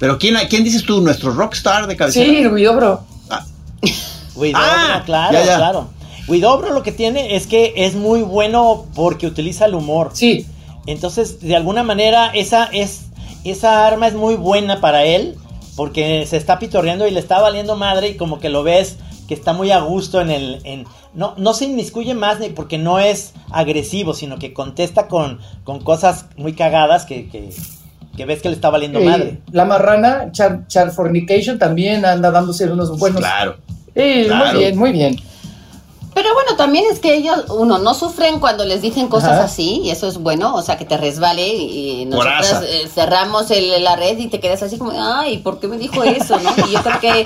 Pero 0.00 0.18
¿quién, 0.18 0.34
quién 0.50 0.64
dices 0.64 0.82
tú? 0.82 1.00
¿Nuestro 1.00 1.30
rockstar 1.32 1.86
de 1.86 1.94
cabecera? 1.94 2.26
Sí, 2.26 2.42
Ruidobro. 2.44 3.04
Huidobro, 4.34 4.66
Ah, 4.68 5.02
claro, 5.06 5.32
ya, 5.32 5.44
ya. 5.46 5.56
claro. 5.58 5.88
Huidobro 6.26 6.72
lo 6.72 6.82
que 6.82 6.92
tiene 6.92 7.36
es 7.36 7.46
que 7.46 7.74
es 7.76 7.94
muy 7.94 8.22
bueno 8.22 8.86
porque 8.94 9.26
utiliza 9.26 9.66
el 9.66 9.74
humor. 9.74 10.10
Sí, 10.14 10.46
Entonces, 10.86 11.40
de 11.40 11.56
alguna 11.56 11.82
manera, 11.82 12.30
esa 12.34 12.64
es 12.64 13.06
esa 13.44 13.86
arma 13.86 14.08
es 14.08 14.14
muy 14.14 14.36
buena 14.36 14.80
para 14.80 15.04
él 15.04 15.36
porque 15.76 16.24
se 16.26 16.36
está 16.38 16.58
pitorreando 16.58 17.06
y 17.06 17.10
le 17.10 17.20
está 17.20 17.40
valiendo 17.40 17.76
madre 17.76 18.08
y 18.08 18.16
como 18.16 18.40
que 18.40 18.48
lo 18.48 18.62
ves 18.62 18.96
que 19.28 19.34
está 19.34 19.52
muy 19.52 19.70
a 19.70 19.80
gusto 19.80 20.20
en 20.20 20.30
el 20.30 20.60
en 20.64 20.84
no 21.14 21.34
no 21.36 21.52
se 21.52 21.66
inmiscuye 21.66 22.14
más 22.14 22.40
ni 22.40 22.48
porque 22.48 22.78
no 22.78 22.98
es 22.98 23.34
agresivo, 23.50 24.14
sino 24.14 24.38
que 24.38 24.52
contesta 24.54 25.08
con, 25.08 25.40
con 25.62 25.80
cosas 25.80 26.26
muy 26.36 26.54
cagadas 26.54 27.04
que, 27.04 27.28
que, 27.28 27.50
que 28.16 28.24
ves 28.24 28.40
que 28.40 28.48
le 28.48 28.54
está 28.54 28.70
valiendo 28.70 28.98
eh, 29.00 29.04
madre. 29.04 29.40
la 29.52 29.64
marrana, 29.64 30.32
Char, 30.32 30.66
Charfornication, 30.68 31.58
también 31.58 32.04
anda 32.04 32.30
dándose 32.30 32.70
unos 32.70 32.98
buenos. 32.98 33.20
Claro. 33.20 33.56
muy 33.94 34.58
bien, 34.58 34.78
muy 34.78 34.92
bien. 34.92 35.16
Pero 36.14 36.32
bueno, 36.32 36.56
también 36.56 36.84
es 36.90 37.00
que 37.00 37.14
ellos, 37.14 37.44
uno, 37.50 37.78
no 37.78 37.92
sufren 37.94 38.38
cuando 38.38 38.64
les 38.64 38.80
dicen 38.82 39.08
cosas 39.08 39.32
Ajá. 39.32 39.44
así, 39.44 39.80
y 39.84 39.90
eso 39.90 40.06
es 40.06 40.18
bueno, 40.18 40.54
o 40.54 40.62
sea, 40.62 40.78
que 40.78 40.84
te 40.84 40.96
resbale 40.96 41.46
y 41.54 42.04
nosotras 42.06 42.46
Coraza. 42.48 42.66
eh, 42.68 42.88
cerramos 42.92 43.50
el- 43.50 43.82
la 43.82 43.96
red 43.96 44.16
y 44.18 44.28
te 44.28 44.38
quedas 44.38 44.62
así 44.62 44.78
como, 44.78 44.92
ay, 44.96 45.38
¿por 45.38 45.58
qué 45.58 45.66
me 45.66 45.76
dijo 45.76 46.04
eso? 46.04 46.38
¿no? 46.38 46.50
Y 46.68 46.72
yo 46.72 46.82
creo 46.82 47.00
que 47.00 47.24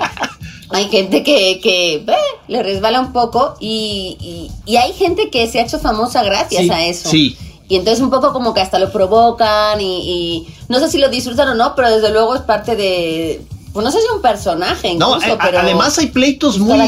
hay 0.71 0.89
gente 0.89 1.21
que, 1.23 1.59
que 1.61 1.95
eh, 1.97 2.15
le 2.47 2.63
resbala 2.63 2.99
un 2.99 3.13
poco 3.13 3.55
y, 3.59 4.17
y- 4.19 4.51
y 4.71 4.77
hay 4.77 4.93
gente 4.93 5.29
que 5.29 5.47
se 5.47 5.59
ha 5.59 5.63
hecho 5.63 5.77
famosa 5.79 6.23
gracias 6.23 6.63
Sí, 6.63 6.69
a 6.71 6.85
eso. 6.85 7.09
Sí. 7.09 7.37
Y 7.67 7.75
entonces 7.75 8.01
un 8.03 8.09
poco 8.09 8.33
como 8.33 8.55
que 8.55 8.61
hasta 8.61 8.79
lo 8.79 8.91
provocan 8.91 9.79
y, 9.79 9.97
y 9.99 10.47
no 10.67 10.79
sé 10.79 10.89
si 10.89 10.97
lo 10.97 11.09
disfrutan 11.09 11.49
o 11.49 11.53
no, 11.53 11.75
pero 11.75 11.91
desde 11.91 12.09
luego 12.11 12.33
es 12.33 12.41
parte 12.41 12.75
de, 12.75 13.41
pues 13.73 13.83
no 13.83 13.91
sé 13.91 13.99
si 14.01 14.07
un 14.15 14.21
personaje 14.21 14.95
No, 14.95 15.15
incluso, 15.15 15.33
a- 15.33 15.35
a- 15.35 15.45
pero... 15.45 15.59
además 15.59 15.97
hay 15.99 16.07
pleitos 16.07 16.57
muy 16.57 16.79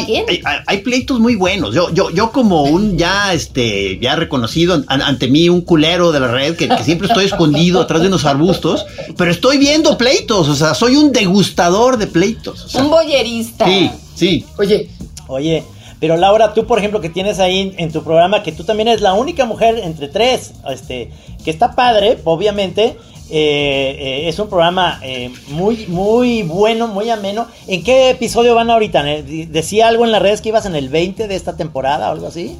hay, 0.68 0.78
pleitos 0.80 1.20
muy 1.20 1.36
buenos. 1.36 1.74
Yo 1.76 1.90
yo 1.92 2.10
yo 2.10 2.32
como 2.32 2.64
un 2.64 2.98
ya 2.98 3.34
este 3.34 4.00
ya 4.00 4.16
reconocido 4.16 4.74
an- 4.88 5.02
ante 5.02 5.28
mí 5.28 5.48
un 5.50 5.62
culero 5.62 6.12
de 6.12 6.20
la 6.20 6.28
red 6.28 6.56
que, 6.56 6.68
que 6.68 6.84
siempre 6.84 7.08
estoy 7.08 7.26
escondido 7.26 7.82
atrás 7.82 8.02
de 8.02 8.08
unos 8.08 8.26
arbustos, 8.26 8.86
pero 9.18 9.32
estoy 9.32 9.58
viendo 9.58 9.98
pleitos, 9.98 10.48
o 10.48 10.56
sea, 10.56 10.74
soy 10.74 10.96
un 10.96 11.12
degustador 11.12 11.98
de 11.98 12.08
pleitos. 12.08 12.66
o 12.66 12.70
sea, 12.70 12.82
Un 12.84 12.90
boyerista. 12.90 13.66
sí, 13.66 13.92
sí. 14.16 14.46
Oye, 14.58 14.90
Oye, 15.28 15.64
pero 16.00 16.18
Laura, 16.18 16.54
tú 16.54 16.66
por 16.66 16.80
ejemplo 16.80 17.00
que 17.00 17.10
tienes 17.10 17.40
ahí 17.40 17.60
en, 17.60 17.74
en 17.78 17.92
tu 17.92 18.04
programa 18.04 18.44
que 18.44 18.52
tú 18.52 18.64
también 18.64 18.88
eres 18.90 19.02
la 19.02 19.14
única 19.14 19.46
mujer 19.46 19.80
entre 19.84 20.08
tres, 20.08 20.52
este, 20.70 21.12
que 21.46 21.52
está 21.52 21.74
padre, 21.76 22.18
obviamente. 22.24 22.98
Eh, 23.32 23.96
eh, 23.98 24.30
es 24.30 24.38
un 24.40 24.50
programa 24.50 25.00
eh, 25.02 25.32
muy, 25.48 25.88
muy 25.88 26.44
bueno, 26.44 26.88
muy 26.88 27.10
ameno. 27.10 27.48
¿En 27.68 27.84
qué 27.84 28.10
episodio 28.10 28.56
van 28.56 28.70
ahorita? 28.70 29.04
Decía 29.04 29.88
algo 29.88 30.04
en 30.04 30.12
las 30.12 30.22
redes 30.22 30.42
que 30.42 30.50
ibas 30.50 30.66
en 30.66 30.76
el 30.76 30.90
20 30.90 31.28
de 31.28 31.36
esta 31.36 31.56
temporada 31.56 32.10
o 32.10 32.12
algo 32.12 32.28
así. 32.28 32.58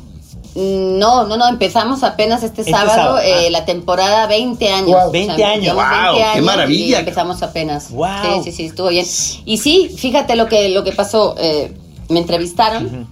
No, 0.56 1.26
no, 1.28 1.38
no, 1.38 1.48
empezamos 1.48 2.04
apenas 2.04 2.44
este, 2.44 2.62
Este 2.62 2.72
sábado, 2.72 2.96
sábado, 2.96 3.20
eh, 3.20 3.46
ah. 3.48 3.52
la 3.52 3.66
temporada 3.66 4.28
20 4.28 4.70
años. 4.70 4.88
Guau. 4.88 5.12
20 5.12 5.44
años, 5.44 5.74
guau, 5.74 6.18
qué 6.34 6.42
maravilla. 6.42 6.98
Y 6.98 7.00
empezamos 7.00 7.42
apenas. 7.42 7.92
Guau. 7.92 8.44
Sí, 8.44 8.52
sí, 8.52 8.58
sí, 8.58 8.66
estuvo 8.66 8.90
bien. 8.90 9.06
Y 9.46 9.58
sí, 9.58 9.94
fíjate 9.96 10.36
lo 10.36 10.48
que, 10.48 10.70
lo 10.70 10.84
que 10.84 10.92
pasó. 10.92 11.36
eh, 11.38 11.74
me 12.10 12.20
entrevistaron 12.20 13.08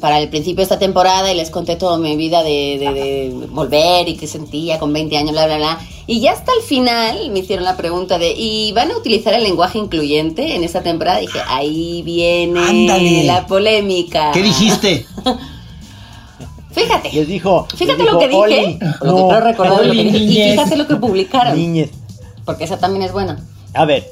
para 0.00 0.18
el 0.20 0.28
principio 0.28 0.56
de 0.56 0.62
esta 0.64 0.78
temporada 0.78 1.32
y 1.32 1.36
les 1.36 1.50
conté 1.50 1.76
toda 1.76 1.98
mi 1.98 2.16
vida 2.16 2.42
de, 2.42 2.78
de- 2.78 2.92
de 2.92 3.46
volver 3.50 4.08
y 4.08 4.16
qué 4.16 4.26
sentía 4.26 4.78
con 4.78 4.92
20 4.92 5.16
años, 5.16 5.32
bla, 5.32 5.46
bla, 5.46 5.56
bla. 5.56 5.78
Y 6.06 6.20
ya 6.20 6.32
hasta 6.32 6.52
el 6.58 6.62
final 6.62 7.30
me 7.30 7.38
hicieron 7.40 7.64
la 7.64 7.76
pregunta 7.76 8.18
de, 8.18 8.32
¿y 8.36 8.72
van 8.72 8.90
a 8.90 8.96
utilizar 8.96 9.32
el 9.34 9.42
lenguaje 9.42 9.78
incluyente 9.78 10.54
en 10.54 10.62
esta 10.64 10.82
temporada? 10.82 11.18
dije, 11.20 11.38
ahí 11.48 12.02
viene 12.02 12.60
Ándale. 12.60 13.24
la 13.24 13.46
polémica. 13.46 14.30
¿Qué 14.32 14.42
dijiste? 14.42 15.06
Fíjate. 16.72 17.12
Les 17.12 17.28
dijo. 17.28 17.66
Fíjate 17.76 18.02
les 18.02 18.12
lo 18.12 18.18
que 18.18 18.26
dije, 18.28 18.40
"Oli, 18.40 18.78
lo 19.02 19.16
que 19.16 19.22
creo 19.28 19.40
recordar 19.40 19.80
de 19.80 19.86
lo 19.86 19.92
que 19.92 20.00
Oli, 20.00 20.04
dije, 20.10 20.18
y 20.18 20.26
niñez. 20.26 20.50
fíjate 20.52 20.76
lo 20.76 20.86
que 20.88 20.96
publicaron, 20.96 21.56
niñez". 21.56 21.90
porque 22.44 22.64
esa 22.64 22.78
también 22.78 23.02
es 23.04 23.12
buena. 23.12 23.44
A 23.74 23.84
ver, 23.84 24.04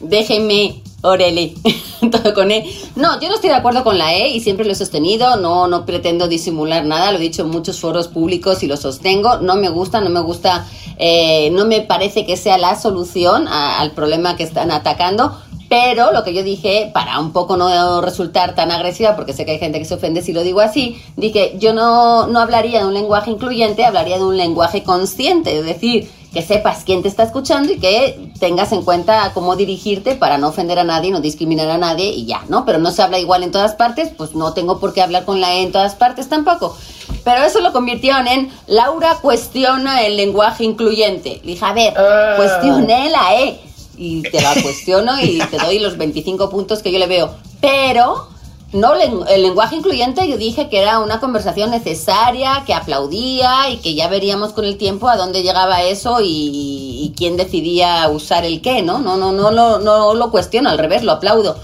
Déjenme, 0.00 0.82
Orele, 1.04 1.52
todo 2.10 2.32
con 2.34 2.50
E. 2.50 2.66
No, 2.96 3.20
yo 3.20 3.28
no 3.28 3.34
estoy 3.34 3.50
de 3.50 3.56
acuerdo 3.56 3.84
con 3.84 3.98
la 3.98 4.14
E 4.14 4.28
y 4.30 4.40
siempre 4.40 4.64
lo 4.64 4.72
he 4.72 4.74
sostenido, 4.74 5.36
no, 5.36 5.68
no 5.68 5.84
pretendo 5.84 6.28
disimular 6.28 6.84
nada, 6.84 7.12
lo 7.12 7.18
he 7.18 7.20
dicho 7.20 7.42
en 7.42 7.50
muchos 7.50 7.78
foros 7.78 8.08
públicos 8.08 8.62
y 8.62 8.66
lo 8.66 8.76
sostengo, 8.76 9.36
no 9.38 9.54
me 9.56 9.68
gusta, 9.68 10.00
no 10.00 10.08
me 10.10 10.20
gusta, 10.20 10.66
eh, 10.98 11.50
no 11.52 11.66
me 11.66 11.82
parece 11.82 12.24
que 12.24 12.36
sea 12.38 12.56
la 12.56 12.80
solución 12.80 13.46
a- 13.48 13.80
al 13.80 13.90
problema 13.92 14.36
que 14.36 14.44
están 14.44 14.70
atacando. 14.70 15.36
Pero 15.68 16.12
lo 16.12 16.22
que 16.24 16.34
yo 16.34 16.42
dije, 16.42 16.90
para 16.92 17.18
un 17.18 17.32
poco 17.32 17.56
no 17.56 18.00
resultar 18.00 18.54
tan 18.54 18.70
agresiva, 18.70 19.16
porque 19.16 19.32
sé 19.32 19.44
que 19.44 19.52
hay 19.52 19.58
gente 19.58 19.78
que 19.78 19.84
se 19.86 19.94
ofende 19.94 20.22
si 20.22 20.32
lo 20.32 20.42
digo 20.42 20.60
así, 20.60 21.00
dije, 21.16 21.56
yo 21.58 21.72
no, 21.72 22.26
no 22.28 22.38
hablaría 22.38 22.80
de 22.80 22.86
un 22.86 22.94
lenguaje 22.94 23.30
incluyente, 23.30 23.84
hablaría 23.84 24.18
de 24.18 24.24
un 24.24 24.36
lenguaje 24.36 24.82
consciente, 24.84 25.58
es 25.58 25.64
decir, 25.64 26.08
que 26.34 26.42
sepas 26.42 26.82
quién 26.84 27.02
te 27.02 27.08
está 27.08 27.22
escuchando 27.22 27.72
y 27.72 27.78
que 27.78 28.30
tengas 28.40 28.72
en 28.72 28.82
cuenta 28.82 29.30
cómo 29.32 29.56
dirigirte 29.56 30.16
para 30.16 30.36
no 30.36 30.48
ofender 30.48 30.78
a 30.78 30.84
nadie, 30.84 31.10
no 31.12 31.20
discriminar 31.20 31.70
a 31.70 31.78
nadie 31.78 32.10
y 32.10 32.26
ya, 32.26 32.42
¿no? 32.48 32.64
Pero 32.66 32.78
no 32.78 32.90
se 32.90 33.02
habla 33.02 33.18
igual 33.18 33.42
en 33.44 33.52
todas 33.52 33.74
partes, 33.74 34.10
pues 34.16 34.34
no 34.34 34.52
tengo 34.52 34.80
por 34.80 34.92
qué 34.92 35.00
hablar 35.00 35.24
con 35.24 35.40
la 35.40 35.54
E 35.54 35.62
en 35.62 35.72
todas 35.72 35.94
partes 35.94 36.28
tampoco. 36.28 36.76
Pero 37.22 37.44
eso 37.44 37.60
lo 37.60 37.72
convirtieron 37.72 38.26
en 38.26 38.50
Laura 38.66 39.16
cuestiona 39.22 40.02
el 40.02 40.16
lenguaje 40.16 40.64
incluyente. 40.64 41.40
Le 41.44 41.52
dije, 41.52 41.64
a 41.64 41.72
ver, 41.72 41.94
Ah. 41.96 42.34
cuestioné 42.36 43.08
la 43.10 43.34
E 43.40 43.60
y 43.96 44.22
te 44.22 44.42
la 44.42 44.52
cuestiono 44.60 45.18
y 45.20 45.38
te 45.38 45.56
doy 45.56 45.78
los 45.78 45.96
25 45.96 46.50
puntos 46.50 46.82
que 46.82 46.90
yo 46.90 46.98
le 46.98 47.06
veo. 47.06 47.30
Pero 47.60 48.28
no, 48.74 48.92
el 48.94 49.42
lenguaje 49.42 49.76
incluyente 49.76 50.28
yo 50.28 50.36
dije 50.36 50.68
que 50.68 50.82
era 50.82 50.98
una 50.98 51.20
conversación 51.20 51.70
necesaria, 51.70 52.64
que 52.66 52.74
aplaudía 52.74 53.70
y 53.70 53.76
que 53.76 53.94
ya 53.94 54.08
veríamos 54.08 54.52
con 54.52 54.64
el 54.64 54.76
tiempo 54.76 55.08
a 55.08 55.16
dónde 55.16 55.44
llegaba 55.44 55.82
eso 55.82 56.18
y, 56.20 57.14
quién 57.16 57.36
decidía 57.36 58.08
usar 58.08 58.44
el 58.44 58.60
qué, 58.60 58.82
¿no? 58.82 58.98
No, 58.98 59.16
no, 59.16 59.30
no, 59.30 59.52
no, 59.52 59.78
no 59.78 60.14
lo 60.14 60.30
cuestiono, 60.32 60.70
al 60.70 60.78
revés, 60.78 61.04
lo 61.04 61.12
aplaudo. 61.12 61.56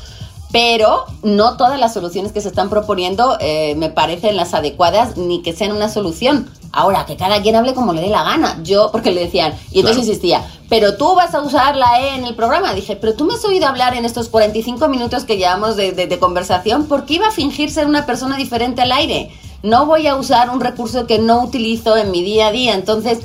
Pero 0.53 1.05
no 1.25 1.57
todas 1.57 1.81
las 1.81 1.93
soluciones 1.93 2.31
que 2.31 2.41
se 2.41 2.49
están 2.49 2.71
proponiendo 2.71 3.37
eh, 3.41 3.75
me 3.75 3.91
parecen 3.91 4.37
las 4.37 4.55
adecuadas 4.55 5.17
ni 5.17 5.43
que 5.43 5.53
sean 5.53 5.73
una 5.73 5.89
solución. 5.89 6.49
Ahora, 6.73 7.05
que 7.05 7.17
cada 7.17 7.43
quien 7.43 7.57
hable 7.57 7.75
como 7.75 7.93
le 7.93 8.01
dé 8.01 8.09
la 8.09 8.23
gana. 8.23 8.61
Yo, 8.63 8.91
porque 8.93 9.11
le 9.11 9.23
decían, 9.23 9.55
y 9.73 9.81
entonces 9.81 10.07
insistía, 10.07 10.45
pero 10.69 10.97
tú 10.97 11.15
vas 11.17 11.35
a 11.35 11.41
usar 11.43 11.77
la 11.77 12.01
E 12.01 12.15
en 12.15 12.25
el 12.25 12.35
programa. 12.37 12.75
Dije, 12.75 12.95
pero 12.97 13.15
tú 13.15 13.25
me 13.25 13.35
has 13.35 13.45
oído 13.45 13.67
hablar 13.67 13.95
en 13.95 14.05
estos 14.05 14.29
45 14.29 14.89
minutos 14.89 15.25
que 15.25 15.37
llevamos 15.37 15.75
de, 15.77 15.93
de- 15.93 16.07
de 16.07 16.19
conversación, 16.21 16.87
¿por 16.87 17.07
qué 17.07 17.15
iba 17.15 17.27
a 17.29 17.33
fingir 17.33 17.71
ser 17.71 17.87
una 17.87 18.07
persona 18.07 18.37
diferente 18.37 18.83
al 18.83 18.93
aire? 18.93 19.31
No 19.63 19.85
voy 19.87 20.07
a 20.07 20.15
usar 20.17 20.49
un 20.51 20.61
recurso 20.61 21.07
que 21.07 21.19
no 21.19 21.43
utilizo 21.43 21.97
en 21.97 22.11
mi 22.13 22.23
día 22.23 22.47
a 22.47 22.53
día. 22.53 22.75
Entonces, 22.75 23.19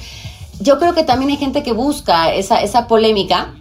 yo 0.59 0.79
creo 0.79 0.93
que 0.95 1.03
también 1.03 1.29
hay 1.31 1.37
gente 1.37 1.63
que 1.63 1.71
busca 1.71 2.33
esa, 2.33 2.61
esa 2.61 2.87
polémica. 2.87 3.53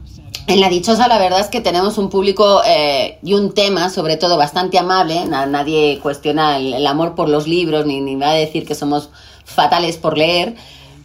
En 0.46 0.60
la 0.60 0.68
dichosa 0.68 1.08
la 1.08 1.18
verdad 1.18 1.40
es 1.40 1.46
que 1.48 1.60
tenemos 1.60 1.96
un 1.98 2.10
público 2.10 2.60
eh, 2.66 3.18
y 3.22 3.32
un 3.34 3.52
tema 3.54 3.88
sobre 3.90 4.16
todo 4.16 4.36
bastante 4.36 4.78
amable. 4.78 5.24
Na- 5.26 5.46
nadie 5.46 5.98
cuestiona 6.02 6.56
el, 6.58 6.74
el 6.74 6.86
amor 6.86 7.14
por 7.14 7.28
los 7.28 7.46
libros 7.46 7.86
ni, 7.86 8.00
ni 8.00 8.16
va 8.16 8.30
a 8.30 8.34
decir 8.34 8.66
que 8.66 8.74
somos 8.74 9.08
fatales 9.44 9.96
por 9.96 10.18
leer. 10.18 10.54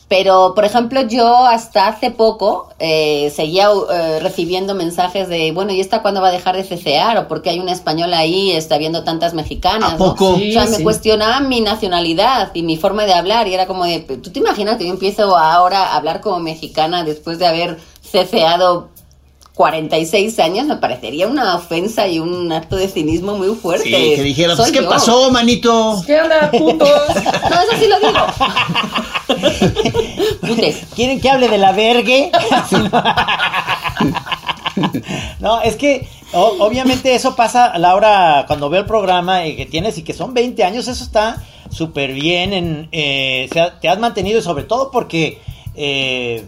Pero, 0.09 0.53
por 0.55 0.65
ejemplo, 0.65 1.01
yo 1.01 1.45
hasta 1.45 1.87
hace 1.87 2.09
poco 2.09 2.69
eh, 2.79 3.31
seguía 3.35 3.69
eh, 3.69 4.19
recibiendo 4.19 4.73
mensajes 4.73 5.29
de, 5.29 5.51
bueno, 5.51 5.71
¿y 5.71 5.79
esta 5.79 6.01
cuándo 6.01 6.19
va 6.19 6.29
a 6.29 6.31
dejar 6.31 6.57
de 6.57 6.63
cecear? 6.63 7.15
¿O 7.19 7.27
por 7.27 7.43
qué 7.43 7.51
hay 7.51 7.59
una 7.59 7.73
española 7.73 8.17
ahí, 8.17 8.49
está 8.49 8.79
viendo 8.79 9.03
tantas 9.03 9.35
mexicanas? 9.35 9.89
¿A 9.89 9.97
¿no? 9.97 9.97
poco? 9.99 10.31
o 10.31 10.39
sea, 10.39 10.65
Sí, 10.65 10.77
me 10.77 10.83
cuestionaban 10.83 11.47
mi 11.47 11.61
nacionalidad 11.61 12.49
y 12.55 12.63
mi 12.63 12.75
forma 12.75 13.05
de 13.05 13.13
hablar 13.13 13.47
y 13.47 13.53
era 13.53 13.67
como 13.67 13.85
de, 13.85 13.99
¿tú 13.99 14.31
te 14.31 14.39
imaginas 14.39 14.77
que 14.77 14.85
yo 14.85 14.89
empiezo 14.89 15.37
ahora 15.37 15.83
a 15.83 15.97
hablar 15.97 16.21
como 16.21 16.39
mexicana 16.39 17.03
después 17.03 17.37
de 17.37 17.45
haber 17.45 17.77
ceceado 18.01 18.89
46 19.63 20.39
años? 20.39 20.67
Me 20.67 20.77
parecería 20.77 21.27
una 21.27 21.53
ofensa 21.57 22.07
y 22.07 22.19
un 22.19 22.49
acto 22.49 22.77
de 22.77 22.87
cinismo 22.87 23.35
muy 23.35 23.53
fuerte. 23.55 23.83
Sí, 23.83 23.91
que 24.15 24.23
dijera, 24.23 24.55
pues, 24.55 24.71
¿qué 24.71 24.81
yo. 24.81 24.87
pasó, 24.87 25.29
manito? 25.31 26.01
¿Qué 26.07 26.21
onda, 26.21 26.49
putos? 26.49 26.87
No, 27.49 27.61
eso 27.61 27.71
sí 27.77 27.87
lo 27.89 27.99
digo. 27.99 28.19
Putes. 30.47 30.77
¿Quieren 30.95 31.19
que 31.19 31.29
hable 31.29 31.49
de 31.49 31.57
la 31.57 31.73
vergue? 31.73 32.31
no, 35.41 35.59
es 35.61 35.75
que 35.75 36.07
o- 36.31 36.55
obviamente 36.59 37.13
eso 37.13 37.35
pasa, 37.35 37.77
Laura, 37.77 38.45
cuando 38.47 38.69
veo 38.69 38.79
el 38.79 38.85
programa 38.87 39.43
eh, 39.45 39.57
que 39.57 39.65
tienes 39.65 39.97
y 39.97 40.03
que 40.03 40.13
son 40.13 40.33
20 40.33 40.63
años, 40.63 40.87
eso 40.87 41.03
está 41.03 41.43
súper 41.69 42.13
bien. 42.13 42.53
En, 42.53 42.87
eh, 42.93 43.49
se 43.51 43.59
ha- 43.59 43.77
te 43.77 43.89
has 43.89 43.99
mantenido 43.99 44.39
y 44.39 44.41
sobre 44.41 44.63
todo 44.63 44.89
porque 44.89 45.41
eh, 45.75 46.45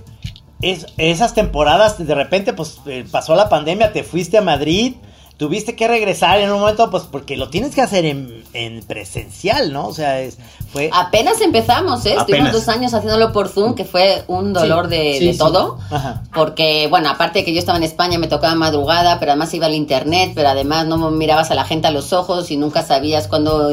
es- 0.61 0.87
esas 0.97 1.33
temporadas 1.33 1.97
de 2.05 2.15
repente 2.15 2.53
pues 2.53 2.79
eh, 2.85 3.05
pasó 3.09 3.35
la 3.35 3.49
pandemia, 3.49 3.91
te 3.93 4.03
fuiste 4.03 4.37
a 4.37 4.41
Madrid. 4.41 4.95
Tuviste 5.37 5.75
que 5.75 5.87
regresar 5.87 6.39
en 6.39 6.51
un 6.51 6.59
momento, 6.59 6.91
pues 6.91 7.01
porque 7.11 7.35
lo 7.35 7.49
tienes 7.49 7.73
que 7.73 7.81
hacer 7.81 8.05
en, 8.05 8.43
en 8.53 8.83
presencial, 8.83 9.73
¿no? 9.73 9.87
O 9.87 9.93
sea, 9.93 10.19
es, 10.21 10.37
fue... 10.71 10.91
Apenas 10.93 11.41
empezamos, 11.41 12.05
¿eh? 12.05 12.13
Estuvimos 12.15 12.51
dos 12.51 12.67
años 12.69 12.93
haciéndolo 12.93 13.31
por 13.31 13.49
Zoom, 13.49 13.73
que 13.73 13.83
fue 13.83 14.23
un 14.27 14.53
dolor 14.53 14.87
de, 14.87 15.15
sí, 15.17 15.25
de 15.25 15.33
sí. 15.33 15.39
todo. 15.39 15.79
Ajá. 15.89 16.21
Porque, 16.31 16.85
bueno, 16.91 17.09
aparte 17.09 17.39
de 17.39 17.45
que 17.45 17.53
yo 17.53 17.59
estaba 17.59 17.79
en 17.79 17.83
España, 17.83 18.19
me 18.19 18.27
tocaba 18.27 18.53
madrugada, 18.53 19.19
pero 19.19 19.31
además 19.31 19.51
iba 19.55 19.65
al 19.65 19.73
internet, 19.73 20.33
pero 20.35 20.49
además 20.49 20.85
no 20.85 21.09
mirabas 21.09 21.49
a 21.49 21.55
la 21.55 21.65
gente 21.65 21.87
a 21.87 21.91
los 21.91 22.13
ojos 22.13 22.51
y 22.51 22.57
nunca 22.57 22.83
sabías 22.83 23.27
cuándo 23.27 23.71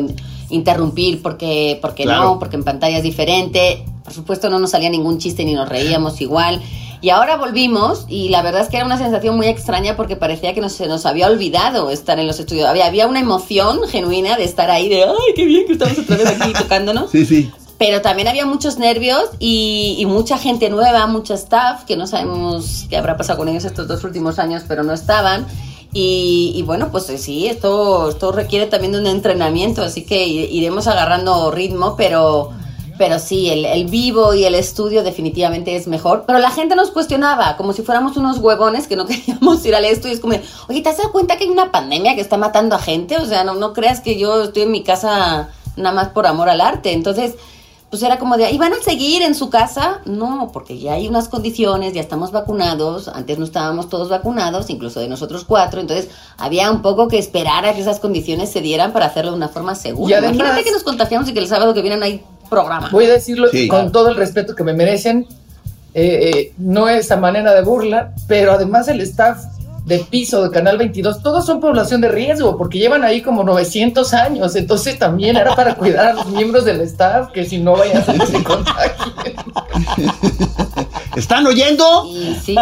interrumpir 0.51 1.23
porque, 1.23 1.79
porque 1.81 2.05
Claro. 2.05 2.25
no, 2.25 2.39
porque 2.39 2.57
en 2.57 2.65
pantalla 2.65 2.97
es 2.99 3.03
diferente. 3.03 3.85
Por 4.05 4.13
supuesto, 4.13 4.49
no 4.51 4.59
nos 4.59 4.71
salía 4.71 4.89
ningún 4.91 5.19
chiste 5.19 5.45
ni 5.45 5.55
nos 5.55 5.69
reíamos 5.69 6.21
igual. 6.21 6.63
Y 7.01 7.11
ahora 7.11 7.37
volvimos 7.37 8.07
y 8.09 8.29
la 8.31 8.43
verdad 8.43 8.63
es 8.63 8.69
que 8.69 8.77
era 8.77 8.85
una 8.87 8.99
sensación 8.99 9.37
muy 9.37 9.47
extraña 9.47 9.95
porque 9.97 10.17
parecía 10.17 10.53
que 10.53 10.61
nos, 10.61 10.73
se 10.73 10.89
nos 10.89 11.07
había 11.07 11.29
olvidado 11.29 11.91
estar 11.91 12.19
en 12.19 12.27
los 12.27 12.41
estudios. 12.41 12.67
Había, 12.67 12.87
había 12.87 13.07
una 13.07 13.21
emoción 13.21 13.87
genuina 13.89 14.37
de 14.37 14.45
estar 14.45 14.69
ahí, 14.71 14.89
de 14.89 15.05
¡ay, 15.05 15.35
qué 15.37 15.45
bien 15.45 15.67
que 15.67 15.75
estamos 15.75 15.97
otra 15.99 16.17
vez 16.17 16.41
aquí 16.41 16.53
tocándonos! 16.59 17.11
Sí, 17.13 17.25
sí. 17.25 17.51
Pero 17.79 18.03
también 18.03 18.27
había 18.27 18.45
muchos 18.45 18.79
nervios 18.79 19.23
y, 19.39 19.95
y 20.01 20.07
mucha 20.07 20.37
gente 20.39 20.69
nueva, 20.71 21.07
mucho 21.07 21.35
staff, 21.35 21.85
que 21.85 21.97
no 21.97 22.09
sabemos 22.09 22.87
qué 22.91 22.97
habrá 22.97 23.17
pasado 23.17 23.39
con 23.39 23.49
ellos 23.49 23.65
estos 23.65 23.87
dos 23.87 24.03
últimos 24.03 24.41
años, 24.41 24.65
pero 24.67 24.83
no 24.83 24.93
estaban. 24.93 25.47
Y, 25.93 26.53
y 26.55 26.63
bueno, 26.63 26.91
pues 26.91 27.09
eh, 27.09 27.19
sí, 27.19 27.47
esto, 27.47 28.11
esto 28.11 28.33
requiere 28.33 28.67
también 28.67 28.93
de 28.93 29.01
un 29.01 29.07
entrenamiento, 29.07 29.83
así 29.83 30.05
que 30.05 30.27
iremos 30.27 30.87
agarrando 30.87 31.51
ritmo, 31.51 31.97
pero, 31.97 32.51
pero 32.99 33.19
sí, 33.19 33.49
el, 33.49 33.65
el 33.65 33.87
vivo 33.87 34.35
y 34.35 34.45
el 34.45 34.55
estudio 34.55 35.03
definitivamente 35.03 35.75
es 35.77 35.89
mejor. 35.89 36.25
Pero 36.27 36.39
la 36.41 36.51
gente 36.51 36.77
nos 36.77 36.91
cuestionaba, 36.91 37.57
como 37.57 37.73
si 37.73 37.83
fuéramos 37.83 38.17
unos 38.19 38.39
huevones 38.39 38.87
que 38.87 38.97
no 38.97 39.07
queríamos 39.07 39.65
ir 39.65 39.75
al 39.75 39.87
estudio. 39.87 40.15
Es 40.15 40.21
como, 40.21 40.35
oye, 40.69 40.83
¿te 40.83 40.89
has 40.89 40.99
dado 40.99 41.11
cuenta 41.13 41.37
que 41.37 41.45
hay 41.45 41.51
una 41.51 41.73
pandemia 41.73 42.15
que 42.15 42.21
está 42.21 42.37
matando 42.37 42.77
a 42.77 42.81
gente? 42.81 43.17
O 43.17 43.25
sea, 43.25 43.45
no, 43.45 43.55
no 43.55 43.73
creas 43.73 44.01
que 44.01 44.19
yo 44.19 44.45
estoy 44.45 44.65
en 44.65 44.73
mi 44.73 44.83
casa 44.83 45.49
nada 45.77 45.95
más 45.95 46.09
por 46.09 46.27
amor 46.27 46.51
al 46.51 46.61
arte. 46.61 46.93
Entonces, 46.93 47.37
pues 47.91 48.03
era 48.03 48.19
como 48.19 48.37
de, 48.37 48.51
¿y 48.51 48.59
van 48.59 48.73
a 48.75 48.83
seguir 48.83 49.23
en 49.23 49.35
su 49.35 49.49
casa? 49.49 50.01
No, 50.05 50.51
porque 50.53 50.79
ya 50.79 50.93
hay 50.95 51.09
unas 51.09 51.29
condiciones, 51.29 51.95
ya 51.95 52.01
estamos 52.03 52.33
vacunados, 52.33 53.09
antes 53.09 53.39
no 53.39 53.45
estábamos 53.45 53.89
todos 53.89 54.11
vacunados, 54.11 54.69
incluso 54.69 55.01
de 55.01 55.09
nosotros 55.09 55.45
cuatro, 55.47 55.81
entonces 55.81 56.09
había 56.37 56.71
un 56.71 56.83
poco 56.83 57.09
que 57.09 57.19
esperar 57.19 57.65
a 57.65 57.73
que 57.75 57.81
esas 57.81 57.99
condiciones 57.99 58.51
se 58.51 58.61
dieran 58.61 58.93
para 58.93 59.07
hacerlo 59.07 59.31
de 59.31 59.39
una 59.39 59.49
forma 59.49 59.75
segura. 59.75 60.11
Y 60.11 60.15
además- 60.19 60.37
Imagínate 60.37 60.65
que 60.65 60.73
nos 60.73 60.83
contagiamos 60.83 61.29
y 61.31 61.33
que 61.33 61.41
el 61.41 61.49
sábado 61.49 61.73
que 61.73 61.81
viene 61.81 61.97
no 61.97 62.05
hay 62.05 62.23
programa. 62.51 62.89
Voy 62.93 63.07
a 63.07 63.13
decirlo 63.13 63.49
Sí. 63.49 63.69
con 63.69 63.91
todo 63.91 64.09
el 64.11 64.17
respeto 64.17 64.55
que 64.55 64.65
me 64.65 64.73
merecen. 64.75 65.27
eh, 65.95 66.31
eh, 66.37 66.53
no 66.59 66.89
es 66.89 67.11
a 67.11 67.17
manera 67.17 67.55
de 67.55 67.63
burla, 67.63 68.13
pero 68.29 68.53
además 68.53 68.87
el 68.89 69.01
staff 69.01 69.43
de 69.89 69.99
piso 70.01 70.43
de 70.45 70.51
Canal 70.51 70.77
22, 70.79 71.23
todos 71.23 71.47
son 71.47 71.61
población 71.61 72.01
de 72.03 72.09
riesgo, 72.09 72.57
porque 72.59 72.79
llevan 72.79 73.05
ahí 73.05 73.23
como 73.23 73.43
900 73.43 74.13
años, 74.15 74.55
entonces 74.55 74.99
también 74.99 75.37
era 75.37 75.57
para 75.57 75.75
cuidar 75.75 76.09
a 76.09 76.13
los 76.13 76.27
miembros 76.27 76.65
del 76.67 76.81
staff, 76.83 77.31
que 77.33 77.45
si 77.45 77.59
no 77.59 77.73
vayan 77.73 78.03
a 78.07 78.27
se 78.27 78.45
contagien. 78.45 79.33
¿Están 81.17 81.47
oyendo? 81.47 82.07
Y 82.07 82.35
sí, 82.37 82.55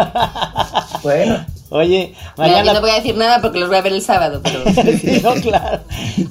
Bueno, 1.03 1.45
Oye, 1.69 2.13
yo 2.15 2.31
Mariana, 2.37 2.73
no 2.73 2.79
voy 2.81 2.91
a 2.91 2.95
decir 2.95 3.17
nada 3.17 3.41
porque 3.41 3.59
los 3.59 3.67
voy 3.67 3.77
a 3.77 3.81
ver 3.81 3.91
el 3.91 4.01
sábado, 4.01 4.39
pero... 4.41 4.63
Sí, 4.97 5.21
no, 5.21 5.33
claro. 5.35 5.81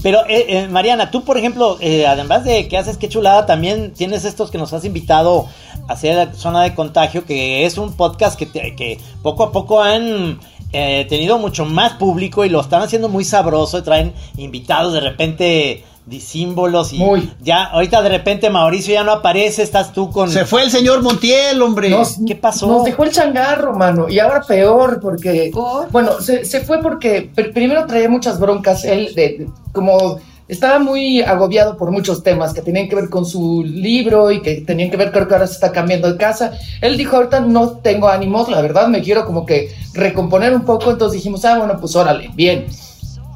Pero, 0.03 0.21
eh, 0.29 0.47
eh, 0.49 0.69
Mariana, 0.69 1.11
tú, 1.11 1.25
por 1.25 1.37
ejemplo, 1.37 1.77
eh, 1.81 2.07
además 2.07 2.45
de 2.45 2.69
que 2.69 2.79
haces 2.79 2.97
Qué 2.97 3.11
Chulada, 3.11 3.45
también 3.45 3.93
tienes 3.93 4.25
estos 4.25 4.51
que 4.51 4.57
nos 4.57 4.73
has 4.73 4.87
invitado 4.87 5.47
a 5.89 5.93
hacer 5.93 6.35
Zona 6.35 6.63
de 6.63 6.75
Contagio, 6.75 7.27
que 7.27 7.67
es 7.67 7.77
un 7.77 7.93
podcast 7.93 8.39
que, 8.39 8.47
te- 8.47 8.75
que 8.75 8.99
poco 9.23 9.45
a 9.45 9.53
poco 9.53 9.83
han 9.83 10.41
eh, 10.73 11.07
tenido 11.09 11.39
mucho 11.39 11.65
más 11.65 11.93
público 11.95 12.45
y 12.45 12.49
lo 12.49 12.61
están 12.61 12.83
haciendo 12.83 13.09
muy 13.09 13.25
sabroso. 13.25 13.79
y 13.79 13.83
Traen 13.83 14.13
invitados 14.37 14.93
de 14.93 15.01
repente 15.01 15.85
disímbolos 16.07 16.93
y 16.93 16.99
Muy. 16.99 17.33
ya 17.41 17.65
ahorita 17.65 18.01
de 18.01 18.09
repente 18.11 18.49
Mauricio 18.49 18.95
ya 18.95 19.03
no 19.03 19.11
aparece, 19.11 19.63
estás 19.65 19.93
tú 19.93 20.11
con 20.11 20.31
Se 20.31 20.45
fue 20.45 20.63
el 20.63 20.71
señor 20.71 21.03
Montiel, 21.03 21.61
hombre. 21.63 21.91
nos, 21.91 22.17
¿Qué 22.27 22.37
pasó? 22.37 22.69
Nos 22.69 22.85
dejó 22.85 23.03
el 23.05 23.11
changarro, 23.11 23.75
mano, 23.75 24.09
y 24.09 24.21
ahora 24.21 24.41
peor, 24.43 25.01
porque... 25.01 25.51
¿Por? 25.53 25.91
Bueno, 25.91 26.21
se, 26.21 26.45
se 26.45 26.61
fue 26.61 26.81
porque 26.81 27.33
pr- 27.35 27.53
primero 27.53 27.87
traía 27.87 28.09
muchas 28.09 28.39
broncas, 28.39 28.85
él, 28.85 29.13
de, 29.17 29.23
de- 29.39 29.49
como 29.73 30.19
estaba 30.49 30.79
muy 30.79 31.23
agobiado 31.23 31.77
por 31.77 31.91
muchos 31.91 32.23
temas 32.23 32.55
que 32.55 32.63
tenían 32.63 32.89
que 32.89 32.95
ver 32.97 33.09
con 33.11 33.27
su 33.27 33.65
libro 33.65 34.31
y 34.31 34.43
que 34.43 34.61
tenían 34.63 34.91
que 34.91 34.97
ver, 34.97 35.11
creo 35.11 35.27
que 35.27 35.35
ahora 35.35 35.47
se 35.47 35.55
está 35.55 35.73
cambiando 35.73 36.11
de 36.11 36.17
casa. 36.17 36.53
Él 36.81 36.97
dijo, 36.97 37.17
ahorita 37.17 37.41
no 37.41 37.71
tengo 37.79 38.09
ánimos, 38.09 38.49
la 38.49 38.61
verdad, 38.61 38.87
me 38.89 39.03
quiero 39.03 39.25
como 39.27 39.45
que 39.45 39.75
recomponer 39.95 40.55
un 40.55 40.65
poco, 40.65 40.91
entonces 40.91 41.17
dijimos, 41.19 41.45
ah, 41.45 41.59
bueno, 41.59 41.79
pues 41.81 41.97
órale, 41.97 42.31
bien, 42.35 42.67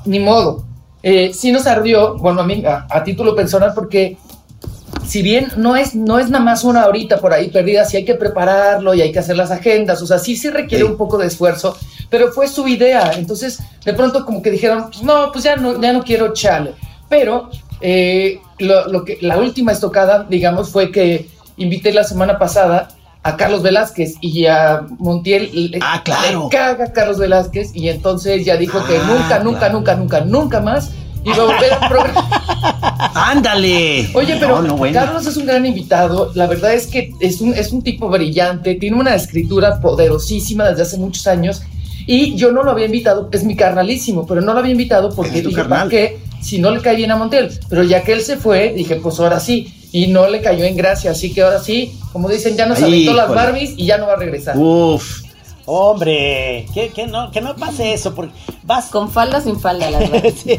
ni 0.04 0.20
modo. 0.20 0.64
Eh, 1.02 1.32
sí 1.34 1.50
nos 1.50 1.66
ardió, 1.66 2.16
bueno, 2.18 2.42
a 2.42 2.44
mí, 2.46 2.62
a, 2.64 2.86
a 2.90 3.02
título 3.02 3.34
personal, 3.34 3.72
porque 3.74 4.16
si 5.06 5.22
bien 5.22 5.48
no 5.56 5.74
es, 5.76 5.94
no 5.94 6.18
es 6.18 6.28
nada 6.30 6.44
más 6.44 6.62
una 6.62 6.86
horita 6.86 7.18
por 7.18 7.32
ahí 7.32 7.48
perdida, 7.50 7.84
sí 7.84 7.96
hay 7.96 8.04
que 8.04 8.14
prepararlo 8.14 8.94
y 8.94 9.00
hay 9.00 9.10
que 9.10 9.18
hacer 9.18 9.36
las 9.36 9.50
agendas, 9.50 10.00
o 10.02 10.06
sea, 10.06 10.18
sí 10.18 10.36
se 10.36 10.50
requiere 10.50 10.84
Sí. 10.84 10.90
un 10.90 10.96
poco 10.96 11.18
de 11.18 11.26
esfuerzo, 11.26 11.76
pero 12.10 12.30
fue 12.32 12.46
su 12.46 12.68
idea, 12.68 13.12
entonces 13.16 13.58
de 13.84 13.94
pronto 13.94 14.24
como 14.24 14.42
que 14.42 14.50
dijeron, 14.50 14.90
no, 15.02 15.32
pues 15.32 15.42
ya 15.44 15.56
no, 15.56 15.80
ya 15.80 15.92
no 15.92 16.02
quiero 16.04 16.32
chale, 16.34 16.74
pero 17.10 17.50
eh, 17.82 18.40
lo, 18.58 18.88
lo 18.88 19.04
que, 19.04 19.18
la 19.20 19.36
última 19.36 19.72
estocada, 19.72 20.24
digamos, 20.30 20.70
fue 20.70 20.90
que 20.90 21.28
invité 21.58 21.92
la 21.92 22.04
semana 22.04 22.38
pasada 22.38 22.88
a 23.22 23.36
Carlos 23.36 23.62
Velázquez 23.62 24.14
y 24.22 24.46
a 24.46 24.86
Montiel 24.98 25.50
le, 25.72 25.78
Ah, 25.82 26.00
claro. 26.02 26.44
le 26.50 26.56
caga 26.56 26.84
a 26.86 26.92
Carlos 26.92 27.18
Velázquez 27.18 27.72
y 27.74 27.90
entonces 27.90 28.46
ya 28.46 28.56
dijo 28.56 28.82
que 28.86 28.96
Ah, 28.96 29.02
nunca, 29.06 29.38
nunca, 29.40 29.58
claro. 29.58 29.74
nunca, 29.74 29.94
nunca, 29.96 30.20
nunca 30.22 30.60
más 30.60 30.92
iba 31.22 31.36
a 31.36 31.46
volver 31.46 31.72
al 31.74 31.88
programa. 31.90 32.28
¡Ándale! 33.14 34.08
Oye, 34.14 34.36
pero 34.40 34.62
No, 34.62 34.68
no, 34.68 34.76
bueno. 34.76 34.98
Carlos 34.98 35.26
es 35.26 35.36
un 35.36 35.44
gran 35.46 35.66
invitado. 35.66 36.30
La 36.34 36.46
verdad 36.46 36.72
es 36.72 36.86
que 36.86 37.12
es 37.20 37.40
un, 37.42 37.52
es 37.54 37.72
un 37.72 37.82
tipo 37.82 38.08
brillante, 38.08 38.74
tiene 38.76 38.96
una 38.96 39.14
escritura 39.14 39.80
poderosísima 39.80 40.68
desde 40.70 40.82
hace 40.82 40.96
muchos 40.96 41.26
años. 41.26 41.62
Y 42.06 42.34
yo 42.36 42.50
no 42.52 42.62
lo 42.62 42.70
había 42.70 42.86
invitado, 42.86 43.28
es 43.32 43.44
mi 43.44 43.54
carnalísimo, 43.54 44.26
pero 44.26 44.40
no 44.40 44.54
lo 44.54 44.60
había 44.60 44.72
invitado 44.72 45.14
porque 45.14 45.42
dije, 45.42 45.54
carnal. 45.56 45.78
¿para 45.80 45.90
qué? 45.90 46.18
Si 46.40 46.58
no 46.58 46.70
le 46.70 46.80
cae 46.80 46.96
bien 46.96 47.10
a 47.10 47.16
Montiel. 47.16 47.50
Pero 47.68 47.82
ya 47.82 48.02
que 48.02 48.12
él 48.12 48.22
se 48.22 48.36
fue, 48.36 48.72
dije, 48.72 48.96
pues 48.96 49.18
ahora 49.20 49.40
sí. 49.40 49.74
Y 49.92 50.06
no 50.06 50.28
le 50.28 50.40
cayó 50.40 50.64
en 50.64 50.76
gracia, 50.76 51.10
así 51.10 51.32
que 51.32 51.42
ahora 51.42 51.58
sí, 51.58 51.92
como 52.12 52.28
dicen, 52.28 52.56
ya 52.56 52.66
nos 52.66 52.78
Ay, 52.78 52.84
aventó 52.84 53.14
las. 53.14 53.28
Barbies 53.28 53.74
y 53.76 53.86
ya 53.86 53.98
no 53.98 54.06
va 54.06 54.12
a 54.12 54.16
regresar. 54.16 54.56
Uf. 54.56 55.22
Hombre, 55.66 56.66
que, 56.74 56.88
que 56.88 57.06
no, 57.06 57.30
que 57.30 57.40
no 57.40 57.54
pase 57.54 57.92
eso, 57.92 58.14
porque 58.14 58.32
vas 58.64 58.86
Con 58.86 59.10
falda 59.10 59.40
sin 59.40 59.58
falda, 59.60 59.90
las 59.90 60.10
verdad. 60.10 60.32
Sí. 60.36 60.58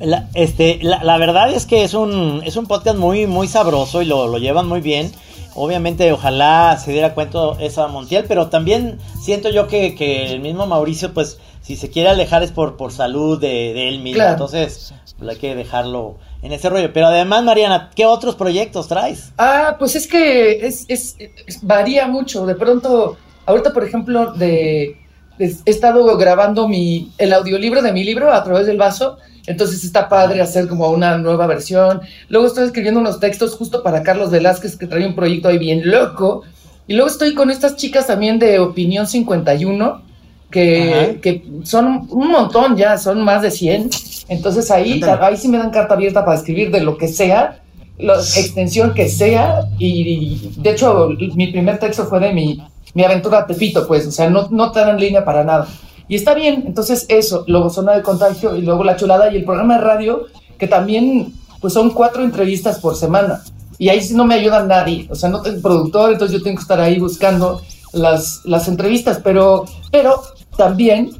La, 0.00 0.28
este, 0.34 0.78
la, 0.82 1.02
la 1.02 1.16
verdad 1.18 1.52
es 1.52 1.64
que 1.66 1.82
es 1.82 1.94
un, 1.94 2.42
es 2.44 2.56
un 2.56 2.66
podcast 2.66 2.96
muy, 2.98 3.26
muy 3.26 3.48
sabroso 3.48 4.02
y 4.02 4.04
lo, 4.04 4.26
lo 4.28 4.38
llevan 4.38 4.68
muy 4.68 4.80
bien. 4.80 5.12
Obviamente, 5.58 6.12
ojalá 6.12 6.78
se 6.82 6.92
diera 6.92 7.14
cuenta 7.14 7.38
esa 7.60 7.88
Montiel, 7.88 8.24
pero 8.28 8.48
también 8.48 8.98
siento 9.20 9.48
yo 9.50 9.66
que, 9.66 9.94
que 9.94 10.26
el 10.32 10.40
mismo 10.40 10.66
Mauricio, 10.66 11.12
pues, 11.12 11.38
si 11.62 11.76
se 11.76 11.90
quiere 11.90 12.08
alejar 12.08 12.42
es 12.42 12.52
por, 12.52 12.76
por 12.76 12.92
salud 12.92 13.40
de, 13.40 13.72
de 13.74 13.88
él 13.88 13.98
mismo. 14.00 14.16
Claro. 14.16 14.32
Entonces, 14.32 14.94
pues, 15.18 15.30
hay 15.30 15.36
que 15.36 15.54
dejarlo 15.54 16.16
en 16.42 16.52
ese 16.52 16.70
rollo. 16.70 16.92
Pero 16.92 17.08
además, 17.08 17.42
Mariana, 17.42 17.90
¿qué 17.94 18.06
otros 18.06 18.36
proyectos 18.36 18.86
traes? 18.88 19.32
Ah, 19.36 19.76
pues 19.78 19.96
es 19.96 20.06
que 20.06 20.64
es, 20.66 20.84
es- 20.88 21.16
es- 21.18 21.58
varía 21.62 22.06
mucho. 22.06 22.46
De 22.46 22.54
pronto, 22.54 23.16
ahorita, 23.44 23.72
por 23.72 23.84
ejemplo, 23.84 24.32
de, 24.34 24.96
de- 25.38 25.56
he 25.66 25.70
estado 25.70 26.16
grabando 26.16 26.68
mi, 26.68 27.10
el 27.18 27.32
audiolibro 27.32 27.82
de 27.82 27.92
mi 27.92 28.04
libro 28.04 28.32
a 28.32 28.42
través 28.44 28.66
del 28.66 28.78
vaso. 28.78 29.18
Entonces 29.48 29.82
está 29.82 30.10
padre 30.10 30.42
hacer 30.42 30.68
como 30.68 30.90
una 30.90 31.16
nueva 31.16 31.46
versión. 31.46 32.02
Luego 32.28 32.46
estoy 32.46 32.66
escribiendo 32.66 33.00
unos 33.00 33.18
textos 33.18 33.54
justo 33.54 33.82
para 33.82 34.02
Carlos 34.02 34.30
Velázquez, 34.30 34.76
que 34.76 34.86
trae 34.86 35.06
un 35.06 35.14
proyecto 35.14 35.48
ahí 35.48 35.56
bien 35.56 35.90
loco. 35.90 36.42
Y 36.86 36.92
luego 36.92 37.08
estoy 37.08 37.34
con 37.34 37.50
estas 37.50 37.76
chicas 37.76 38.06
también 38.06 38.38
de 38.38 38.58
Opinión 38.58 39.06
51, 39.06 40.02
que, 40.50 41.18
que 41.22 41.44
son 41.64 42.06
un 42.10 42.28
montón 42.30 42.76
ya, 42.76 42.98
son 42.98 43.22
más 43.22 43.40
de 43.40 43.50
100. 43.50 43.88
Entonces 44.28 44.70
ahí, 44.70 45.00
ahí 45.02 45.36
sí 45.38 45.48
me 45.48 45.56
dan 45.56 45.70
carta 45.70 45.94
abierta 45.94 46.26
para 46.26 46.36
escribir 46.36 46.70
de 46.70 46.82
lo 46.82 46.98
que 46.98 47.08
sea, 47.08 47.62
la 47.96 48.14
extensión 48.14 48.92
que 48.92 49.08
sea. 49.08 49.62
Y 49.78 50.52
de 50.58 50.70
hecho, 50.70 51.08
mi 51.34 51.46
primer 51.46 51.78
texto 51.78 52.04
fue 52.04 52.20
de 52.20 52.34
mi, 52.34 52.62
mi 52.92 53.02
aventura 53.02 53.38
a 53.38 53.46
Tepito, 53.46 53.88
pues, 53.88 54.06
o 54.06 54.10
sea, 54.10 54.28
no, 54.28 54.48
no 54.50 54.72
tan 54.72 54.90
en 54.90 55.00
línea 55.00 55.24
para 55.24 55.42
nada. 55.42 55.66
Y 56.08 56.16
está 56.16 56.34
bien, 56.34 56.64
entonces 56.66 57.04
eso, 57.08 57.44
luego 57.46 57.70
zona 57.70 57.92
de 57.92 58.02
contagio 58.02 58.56
y 58.56 58.62
luego 58.62 58.82
la 58.84 58.96
chulada 58.96 59.30
y 59.32 59.36
el 59.36 59.44
programa 59.44 59.74
de 59.76 59.80
radio, 59.84 60.26
que 60.58 60.66
también, 60.66 61.34
pues 61.60 61.74
son 61.74 61.90
cuatro 61.90 62.22
entrevistas 62.24 62.78
por 62.78 62.96
semana. 62.96 63.42
Y 63.78 63.90
ahí 63.90 64.00
sí 64.02 64.14
no 64.14 64.24
me 64.24 64.34
ayuda 64.34 64.64
nadie, 64.64 65.06
o 65.10 65.14
sea, 65.14 65.28
no 65.28 65.42
tengo 65.42 65.60
productor, 65.60 66.12
entonces 66.12 66.36
yo 66.38 66.42
tengo 66.42 66.56
que 66.56 66.62
estar 66.62 66.80
ahí 66.80 66.98
buscando 66.98 67.60
las, 67.92 68.40
las 68.44 68.66
entrevistas, 68.68 69.20
pero, 69.22 69.66
pero 69.92 70.20
también 70.56 71.10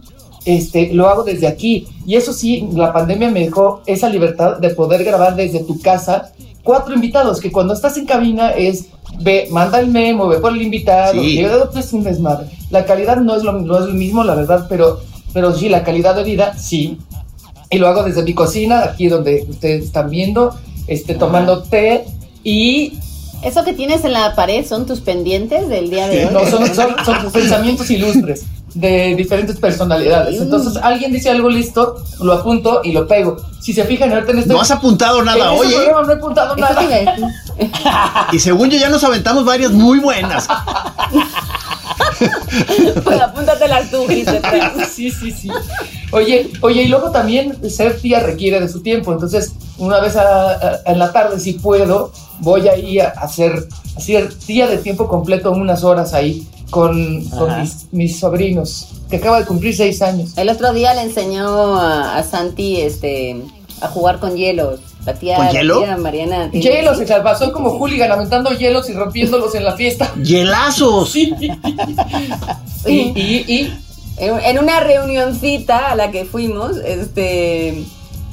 este, 0.45 0.93
lo 0.93 1.09
hago 1.09 1.23
desde 1.23 1.47
aquí. 1.47 1.87
Y 2.07 2.17
eso 2.17 2.33
sí, 2.33 2.69
la 2.73 2.93
pandemia 2.93 3.31
me 3.31 3.41
dejó 3.41 3.83
esa 3.87 4.09
libertad 4.09 4.57
de 4.59 4.71
poder 4.71 5.05
grabar 5.05 5.37
desde 5.37 5.63
tu 5.65 5.81
casa 5.81 6.33
cuatro 6.65 6.95
invitados, 6.95 7.41
que 7.41 7.53
cuando 7.53 7.75
estás 7.75 7.97
en 7.97 8.07
cabina 8.07 8.51
es, 8.51 8.87
ve, 9.21 9.49
manda 9.51 9.79
el 9.81 9.87
memo, 9.89 10.29
ve 10.29 10.39
por 10.39 10.53
el 10.53 10.63
invitado, 10.63 11.13
Sí. 11.21 11.41
y 11.41 11.45
es 11.45 11.93
un 11.93 12.03
desmadre. 12.03 12.49
La 12.71 12.85
calidad 12.85 13.17
no 13.17 13.37
es 13.37 13.43
lo, 13.43 13.53
no 13.53 13.79
es 13.79 13.87
lo 13.87 13.95
mismo, 13.95 14.25
la 14.25 14.35
verdad, 14.35 14.67
pero, 14.69 15.01
pero 15.33 15.55
sí, 15.55 15.69
la 15.69 15.85
calidad 15.85 16.15
de 16.15 16.25
vida, 16.25 16.57
sí. 16.57 16.99
Y 17.71 17.79
lo 17.79 17.89
hago 17.89 18.03
desde 18.03 18.23
mi 18.23 18.35
cocina, 18.35 18.83
aquí 18.85 19.09
donde 19.09 19.47
ustedes 19.49 19.85
están 19.85 20.11
viendo, 20.11 20.57
este, 20.87 21.15
tomando 21.15 21.63
té 21.63 22.05
y 22.43 22.99
¿Eso 23.43 23.63
que 23.65 23.73
tienes 23.73 24.05
en 24.05 24.15
la 24.15 24.35
pared 24.35 24.67
son 24.67 24.85
tus 24.85 25.01
pendientes 25.01 25.69
del 25.69 25.91
día 25.91 26.09
de 26.09 26.27
hoy? 26.27 26.35
no, 26.35 26.45
son, 26.51 26.67
son, 26.75 26.97
son 27.05 27.31
pensamientos 27.33 27.89
ilustres 27.89 28.45
de 28.75 29.15
diferentes 29.17 29.57
personalidades. 29.57 30.41
Entonces, 30.41 30.77
alguien 30.83 31.13
dice 31.13 31.31
algo 31.31 31.49
listo, 31.49 31.97
lo 32.21 32.33
apunto 32.33 32.81
y 32.85 32.93
lo 32.93 33.07
pego. 33.07 33.37
Si 33.61 33.73
se 33.73 33.85
fijan, 33.85 34.13
ahorita 34.13 34.33
en 34.33 34.39
este, 34.39 34.53
No 34.53 34.61
has 34.61 34.71
apuntado 34.71 35.21
en 35.21 35.27
nada 35.27 35.55
este 35.55 35.67
hoy, 35.67 35.73
¿eh? 35.73 35.77
programa 35.77 36.03
no 36.03 36.13
he 36.13 36.17
apuntado 36.17 36.57
nada. 36.57 36.83
Y 38.33 38.39
según 38.39 38.71
yo 38.71 38.79
ya 38.79 38.89
nos 38.89 39.03
aventamos 39.05 39.45
varias 39.45 39.73
muy 39.73 39.99
buenas. 40.01 40.49
Pues 43.05 43.21
apúntatelas 43.21 43.91
tú, 43.91 44.07
Gisela. 44.09 44.75
Sí, 44.91 45.11
sí, 45.11 45.31
sí. 45.31 45.49
Oye, 46.13 46.51
oye, 46.63 46.83
y 46.83 46.89
luego 46.89 47.11
también 47.11 47.57
ser 47.71 48.01
tía 48.01 48.21
requiere 48.21 48.61
de 48.61 48.69
su 48.69 48.81
tiempo. 48.81 49.13
Entonces, 49.13 49.53
una 49.79 50.01
vez 50.01 50.17
a- 50.17 50.53
a- 50.53 50.81
en 50.87 50.99
la 50.99 51.13
tarde, 51.13 51.39
si 51.41 51.55
puedo, 51.55 52.13
voy 52.41 52.69
ahí 52.69 52.99
a 53.01 53.09
hacer, 53.11 53.69
hacer 53.97 54.33
tía 54.35 54.67
de 54.67 54.79
tiempo 54.79 55.07
completo 55.09 55.51
unas 55.53 55.85
horas 55.85 56.15
ahí 56.15 56.47
con, 56.71 57.25
mis, 57.61 57.87
mis 57.93 58.19
sobrinos, 58.21 58.89
que 59.09 59.17
acaba 59.17 59.41
de 59.41 59.47
cumplir 59.47 59.75
seis 59.77 60.03
años. 60.03 60.37
El 60.37 60.49
otro 60.49 60.73
día 60.73 60.95
le 60.95 61.03
enseñó 61.03 61.77
a, 61.77 62.17
a 62.17 62.23
Santi 62.25 62.81
este, 62.81 63.41
a 63.81 63.89
jugar 63.89 64.19
con 64.19 64.37
hielos. 64.37 64.81
La 65.09 65.15
tía, 65.15 65.37
¿Con 65.37 65.49
hielo? 65.51 65.81
tía 65.81 65.97
Mariana. 65.97 66.51
tiene- 66.51 66.67
Hielo 66.67 66.95
se 66.95 67.07
pasó 67.07 67.51
como 67.53 67.71
hooligan 67.79 68.13
aventando 68.13 68.51
hielos 68.51 68.91
y 68.91 68.93
rompiéndolos 68.93 69.55
en 69.55 69.65
la 69.65 69.73
fiesta. 69.73 70.13
¡Hielazos! 70.23 71.11
Sí. 71.13 71.33
Y, 72.87 72.93
y, 72.93 73.45
y 73.49 73.73
En, 74.19 74.39
en 74.41 74.59
una 74.59 74.81
reunioncita 74.81 75.91
a 75.91 75.95
la 75.97 76.11
que 76.11 76.25
fuimos, 76.25 76.77
este. 76.85 77.85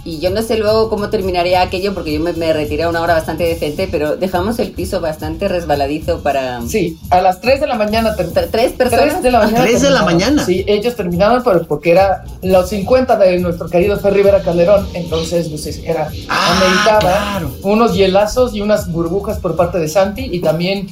Y 0.07 0.19
yo 0.19 0.29
no 0.29 0.43
sé 0.43 0.57
luego 0.57 0.87
cómo 0.87 1.09
terminaría 1.09 1.63
aquello 1.63 1.95
porque 1.95 2.13
yo 2.13 2.19
me, 2.19 2.31
me 2.33 2.53
retiré 2.53 2.83
a 2.83 2.89
una 2.89 3.01
hora 3.01 3.15
bastante 3.15 3.43
decente, 3.43 3.87
pero 3.91 4.15
dejamos 4.15 4.59
el 4.59 4.69
piso 4.71 5.01
bastante 5.01 5.47
resbaladizo 5.47 6.21
para 6.21 6.61
sí, 6.67 6.99
a 7.09 7.21
las 7.21 7.41
3 7.41 7.59
de 7.61 7.65
la 7.65 7.73
mañana 7.73 8.15
tres 8.15 8.71
personas. 8.73 9.05
3 9.13 9.23
de 9.23 9.31
la 9.31 9.39
mañana. 9.39 9.63
¿Tres 9.65 9.81
de 9.81 9.89
la 9.89 10.03
mañana? 10.03 10.45
Sí, 10.45 10.63
ellos 10.67 10.95
terminaron 10.95 11.41
por- 11.41 11.65
porque 11.65 11.89
era 11.91 12.23
los 12.43 12.69
50 12.69 13.17
de 13.17 13.39
nuestro 13.39 13.67
querido 13.67 13.99
Fer 13.99 14.13
Rivera 14.13 14.43
Calderón. 14.43 14.87
Entonces, 14.93 15.49
pues 15.49 15.65
era, 15.83 16.11
Ah, 16.29 16.55
ameritaba 16.55 16.99
claro. 16.99 17.51
unos 17.63 17.95
hielazos 17.95 18.53
y 18.53 18.61
unas 18.61 18.91
burbujas 18.91 19.39
por 19.39 19.55
parte 19.55 19.79
de 19.79 19.87
Santi. 19.87 20.29
Y 20.31 20.39
también, 20.39 20.87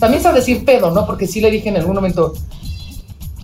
también 0.00 0.20
sabe 0.20 0.40
decir 0.40 0.64
pedo, 0.64 0.90
¿no? 0.90 1.06
Porque 1.06 1.28
sí 1.28 1.40
le 1.40 1.52
dije 1.52 1.68
en 1.68 1.76
algún 1.76 1.94
momento, 1.94 2.32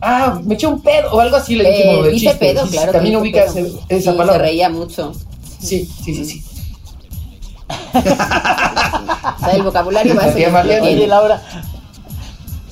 ah, 0.04 0.40
me 0.44 0.54
eché 0.54 0.66
un 0.66 0.80
pedo 0.82 1.10
o 1.12 1.20
algo 1.20 1.36
así 1.36 1.54
le 1.56 1.68
dije 1.68 1.90
Eh, 1.90 2.02
de 2.02 2.10
dice 2.10 2.26
chiste. 2.30 2.46
pedo, 2.46 2.62
Sí, 2.64 2.70
sí, 2.70 2.76
claro. 2.76 2.92
También 2.92 3.22
dice 3.22 3.22
ubica 3.40 3.52
pedo. 3.52 3.80
esa 3.88 4.12
Sí, 4.12 4.16
palabra. 4.18 4.32
Se 4.34 4.38
reía 4.50 4.68
mucho. 4.68 5.12
Sí, 5.58 5.88
sí, 6.04 6.14
sí, 6.14 6.24
sí. 6.24 6.44
O 7.94 9.44
sea, 9.44 9.54
el 9.54 9.62
vocabulario 9.62 10.14
va 10.16 10.24
a 10.24 10.32
ser. 10.32 10.52
Oye, 10.82 11.06
Laura. 11.06 11.42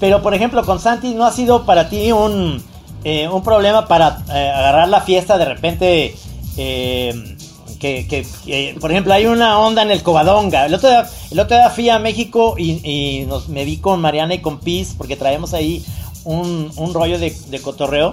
Pero, 0.00 0.22
por 0.22 0.34
ejemplo, 0.34 0.64
con 0.64 0.80
Santi, 0.80 1.14
¿no 1.14 1.24
ha 1.24 1.32
sido 1.32 1.64
para 1.64 1.88
ti 1.88 2.10
un, 2.12 2.62
eh, 3.04 3.28
un 3.28 3.42
problema 3.42 3.86
para 3.86 4.18
eh, 4.32 4.50
agarrar 4.54 4.88
la 4.88 5.00
fiesta 5.00 5.38
de 5.38 5.44
repente? 5.44 6.14
eh, 6.56 7.36
que, 7.80 8.06
que- 8.06 8.24
que, 8.44 8.76
por 8.80 8.92
ejemplo, 8.92 9.12
hay 9.12 9.26
una 9.26 9.58
onda 9.58 9.82
en 9.82 9.90
el 9.90 10.02
Covadonga. 10.04 10.66
El 10.66 10.74
otro 10.74 10.88
día, 10.88 11.04
el 11.32 11.40
otro 11.40 11.56
día 11.56 11.68
fui 11.70 11.88
a 11.88 11.98
México 11.98 12.54
y, 12.56 12.80
y 12.88 13.26
nos, 13.26 13.48
me 13.48 13.64
vi 13.64 13.78
con 13.78 14.00
Mariana 14.00 14.34
y 14.34 14.38
con 14.40 14.60
Piz, 14.60 14.94
porque 14.96 15.16
traemos 15.16 15.52
ahí 15.52 15.84
un, 16.24 16.70
un 16.76 16.94
rollo 16.94 17.18
de, 17.18 17.36
de 17.48 17.60
cotorreo. 17.60 18.12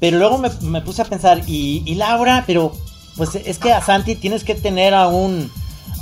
Pero 0.00 0.18
luego 0.18 0.38
me, 0.38 0.50
me 0.60 0.82
puse 0.82 1.02
a 1.02 1.04
pensar, 1.06 1.42
y, 1.46 1.82
y 1.86 1.94
Laura, 1.94 2.44
pero 2.46 2.72
pues 3.16 3.34
es 3.34 3.58
que 3.58 3.72
a 3.72 3.80
Santi 3.80 4.14
tienes 4.14 4.44
que 4.44 4.54
tener 4.54 4.92
a 4.94 5.08
un 5.08 5.50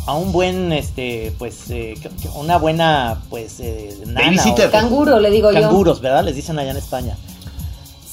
a 0.07 0.15
un 0.15 0.33
buen 0.33 0.71
este 0.73 1.33
pues 1.39 1.71
eh, 1.71 1.95
una 2.35 2.59
buena 2.59 3.23
pues 3.31 3.61
eh, 3.61 3.97
nana 4.07 4.43
o- 4.45 4.71
Canguro, 4.71 5.19
le 5.21 5.31
digo 5.31 5.51
yo. 5.53 5.61
canguros 5.63 6.01
verdad 6.03 6.25
les 6.25 6.35
dicen 6.37 6.59
allá 6.59 6.73
en 6.73 6.77
España 6.77 7.17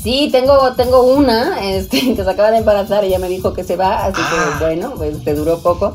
Sí, 0.01 0.29
tengo, 0.31 0.73
tengo 0.73 1.03
una 1.03 1.63
este, 1.63 1.99
que 2.15 2.23
se 2.23 2.29
acaba 2.29 2.51
de 2.51 2.57
embarazar, 2.59 3.03
ella 3.03 3.19
me 3.19 3.27
dijo 3.27 3.53
que 3.53 3.63
se 3.63 3.75
va, 3.75 4.05
así 4.05 4.21
Ah. 4.23 4.55
que 4.59 4.63
bueno, 4.65 4.93
pues 4.97 5.23
te 5.23 5.33
duró 5.35 5.59
poco. 5.59 5.93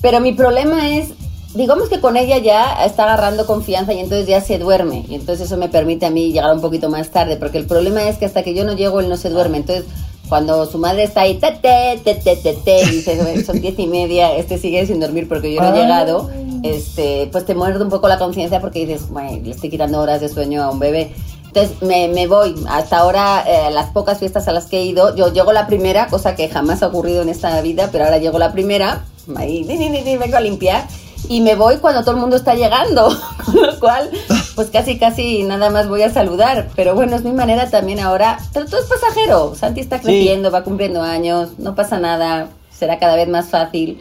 Pero 0.00 0.20
mi 0.20 0.32
problema 0.32 0.88
es, 0.90 1.10
digamos 1.54 1.88
que 1.88 2.00
con 2.00 2.16
ella 2.16 2.38
ya 2.38 2.84
está 2.84 3.04
agarrando 3.04 3.46
confianza 3.46 3.92
y 3.92 3.98
entonces 3.98 4.26
ya 4.26 4.40
se 4.40 4.58
duerme. 4.58 5.04
Y 5.08 5.14
entonces 5.14 5.46
eso 5.46 5.56
me 5.56 5.68
permite 5.68 6.06
a 6.06 6.10
mí 6.10 6.32
llegar 6.32 6.54
un 6.54 6.60
poquito 6.60 6.88
más 6.88 7.10
tarde, 7.10 7.36
porque 7.36 7.58
el 7.58 7.66
problema 7.66 8.08
es 8.08 8.18
que 8.18 8.26
hasta 8.26 8.42
que 8.42 8.54
yo 8.54 8.64
no 8.64 8.74
llego 8.74 9.00
él 9.00 9.08
no 9.08 9.16
se 9.16 9.30
duerme. 9.30 9.58
Entonces 9.58 9.84
cuando 10.30 10.64
su 10.64 10.78
madre 10.78 11.02
está 11.02 11.22
ahí, 11.22 11.38
te, 11.38 11.50
te, 11.50 12.00
te, 12.04 12.14
te, 12.14 12.36
te, 12.36 12.54
te, 12.54 12.82
y 12.82 12.90
dice, 12.90 13.44
son 13.44 13.60
diez 13.60 13.76
y 13.78 13.88
media, 13.88 14.34
este 14.36 14.58
sigue 14.58 14.86
sin 14.86 15.00
dormir 15.00 15.28
porque 15.28 15.52
yo 15.52 15.60
no 15.60 15.74
he 15.74 15.78
llegado, 15.78 16.30
este, 16.62 17.28
pues 17.32 17.44
te 17.44 17.56
muerde 17.56 17.82
un 17.82 17.90
poco 17.90 18.06
la 18.06 18.16
conciencia 18.18 18.60
porque 18.60 18.86
dices, 18.86 19.10
bueno, 19.10 19.40
le 19.42 19.50
estoy 19.50 19.70
quitando 19.70 20.00
horas 20.00 20.20
de 20.20 20.28
sueño 20.28 20.62
a 20.62 20.70
un 20.70 20.78
bebé. 20.78 21.12
Entonces 21.46 21.82
me, 21.82 22.06
me 22.06 22.28
voy. 22.28 22.54
Hasta 22.68 22.98
ahora, 22.98 23.44
eh, 23.44 23.72
las 23.72 23.90
pocas 23.90 24.20
fiestas 24.20 24.46
a 24.46 24.52
las 24.52 24.66
que 24.66 24.78
he 24.78 24.84
ido, 24.84 25.16
yo 25.16 25.32
llego 25.32 25.52
la 25.52 25.66
primera, 25.66 26.06
cosa 26.06 26.36
que 26.36 26.48
jamás 26.48 26.84
ha 26.84 26.86
ocurrido 26.86 27.22
en 27.22 27.28
esta 27.28 27.60
vida, 27.60 27.88
pero 27.90 28.04
ahora 28.04 28.18
llego 28.18 28.38
la 28.38 28.52
primera, 28.52 29.04
ahí 29.34 29.64
vengo 29.64 30.36
a 30.36 30.40
limpiar, 30.40 30.86
y 31.28 31.40
me 31.40 31.54
voy 31.54 31.76
cuando 31.78 32.02
todo 32.02 32.12
el 32.12 32.20
mundo 32.20 32.36
está 32.36 32.54
llegando. 32.54 33.08
Con 33.44 33.62
lo 33.62 33.78
cual, 33.80 34.10
pues 34.54 34.70
casi, 34.70 34.98
casi 34.98 35.42
nada 35.42 35.70
más 35.70 35.88
voy 35.88 36.02
a 36.02 36.12
saludar. 36.12 36.68
Pero 36.76 36.94
bueno, 36.94 37.16
es 37.16 37.24
mi 37.24 37.32
manera 37.32 37.68
también 37.70 38.00
ahora. 38.00 38.38
Pero 38.52 38.66
todo 38.66 38.80
es 38.80 38.86
pasajero. 38.86 39.54
Santi 39.54 39.80
está 39.80 40.00
creciendo, 40.00 40.50
va 40.50 40.64
cumpliendo 40.64 41.02
años, 41.02 41.58
no 41.58 41.74
pasa 41.74 41.98
nada, 41.98 42.48
será 42.70 42.98
cada 42.98 43.16
vez 43.16 43.28
más 43.28 43.48
fácil. 43.48 44.00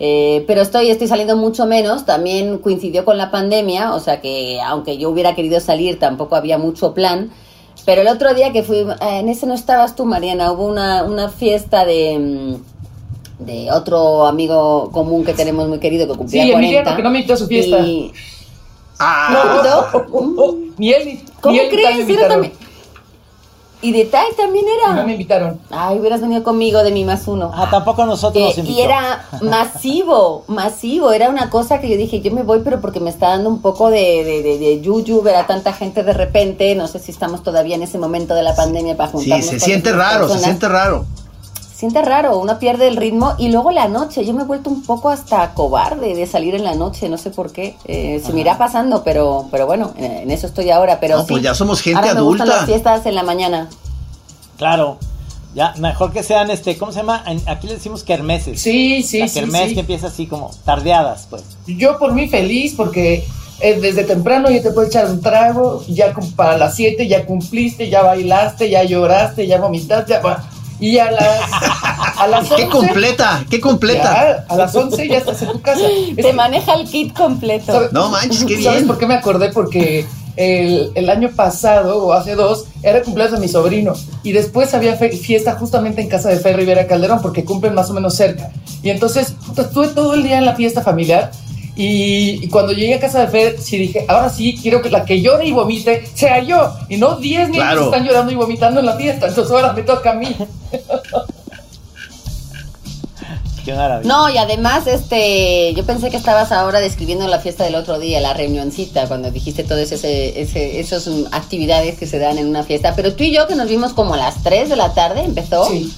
Eh, 0.00 0.44
pero 0.46 0.62
estoy, 0.62 0.90
estoy 0.90 1.08
saliendo 1.08 1.36
mucho 1.36 1.66
menos. 1.66 2.04
También 2.04 2.58
coincidió 2.58 3.04
con 3.04 3.18
la 3.18 3.30
pandemia, 3.30 3.94
o 3.94 4.00
sea 4.00 4.20
que 4.20 4.60
aunque 4.60 4.98
yo 4.98 5.10
hubiera 5.10 5.34
querido 5.34 5.60
salir, 5.60 5.98
tampoco 5.98 6.36
había 6.36 6.58
mucho 6.58 6.94
plan. 6.94 7.30
Pero 7.84 8.02
el 8.02 8.08
otro 8.08 8.34
día 8.34 8.52
que 8.52 8.62
fui, 8.62 8.86
en 9.00 9.28
ese 9.28 9.46
no 9.46 9.54
estabas 9.54 9.96
tú, 9.96 10.04
Mariana, 10.04 10.52
hubo 10.52 10.66
una, 10.66 11.04
una 11.04 11.30
fiesta 11.30 11.84
de, 11.84 12.18
mm, 12.18 12.77
de 13.38 13.70
otro 13.70 14.26
amigo 14.26 14.90
común 14.92 15.24
que 15.24 15.32
tenemos 15.34 15.68
muy 15.68 15.78
querido 15.78 16.06
que 16.08 16.14
cumplía 16.18 16.42
Sí, 16.44 16.50
40. 16.50 16.66
Emiliano, 16.80 16.96
que 16.96 17.02
no 17.02 17.10
me 17.10 17.18
invitó 17.18 17.34
a 17.34 17.36
su 17.36 17.46
fiesta. 17.46 17.78
Y, 17.80 18.12
Ah, 19.00 19.62
¿No? 19.64 20.56
Ni 20.76 20.92
él 20.92 21.06
ni 21.06 21.24
¿Cómo 21.40 21.52
ni 21.52 21.60
él 21.60 21.68
ni 21.70 21.82
tal 21.82 21.94
crees? 21.94 22.08
Era 22.18 22.28
también- 22.28 22.52
Y 23.80 23.92
de 23.92 24.04
Tai 24.06 24.26
también 24.36 24.64
No 24.84 24.92
me 24.94 25.00
era. 25.02 25.12
invitaron. 25.12 25.60
Ay, 25.70 26.00
hubieras 26.00 26.20
venido 26.20 26.42
conmigo 26.42 26.82
de 26.82 26.90
mi 26.90 27.04
más 27.04 27.28
uno. 27.28 27.52
Ah, 27.54 27.68
tampoco 27.70 28.04
nosotros 28.06 28.32
Que- 28.42 28.48
nos 28.48 28.58
invitó. 28.58 28.76
y 28.76 28.82
era 28.82 29.24
masivo, 29.40 30.42
masivo, 30.48 31.12
era 31.12 31.28
una 31.28 31.48
cosa 31.48 31.80
que 31.80 31.88
yo 31.88 31.96
dije, 31.96 32.20
yo 32.20 32.32
me 32.32 32.42
voy, 32.42 32.60
pero 32.64 32.80
porque 32.80 32.98
me 32.98 33.10
está 33.10 33.28
dando 33.28 33.50
un 33.50 33.62
poco 33.62 33.88
de, 33.88 34.24
de, 34.24 34.42
de, 34.42 34.58
de 34.58 34.80
yuyu 34.80 35.22
ver 35.22 35.36
a 35.36 35.46
tanta 35.46 35.72
gente 35.72 36.02
de 36.02 36.12
repente, 36.12 36.74
no 36.74 36.88
sé 36.88 36.98
si 36.98 37.12
estamos 37.12 37.44
todavía 37.44 37.76
en 37.76 37.82
ese 37.84 37.98
momento 37.98 38.34
de 38.34 38.42
la 38.42 38.56
pandemia 38.56 38.96
para 38.96 39.10
sí, 39.12 39.18
juntarnos. 39.18 39.46
se 39.46 39.52
con 39.52 39.60
siente 39.60 39.92
raro, 39.92 40.28
se 40.28 40.38
siente 40.40 40.68
raro. 40.68 41.06
Siente 41.78 42.02
raro, 42.02 42.38
uno 42.40 42.58
pierde 42.58 42.88
el 42.88 42.96
ritmo 42.96 43.34
y 43.38 43.50
luego 43.52 43.70
la 43.70 43.86
noche, 43.86 44.24
yo 44.24 44.34
me 44.34 44.42
he 44.42 44.44
vuelto 44.46 44.68
un 44.68 44.82
poco 44.82 45.10
hasta 45.10 45.54
cobarde 45.54 46.12
de 46.16 46.26
salir 46.26 46.56
en 46.56 46.64
la 46.64 46.74
noche, 46.74 47.08
no 47.08 47.16
sé 47.18 47.30
por 47.30 47.52
qué, 47.52 47.76
eh, 47.84 48.20
se 48.26 48.32
me 48.32 48.40
irá 48.40 48.58
pasando, 48.58 49.04
pero, 49.04 49.46
pero 49.52 49.66
bueno, 49.66 49.92
en 49.96 50.28
eso 50.32 50.48
estoy 50.48 50.70
ahora, 50.70 50.98
pero 50.98 51.18
No, 51.18 51.22
sí, 51.22 51.28
pues 51.34 51.42
ya 51.44 51.54
somos 51.54 51.80
gente 51.80 52.00
ahora 52.00 52.14
me 52.14 52.22
gustan 52.22 52.48
adulta. 52.48 52.56
las 52.62 52.66
fiestas 52.66 53.06
en 53.06 53.14
la 53.14 53.22
mañana. 53.22 53.68
Claro. 54.56 54.98
Ya, 55.54 55.72
mejor 55.78 56.12
que 56.12 56.24
sean, 56.24 56.50
este, 56.50 56.76
¿cómo 56.76 56.90
se 56.90 56.98
llama? 56.98 57.22
En- 57.28 57.42
Aquí 57.48 57.68
le 57.68 57.74
decimos 57.74 58.02
kermeses. 58.02 58.60
Sí, 58.60 59.04
sí, 59.04 59.20
La 59.20 59.28
sí. 59.28 59.34
kermés 59.40 59.68
sí. 59.68 59.74
que 59.74 59.80
empieza 59.80 60.08
así 60.08 60.26
como 60.26 60.50
tardeadas, 60.64 61.28
pues. 61.30 61.44
Yo 61.68 61.96
por 61.98 62.12
mí 62.12 62.26
feliz 62.28 62.74
porque 62.76 63.24
eh, 63.60 63.78
desde 63.80 64.02
temprano 64.02 64.50
ya 64.50 64.62
te 64.62 64.72
puedes 64.72 64.90
echar 64.90 65.06
un 65.10 65.20
trago, 65.20 65.82
ya 65.88 66.12
para 66.34 66.58
las 66.58 66.74
7 66.74 67.06
ya 67.06 67.24
cumpliste, 67.24 67.88
ya 67.88 68.02
bailaste, 68.02 68.68
ya 68.68 68.82
lloraste, 68.82 69.46
ya 69.46 69.58
vomitaste, 69.60 70.12
ya 70.12 70.20
y 70.80 70.98
a 70.98 71.10
las 71.10 71.40
a 72.18 72.26
las 72.28 72.50
11 72.50 72.56
Qué 72.64 72.68
completa, 72.70 73.44
qué 73.50 73.60
completa. 73.60 74.02
ya, 74.02 74.44
a 74.48 74.56
las 74.56 74.74
11 74.74 75.08
ya 75.08 75.18
estás 75.18 75.42
en 75.42 75.52
tu 75.52 75.60
casa. 75.60 75.82
Es 75.86 76.16
Te 76.16 76.22
que- 76.22 76.32
maneja 76.32 76.74
el 76.74 76.88
kit 76.88 77.16
completo. 77.16 77.72
¿sabes- 77.72 77.92
No 77.92 78.08
manches, 78.10 78.44
qué 78.44 78.54
¿Sabes 78.62 78.78
bien. 78.80 78.86
por 78.86 78.98
qué 78.98 79.06
me 79.06 79.14
acordé? 79.14 79.50
Porque 79.50 80.06
el, 80.36 80.92
el 80.94 81.10
año 81.10 81.30
pasado 81.34 82.04
o 82.04 82.12
hace 82.12 82.34
dos 82.36 82.66
era 82.82 82.98
el 82.98 83.04
cumpleaños 83.04 83.34
de 83.34 83.40
mi 83.40 83.48
sobrino 83.48 83.94
y 84.22 84.30
después 84.32 84.72
había 84.74 84.94
fiesta 84.96 85.56
justamente 85.58 86.00
en 86.00 86.08
casa 86.08 86.28
de 86.28 86.38
Fer 86.38 86.56
Rivera 86.56 86.86
Calderón 86.86 87.20
porque 87.22 87.44
cumplen 87.44 87.74
más 87.74 87.90
o 87.90 87.94
menos 87.94 88.14
cerca. 88.14 88.50
Y 88.82 88.90
entonces 88.90 89.34
estuve 89.56 89.88
todo 89.88 90.14
el 90.14 90.22
día 90.22 90.38
en 90.38 90.44
la 90.44 90.54
fiesta 90.54 90.80
familiar 90.82 91.32
y, 91.78 92.44
y 92.44 92.48
cuando 92.48 92.72
llegué 92.72 92.94
a 92.94 93.00
casa 93.00 93.20
de 93.20 93.28
Fer 93.28 93.58
sí 93.58 93.78
dije, 93.78 94.04
ahora 94.08 94.28
sí 94.28 94.58
quiero 94.60 94.82
que 94.82 94.90
la 94.90 95.04
que 95.04 95.22
llore 95.22 95.46
y 95.46 95.52
vomite 95.52 96.04
sea 96.12 96.42
yo 96.42 96.72
y 96.88 96.96
no 96.98 97.16
10 97.16 97.50
niños 97.50 97.64
Claro. 97.64 97.84
están 97.86 98.04
llorando 98.04 98.32
y 98.32 98.34
vomitando 98.34 98.80
en 98.80 98.86
la 98.86 98.96
fiesta. 98.96 99.28
Entonces 99.28 99.50
ahora 99.52 99.72
me 99.72 99.82
toca 99.82 100.10
a 100.10 100.14
mí. 100.14 100.36
Qué 103.64 103.74
maravilla. 103.74 104.08
No, 104.08 104.30
y 104.30 104.38
además, 104.38 104.86
este, 104.86 105.74
yo 105.74 105.84
pensé 105.84 106.10
que 106.10 106.16
estabas 106.16 106.52
ahora 106.52 106.80
describiendo 106.80 107.26
la 107.28 107.38
fiesta 107.38 107.64
del 107.64 107.74
otro 107.74 107.98
día, 107.98 108.18
la 108.20 108.32
reunioncita, 108.32 109.06
cuando 109.08 109.30
dijiste 109.30 109.62
todas 109.62 109.92
ese, 109.92 110.40
ese, 110.40 110.80
esas 110.80 111.06
actividades 111.32 111.98
que 111.98 112.06
se 112.06 112.18
dan 112.18 112.38
en 112.38 112.46
una 112.48 112.62
fiesta. 112.64 112.94
Pero 112.96 113.14
tú 113.14 113.24
y 113.24 113.32
yo, 113.32 113.46
que 113.46 113.56
nos 113.56 113.68
vimos 113.68 113.92
como 113.92 114.14
a 114.14 114.16
las 114.16 114.42
3 114.42 114.70
de 114.70 114.76
la 114.76 114.94
tarde, 114.94 115.20
empezó, 115.22 115.66
Sí, 115.68 115.92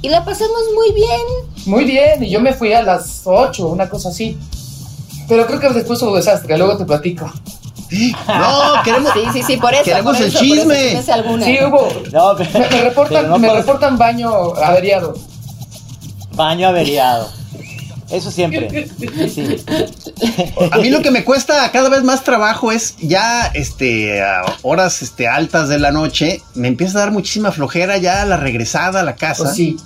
y 0.00 0.08
la 0.08 0.24
pasamos 0.24 0.60
muy 0.74 0.92
bien. 0.92 1.20
muy 1.66 1.84
bien. 1.84 2.22
Y 2.24 2.30
yo 2.30 2.40
me 2.40 2.54
fui 2.54 2.72
a 2.72 2.82
las 2.82 3.22
8, 3.26 3.66
una 3.68 3.88
cosa 3.88 4.08
así. 4.08 4.38
Pero 5.28 5.46
creo 5.46 5.60
que 5.60 5.68
después 5.70 6.00
hubo 6.02 6.16
desastre, 6.16 6.56
luego 6.58 6.76
te 6.76 6.84
platico. 6.84 7.32
No, 8.26 8.82
queremos. 8.82 9.12
Sí, 9.12 9.20
sí, 9.32 9.42
sí, 9.42 9.56
por 9.56 9.72
eso. 9.72 9.84
Queremos 9.84 10.16
por 10.16 10.22
el 10.22 10.28
eso, 10.28 10.38
chisme. 10.40 11.02
sí 11.02 11.10
alguna. 11.10 11.46
Hubo. 11.68 11.88
No, 12.12 12.34
pero, 12.36 12.50
Me, 12.58 12.68
me 12.70 12.82
reportan, 12.82 13.28
no 13.28 13.38
me 13.38 13.48
por- 13.48 13.56
reportan 13.58 13.96
baño 13.98 14.30
averiado. 14.56 15.14
Baño 16.32 16.68
averiado. 16.68 17.30
Eso 18.10 18.30
siempre. 18.30 18.88
Sí. 19.28 19.64
A 20.70 20.76
mí 20.78 20.90
lo 20.90 21.00
que 21.02 21.10
me 21.10 21.24
cuesta 21.24 21.70
cada 21.72 21.88
vez 21.88 22.02
más 22.02 22.22
trabajo 22.22 22.70
es 22.72 22.96
ya 22.98 23.50
este 23.54 24.22
a 24.22 24.42
horas 24.62 25.02
este 25.02 25.26
altas 25.28 25.68
de 25.68 25.78
la 25.78 25.90
noche 25.90 26.42
me 26.54 26.68
empieza 26.68 26.98
a 26.98 27.00
dar 27.02 27.10
muchísima 27.12 27.50
flojera 27.52 27.96
ya 27.96 28.24
la 28.24 28.36
regresada 28.36 29.00
a 29.00 29.02
la 29.02 29.16
casa. 29.16 29.44
Pues 29.44 29.56
sí. 29.56 29.76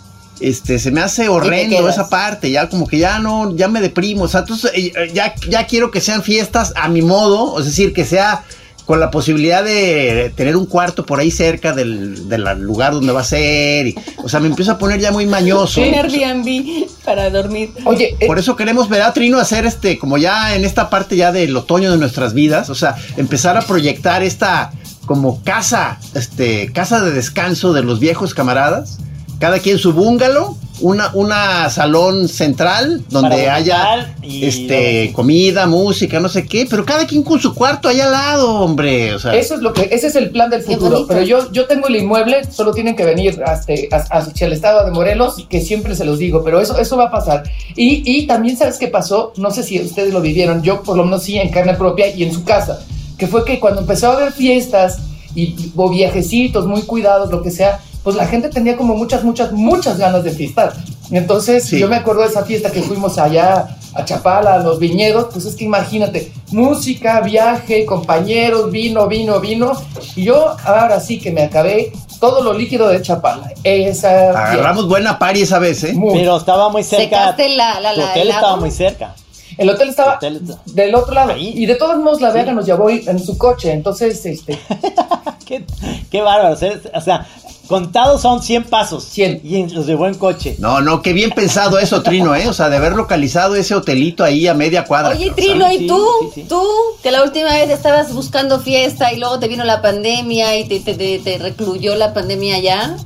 Este 0.41 0.79
se 0.79 0.91
me 0.91 1.01
hace 1.01 1.29
horrendo 1.29 1.89
esa 1.89 2.09
parte, 2.09 2.51
ya 2.51 2.69
como 2.69 2.87
que 2.87 2.99
ya 2.99 3.19
no 3.19 3.57
ya 3.57 3.67
me 3.69 3.81
deprimo, 3.81 4.25
o 4.25 4.29
sea, 4.29 4.41
entonces 4.41 4.71
eh, 4.75 4.93
eh, 4.97 5.11
ya 5.13 5.35
ya 5.49 5.67
quiero 5.67 5.91
que 5.91 6.01
sean 6.01 6.23
fiestas 6.23 6.73
a 6.77 6.89
mi 6.89 7.03
modo, 7.03 7.59
es 7.59 7.67
decir, 7.67 7.93
que 7.93 8.05
sea 8.05 8.45
con 8.87 9.01
la 9.01 9.11
posibilidad 9.11 9.63
de 9.63 10.33
tener 10.35 10.57
un 10.57 10.65
cuarto 10.65 11.05
por 11.05 11.21
ahí 11.21 11.31
cerca 11.31 11.75
del, 11.75 12.27
del 12.27 12.43
lugar 12.61 12.95
donde 12.95 13.13
va 13.13 13.21
a 13.21 13.25
ser. 13.25 13.89
y- 13.89 13.95
o 14.17 14.31
sea, 14.31 14.41
me 14.41 14.47
empiezo 14.49 14.73
a 14.73 14.79
poner 14.79 14.99
ya 14.99 15.13
muy 15.13 15.27
mañoso. 15.27 15.83
Un 15.83 15.93
Airbnb 15.93 16.87
para 17.05 17.29
dormir. 17.29 17.71
Oye, 17.85 18.17
eh, 18.19 18.27
Por 18.27 18.39
eso 18.39 18.57
queremos 18.57 18.89
ver 18.89 19.03
a 19.03 19.13
Trino 19.13 19.39
hacer 19.39 19.67
este, 19.67 19.99
como 19.99 20.17
ya 20.17 20.55
en 20.55 20.65
esta 20.65 20.89
parte 20.89 21.17
ya 21.17 21.33
del 21.33 21.55
otoño 21.55 21.91
de 21.93 21.99
nuestras 21.99 22.33
vidas, 22.33 22.71
o 22.71 22.75
sea, 22.75 22.97
empezar 23.19 23.59
a 23.59 23.61
proyectar 23.61 24.23
esta 24.23 24.71
como 25.05 25.43
casa, 25.43 25.99
este, 26.15 26.73
casa 26.73 27.03
de 27.03 27.11
descanso 27.11 27.75
de 27.75 27.83
los 27.83 28.01
viejos 28.01 28.33
camaradas, 28.33 28.97
cada 29.39 29.59
quien 29.61 29.79
su 29.79 29.93
búngalo, 29.93 30.57
una, 30.81 31.11
una 31.15 31.71
salón 31.71 32.29
central 32.29 33.05
donde 33.09 33.37
Para 33.37 33.55
haya 33.55 34.15
y 34.23 34.45
este 34.45 35.01
luego 35.03 35.13
comida, 35.15 35.67
música, 35.67 36.21
no 36.21 36.29
sé 36.29 36.47
qué, 36.47 36.67
pero 36.69 36.85
cada 36.85 37.07
quien 37.07 37.23
con 37.23 37.41
su 37.41 37.55
cuarto 37.55 37.89
allá 37.89 38.05
al 38.05 38.13
lado, 38.13 38.55
hombre, 38.61 39.15
o 39.15 39.19
sea, 39.19 39.35
eso 39.35 39.55
es 39.55 39.61
lo 39.61 39.73
que, 39.73 39.89
ese 39.91 40.09
es 40.09 40.17
el 40.17 40.31
plan 40.31 40.51
del 40.51 40.63
futuro. 40.63 41.07
Pero 41.07 41.23
yo, 41.23 41.51
yo 41.53 41.67
tengo 41.67 41.89
el 41.89 41.97
inmueble, 41.97 42.45
solo 42.51 42.73
tienen 42.73 42.97
que 42.97 43.05
venir 43.05 43.43
hasta, 43.45 43.73
hacia 44.11 44.47
el 44.47 44.53
estado 44.53 44.85
de 44.85 44.93
Morelos, 44.93 45.47
que 45.49 45.61
siempre 45.61 45.95
se 45.97 46.05
los 46.05 46.19
digo, 46.19 46.43
pero 46.45 46.61
eso, 46.61 46.79
eso 46.79 46.97
va 46.97 47.05
a 47.05 47.11
pasar. 47.11 47.45
Y, 47.77 48.03
y 48.05 48.27
también, 48.27 48.57
¿sabes 48.57 48.79
qué 48.79 48.89
pasó? 48.89 49.33
No 49.37 49.51
sé 49.51 49.63
si 49.63 49.81
ustedes 49.81 50.13
lo 50.13 50.21
vivieron, 50.21 50.63
yo 50.63 50.83
por 50.83 50.97
lo 50.97 51.05
menos 51.05 51.25
sí, 51.25 51.39
en 51.39 51.51
carne 51.51 51.75
propia 51.75 52.15
y 52.15 52.23
en 52.23 52.33
su 52.33 52.45
casa, 52.45 52.81
que 53.17 53.27
fue 53.27 53.45
que 53.45 53.59
cuando 53.59 53.81
empezó 53.81 54.11
a 54.11 54.15
haber 54.15 54.33
fiestas 54.33 54.99
y 55.35 55.73
o 55.77 55.89
viajecitos 55.91 56.67
muy 56.67 56.83
cuidados, 56.83 57.31
lo 57.31 57.43
que 57.43 57.51
sea, 57.51 57.81
pues 58.03 58.17
la 58.17 58.27
gente 58.27 58.49
tenía 58.49 58.77
como 58.77 58.95
muchas, 58.95 59.25
muchas, 59.25 59.53
muchas 59.53 59.99
ganas 59.99 60.25
de 60.25 60.31
fiestar. 60.31 60.73
Entonces, 61.11 61.65
Sí. 61.65 61.79
yo 61.79 61.89
me 61.89 61.97
acuerdo 61.97 62.23
de 62.23 62.29
esa 62.29 62.45
fiesta 62.45 62.71
que 62.71 62.83
fuimos 62.83 63.19
allá 63.19 63.77
a 63.95 64.05
Chapala, 64.05 64.55
a 64.55 64.59
los 64.59 64.79
viñedos, 64.79 65.29
pues 65.33 65.45
es 65.47 65.55
que 65.57 65.65
imagínate, 65.65 66.33
música, 66.53 67.21
viaje, 67.23 67.85
compañeros, 67.87 68.71
vino, 68.71 69.07
vino, 69.09 69.41
vino. 69.41 69.73
Y 70.17 70.25
yo 70.25 70.55
ahora 70.65 71.01
sí 71.01 71.19
que 71.19 71.33
me 71.33 71.43
acabé 71.43 71.93
todo 72.21 72.43
lo 72.43 72.53
líquido 72.53 72.89
de 72.89 73.01
Chapala. 73.01 73.53
Esa 73.65 74.31
agarramos 74.31 74.87
buena 74.89 75.19
pari 75.19 75.43
esa 75.43 75.59
vez, 75.59 75.83
¿eh? 75.85 75.93
Muy. 75.95 76.15
Pero 76.15 76.37
estaba 76.37 76.69
muy 76.69 76.83
cerca. 76.85 77.05
Secaste 77.05 77.49
la, 77.51 77.81
la, 77.81 77.93
la, 77.95 78.05
hotel 78.11 78.23
el 78.23 78.29
estaba 78.29 78.49
agua. 78.49 78.61
muy 78.61 78.71
cerca. 78.71 79.15
El 79.57 79.71
hotel 79.71 79.89
estaba 79.89 80.19
El 80.23 80.37
hotel 80.37 80.37
está- 80.51 80.63
del 80.67 80.95
otro 80.95 81.15
lado. 81.15 81.33
Ahí. 81.33 81.53
Y 81.57 81.67
de 81.67 81.75
todos 81.75 81.97
modos 81.99 82.21
la 82.21 82.31
Sí. 82.33 82.39
Vega 82.39 82.53
nos 82.53 82.67
llevó 82.67 82.91
en 82.91 83.19
su 83.19 83.37
coche. 83.39 83.73
Entonces, 83.73 84.25
este, 84.27 84.59
Qué, 85.47 85.65
qué 86.11 86.21
bárbaro. 86.21 86.55
Sea, 86.57 86.75
o 86.95 87.01
sea, 87.01 87.27
contados 87.69 88.23
son 88.23 88.43
100 88.43 88.65
pasos. 88.65 89.05
100. 89.05 89.43
Y 89.45 89.69
los 89.69 89.87
llevó 89.87 90.07
en 90.09 90.15
coche. 90.15 90.57
No, 90.59 90.81
no, 90.81 91.03
qué 91.03 91.13
bien 91.13 91.31
pensado 91.31 91.79
eso, 91.79 92.03
Trino, 92.03 92.35
¿eh? 92.35 92.49
O 92.49 92.53
sea, 92.53 92.69
de 92.69 92.77
haber 92.77 92.95
localizado 92.95 93.55
ese 93.55 93.75
hotelito 93.75 94.25
ahí 94.25 94.47
a 94.49 94.55
media 94.55 94.85
cuadra. 94.85 95.11
Oye, 95.11 95.31
Trino, 95.37 95.71
¿y 95.73 95.79
sí, 95.79 95.87
tú? 95.87 96.05
sí, 96.23 96.31
sí. 96.43 96.47
Tú, 96.49 96.63
que 97.03 97.11
la 97.13 97.23
última 97.23 97.51
vez 97.53 97.71
estabas 97.71 98.13
buscando 98.13 98.59
fiesta 98.61 99.13
y 99.13 99.19
luego 99.19 99.39
te 99.39 99.47
vino 99.47 99.63
la 99.65 99.81
pandemia 99.83 100.57
y 100.59 100.67
te, 100.67 100.81
te, 100.81 100.95
te- 100.95 101.19
te 101.21 101.39
recluyó 101.39 101.95
la 101.95 102.13
pandemia 102.15 102.59
ya. 102.59 102.97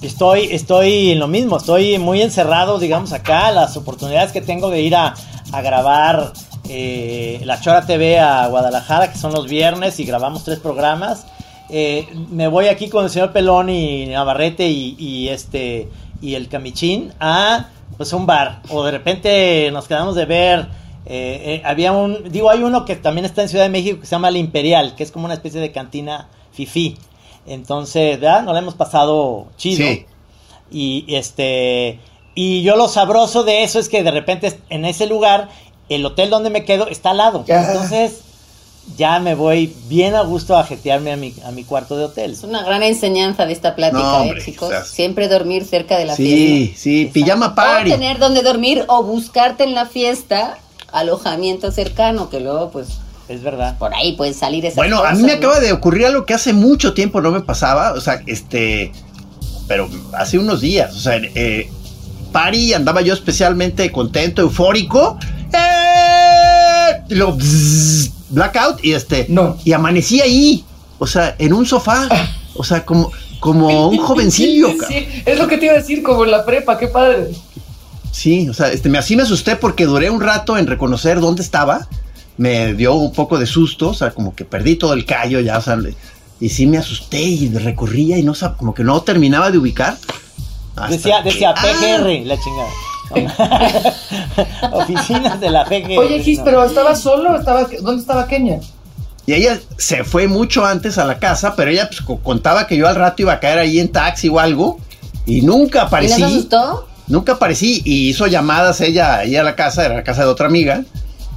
Estoy, 0.00 0.48
estoy 0.52 1.12
en 1.12 1.18
lo 1.18 1.28
mismo, 1.28 1.56
estoy 1.56 1.98
muy 1.98 2.20
encerrado, 2.22 2.78
digamos, 2.78 3.12
acá. 3.12 3.50
Las 3.50 3.76
oportunidades 3.76 4.32
que 4.32 4.40
tengo 4.42 4.70
de 4.70 4.80
ir 4.82 4.94
a, 4.94 5.14
a 5.50 5.62
grabar 5.62 6.32
eh, 6.68 7.40
la 7.44 7.60
Chora 7.60 7.86
TV 7.86 8.18
a 8.20 8.46
Guadalajara, 8.48 9.10
que 9.12 9.18
son 9.18 9.32
los 9.32 9.46
viernes, 9.48 9.98
y 10.00 10.04
grabamos 10.04 10.44
tres 10.44 10.58
programas. 10.58 11.24
Eh, 11.70 12.06
me 12.30 12.46
voy 12.48 12.66
aquí 12.68 12.88
con 12.88 13.04
el 13.04 13.10
señor 13.10 13.32
Pelón 13.32 13.70
y 13.70 14.06
Navarrete 14.06 14.68
y, 14.68 14.96
y 14.98 15.28
este 15.28 15.88
y 16.20 16.34
el 16.34 16.48
Camichín 16.48 17.12
a 17.20 17.68
pues 17.96 18.12
un 18.12 18.26
bar. 18.26 18.60
O 18.70 18.84
de 18.84 18.90
repente 18.90 19.70
nos 19.72 19.86
quedamos 19.88 20.14
de 20.14 20.24
ver. 20.26 20.66
eh, 21.06 21.60
eh, 21.60 21.62
había 21.64 21.92
un, 21.92 22.30
digo, 22.30 22.50
hay 22.50 22.62
uno 22.62 22.84
que 22.84 22.96
también 22.96 23.24
está 23.24 23.42
en 23.42 23.48
Ciudad 23.48 23.64
de 23.64 23.70
México 23.70 24.00
que 24.00 24.06
se 24.06 24.12
llama 24.12 24.28
El 24.28 24.36
Imperial, 24.38 24.94
que 24.94 25.02
es 25.02 25.10
como 25.12 25.26
una 25.26 25.34
especie 25.34 25.60
de 25.60 25.70
cantina 25.72 26.28
fifí. 26.52 26.96
Entonces, 27.46 28.18
¿verdad? 28.20 28.42
Nos 28.42 28.54
la 28.54 28.60
hemos 28.60 28.74
pasado 28.74 29.46
chido. 29.56 29.86
Sí. 29.86 30.06
Y 30.70 31.04
este 31.08 31.98
y 32.34 32.62
yo 32.62 32.74
lo 32.76 32.88
sabroso 32.88 33.44
de 33.44 33.62
eso 33.62 33.78
es 33.78 33.88
que 33.88 34.02
de 34.02 34.10
repente 34.10 34.58
en 34.70 34.84
ese 34.84 35.06
lugar 35.06 35.48
el 35.88 36.04
hotel 36.04 36.30
donde 36.30 36.50
me 36.50 36.64
quedo 36.64 36.88
está 36.88 37.10
al 37.10 37.18
lado. 37.18 37.44
Ya. 37.46 37.66
Entonces, 37.66 38.22
ya 38.96 39.18
me 39.18 39.34
voy 39.34 39.72
bien 39.88 40.14
a 40.14 40.20
gusto 40.22 40.56
a 40.56 40.64
jetearme 40.64 41.12
a 41.12 41.16
mi, 41.16 41.34
a 41.44 41.50
mi 41.50 41.64
cuarto 41.64 41.96
de 41.96 42.04
hotel. 42.04 42.32
Es 42.32 42.44
una 42.44 42.62
gran 42.62 42.82
enseñanza 42.82 43.46
de 43.46 43.52
esta 43.52 43.74
plática, 43.74 44.02
No, 44.02 44.16
hombre, 44.22 44.40
¿eh, 44.40 44.44
chicos? 44.44 44.72
o 44.72 44.84
Siempre 44.84 45.28
dormir 45.28 45.64
cerca 45.64 45.98
de 45.98 46.04
la 46.04 46.14
Sí, 46.16 46.66
fiesta. 46.74 46.80
sí, 46.80 47.10
pijama 47.12 47.46
O 47.48 47.54
party. 47.54 47.90
tener 47.90 48.18
donde 48.18 48.42
dormir 48.42 48.84
o 48.88 49.02
buscarte 49.02 49.64
en 49.64 49.74
la 49.74 49.86
fiesta 49.86 50.58
alojamiento 50.92 51.72
cercano, 51.72 52.30
que 52.30 52.38
luego, 52.40 52.70
pues, 52.70 52.88
Es 53.28 53.42
verdad. 53.42 53.76
por 53.78 53.92
ahí 53.94 54.12
pueden 54.12 54.34
salir 54.34 54.64
esas 54.64 54.76
Bueno, 54.76 55.02
a 55.04 55.12
mí 55.12 55.22
me 55.22 55.32
¿no? 55.32 55.38
acaba 55.38 55.58
de 55.58 55.72
ocurrir 55.72 56.06
algo 56.06 56.24
que 56.24 56.34
hace 56.34 56.52
mucho 56.52 56.94
tiempo 56.94 57.20
no 57.20 57.30
me 57.32 57.40
pasaba, 57.40 57.92
o 57.94 58.00
sea, 58.00 58.20
este, 58.26 58.92
pero 59.66 59.88
hace 60.12 60.38
unos 60.38 60.60
días, 60.60 60.94
o 60.94 61.00
sea, 61.00 61.16
eh, 61.16 61.68
Pari 62.32 62.74
andaba 62.74 63.00
yo 63.00 63.14
especialmente 63.14 63.90
contento, 63.92 64.42
eufórico, 64.42 65.18
bzzz, 67.08 68.10
blackout 68.30 68.84
y 68.84 68.92
este, 68.92 69.26
No. 69.28 69.56
y 69.64 69.72
amanecí 69.72 70.20
ahí, 70.20 70.64
o 70.98 71.06
sea, 71.06 71.34
en 71.38 71.52
un 71.52 71.66
sofá, 71.66 72.08
o 72.54 72.64
sea, 72.64 72.84
como, 72.84 73.10
como 73.40 73.88
un 73.88 73.98
jovencillo, 73.98 74.68
Sí, 74.88 75.06
es 75.24 75.38
lo 75.38 75.46
que 75.48 75.58
te 75.58 75.66
iba 75.66 75.74
a 75.74 75.78
decir, 75.78 76.02
como 76.02 76.24
en 76.24 76.30
la 76.30 76.44
prepa, 76.44 76.78
qué 76.78 76.88
padre. 76.88 77.28
Sí, 78.10 78.48
o 78.48 78.54
sea, 78.54 78.70
este, 78.70 78.88
me, 78.88 78.98
así 78.98 79.16
me 79.16 79.22
asusté 79.24 79.56
porque 79.56 79.86
duré 79.86 80.08
un 80.08 80.20
rato 80.20 80.56
en 80.56 80.66
reconocer 80.66 81.20
dónde 81.20 81.42
estaba. 81.42 81.88
Me 82.36 82.72
dio 82.74 82.94
un 82.94 83.12
poco 83.12 83.38
de 83.38 83.46
susto, 83.46 83.90
o 83.90 83.94
sea, 83.94 84.12
como 84.12 84.34
que 84.34 84.44
perdí 84.44 84.76
todo 84.76 84.92
el 84.92 85.04
callo 85.04 85.40
ya, 85.40 85.58
o 85.58 85.62
sea, 85.62 85.76
y 86.40 86.48
sí 86.48 86.66
me 86.66 86.78
asusté 86.78 87.20
y 87.22 87.48
recorría 87.50 88.16
y 88.18 88.22
no 88.22 88.34
como 88.56 88.72
que 88.74 88.82
no 88.84 89.00
terminaba 89.02 89.50
de 89.50 89.58
ubicar. 89.58 89.96
hasta 90.76 90.88
Decía, 90.88 91.22
que- 91.22 91.30
decía 91.30 91.54
¡Ah! 91.56 91.62
PGR, 91.62 92.26
la 92.26 92.36
chingada. 92.40 92.68
Oficinas 94.72 95.40
de 95.40 95.50
la 95.50 95.64
PGR. 95.64 95.98
Oye, 95.98 96.22
Gis, 96.22 96.38
no. 96.38 96.44
pero 96.44 96.64
¿estaba 96.64 96.94
solo? 96.96 97.36
Estaba, 97.38 97.66
¿Dónde 97.80 98.00
estaba 98.00 98.26
Kenia? 98.26 98.60
Y 99.26 99.32
ella 99.32 99.58
se 99.78 100.04
fue 100.04 100.28
mucho 100.28 100.64
antes 100.64 100.98
a 100.98 101.04
la 101.04 101.18
casa, 101.18 101.54
pero 101.56 101.70
ella 101.70 101.86
pues, 101.88 102.02
co- 102.02 102.18
contaba 102.18 102.66
que 102.66 102.76
yo 102.76 102.86
al 102.88 102.94
rato 102.94 103.22
iba 103.22 103.32
a 103.32 103.40
caer 103.40 103.58
ahí 103.58 103.78
en 103.80 103.90
taxi 103.90 104.28
o 104.28 104.38
algo. 104.38 104.78
Y 105.26 105.40
nunca 105.42 105.78
¿Y 105.78 105.82
no 105.82 105.86
aparecí. 105.86 106.14
se 106.16 106.24
asustó? 106.24 106.86
Nunca 107.06 107.32
aparecí 107.32 107.82
y 107.84 108.08
hizo 108.10 108.26
llamadas 108.26 108.80
ella 108.80 109.16
ahí 109.18 109.36
a 109.36 109.42
la 109.42 109.54
casa, 109.56 109.84
era 109.84 109.94
la 109.94 110.04
casa 110.04 110.22
de 110.24 110.28
otra 110.30 110.46
amiga. 110.46 110.84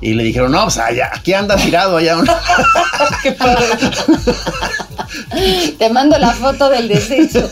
Y 0.02 0.14
le 0.14 0.24
dijeron, 0.24 0.52
no, 0.52 0.64
pues 0.64 0.78
allá, 0.78 1.10
aquí 1.14 1.34
anda 1.34 1.56
tirado 1.56 1.98
allá. 1.98 2.18
un-". 2.18 2.28
Qué 3.24 3.32
padre. 3.34 3.66
Te 5.78 5.89
mando 5.89 6.18
la 6.18 6.32
foto 6.32 6.70
del 6.70 6.88
desecho. 6.88 7.50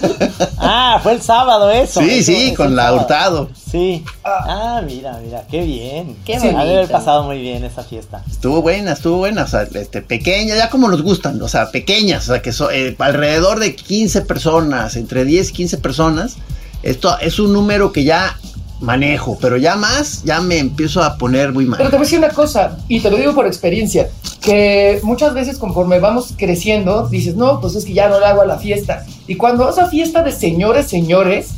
Ah, 0.58 1.00
fue 1.02 1.14
el 1.14 1.22
sábado 1.22 1.72
eso. 1.72 2.02
sí, 2.02 2.10
eso, 2.20 2.26
sí, 2.32 2.48
eso 2.48 2.56
con 2.56 2.76
la 2.76 2.84
sábado. 2.84 3.02
Hurtado. 3.02 3.50
Sí. 3.72 4.04
Ah, 4.24 4.82
mira, 4.86 5.18
mira, 5.24 5.44
qué 5.50 5.62
bien. 5.62 6.16
Qué 6.26 6.36
Ha 6.36 6.40
de 6.40 6.50
haber 6.50 6.76
bonito. 6.78 6.92
pasado 6.92 7.24
muy 7.24 7.40
bien 7.40 7.64
esa 7.64 7.84
fiesta. 7.84 8.24
Estuvo 8.30 8.62
buena, 8.62 8.94
estuvo 8.94 9.18
buena, 9.18 9.44
o 9.44 9.48
sea, 9.48 9.64
este, 9.74 10.02
pequeña, 10.02 10.56
ya 10.56 10.70
como 10.70 10.88
nos 10.90 11.02
gustan, 11.02 11.42
o 11.42 11.48
sea, 11.48 11.72
pequeñas, 11.72 12.28
o 12.30 12.34
sea, 12.34 12.42
que 12.42 12.52
son 12.52 12.70
eh, 12.74 12.96
alrededor 13.00 13.60
de 13.60 13.76
15 13.76 14.22
personas, 14.24 14.96
entre 14.96 15.26
10 15.26 15.50
y 15.50 15.54
15 15.54 15.78
personas. 15.80 16.36
Esto 16.84 17.18
es 17.20 17.40
un 17.40 17.54
número 17.54 17.92
que 17.92 18.04
ya 18.04 18.38
manejo, 18.86 19.38
pero 19.42 19.58
ya 19.58 19.76
más, 19.76 20.24
ya 20.24 20.40
me 20.42 20.58
empiezo 20.60 21.04
a 21.04 21.18
poner 21.18 21.52
muy 21.52 21.66
Pero 21.66 21.78
mal. 21.78 21.90
te 21.90 21.98
voy 21.98 21.98
a 21.98 22.00
decir 22.02 22.20
una 22.20 22.30
cosa, 22.30 22.78
y 22.88 23.02
te 23.02 23.10
lo 23.12 23.18
digo 23.18 23.34
por 23.36 23.48
experiencia, 23.48 24.10
que 24.42 25.00
muchas 25.04 25.34
veces 25.34 25.58
conforme 25.58 26.00
vamos 26.00 26.34
creciendo, 26.38 27.08
dices, 27.10 27.36
no, 27.36 27.60
pues 27.60 27.76
es 27.76 27.84
que 27.84 27.94
ya 27.94 28.08
no 28.08 28.20
le 28.20 28.26
hago 28.28 28.42
a 28.42 28.46
la 28.46 28.58
fiesta. 28.60 29.06
Y 29.28 29.36
cuando 29.36 29.66
vas 29.66 29.78
a 29.80 29.90
fiesta 29.90 30.22
de 30.24 30.32
señores, 30.32 30.88
señores, 30.88 31.50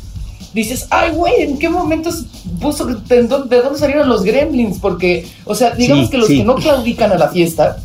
dices, 0.53 0.87
ay, 0.89 1.11
güey, 1.11 1.41
¿en 1.41 1.59
qué 1.59 1.69
momentos 1.69 2.25
puso, 2.61 2.85
de, 2.85 3.23
dónde, 3.23 3.55
de 3.55 3.61
dónde 3.61 3.77
salieron 3.77 4.07
los 4.09 4.23
gremlins? 4.23 4.79
Porque, 4.79 5.27
o 5.45 5.53
sea, 5.53 5.71
digamos 5.75 6.05
Sí, 6.05 6.11
que 6.11 6.17
los 6.17 6.27
sí. 6.27 6.37
que 6.39 6.43
no 6.45 6.55
claudican 6.55 7.11
a 7.11 7.17
la 7.17 7.27
fiesta 7.27 7.77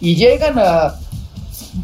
y 0.00 0.16
llegan 0.16 0.58
a 0.58 0.94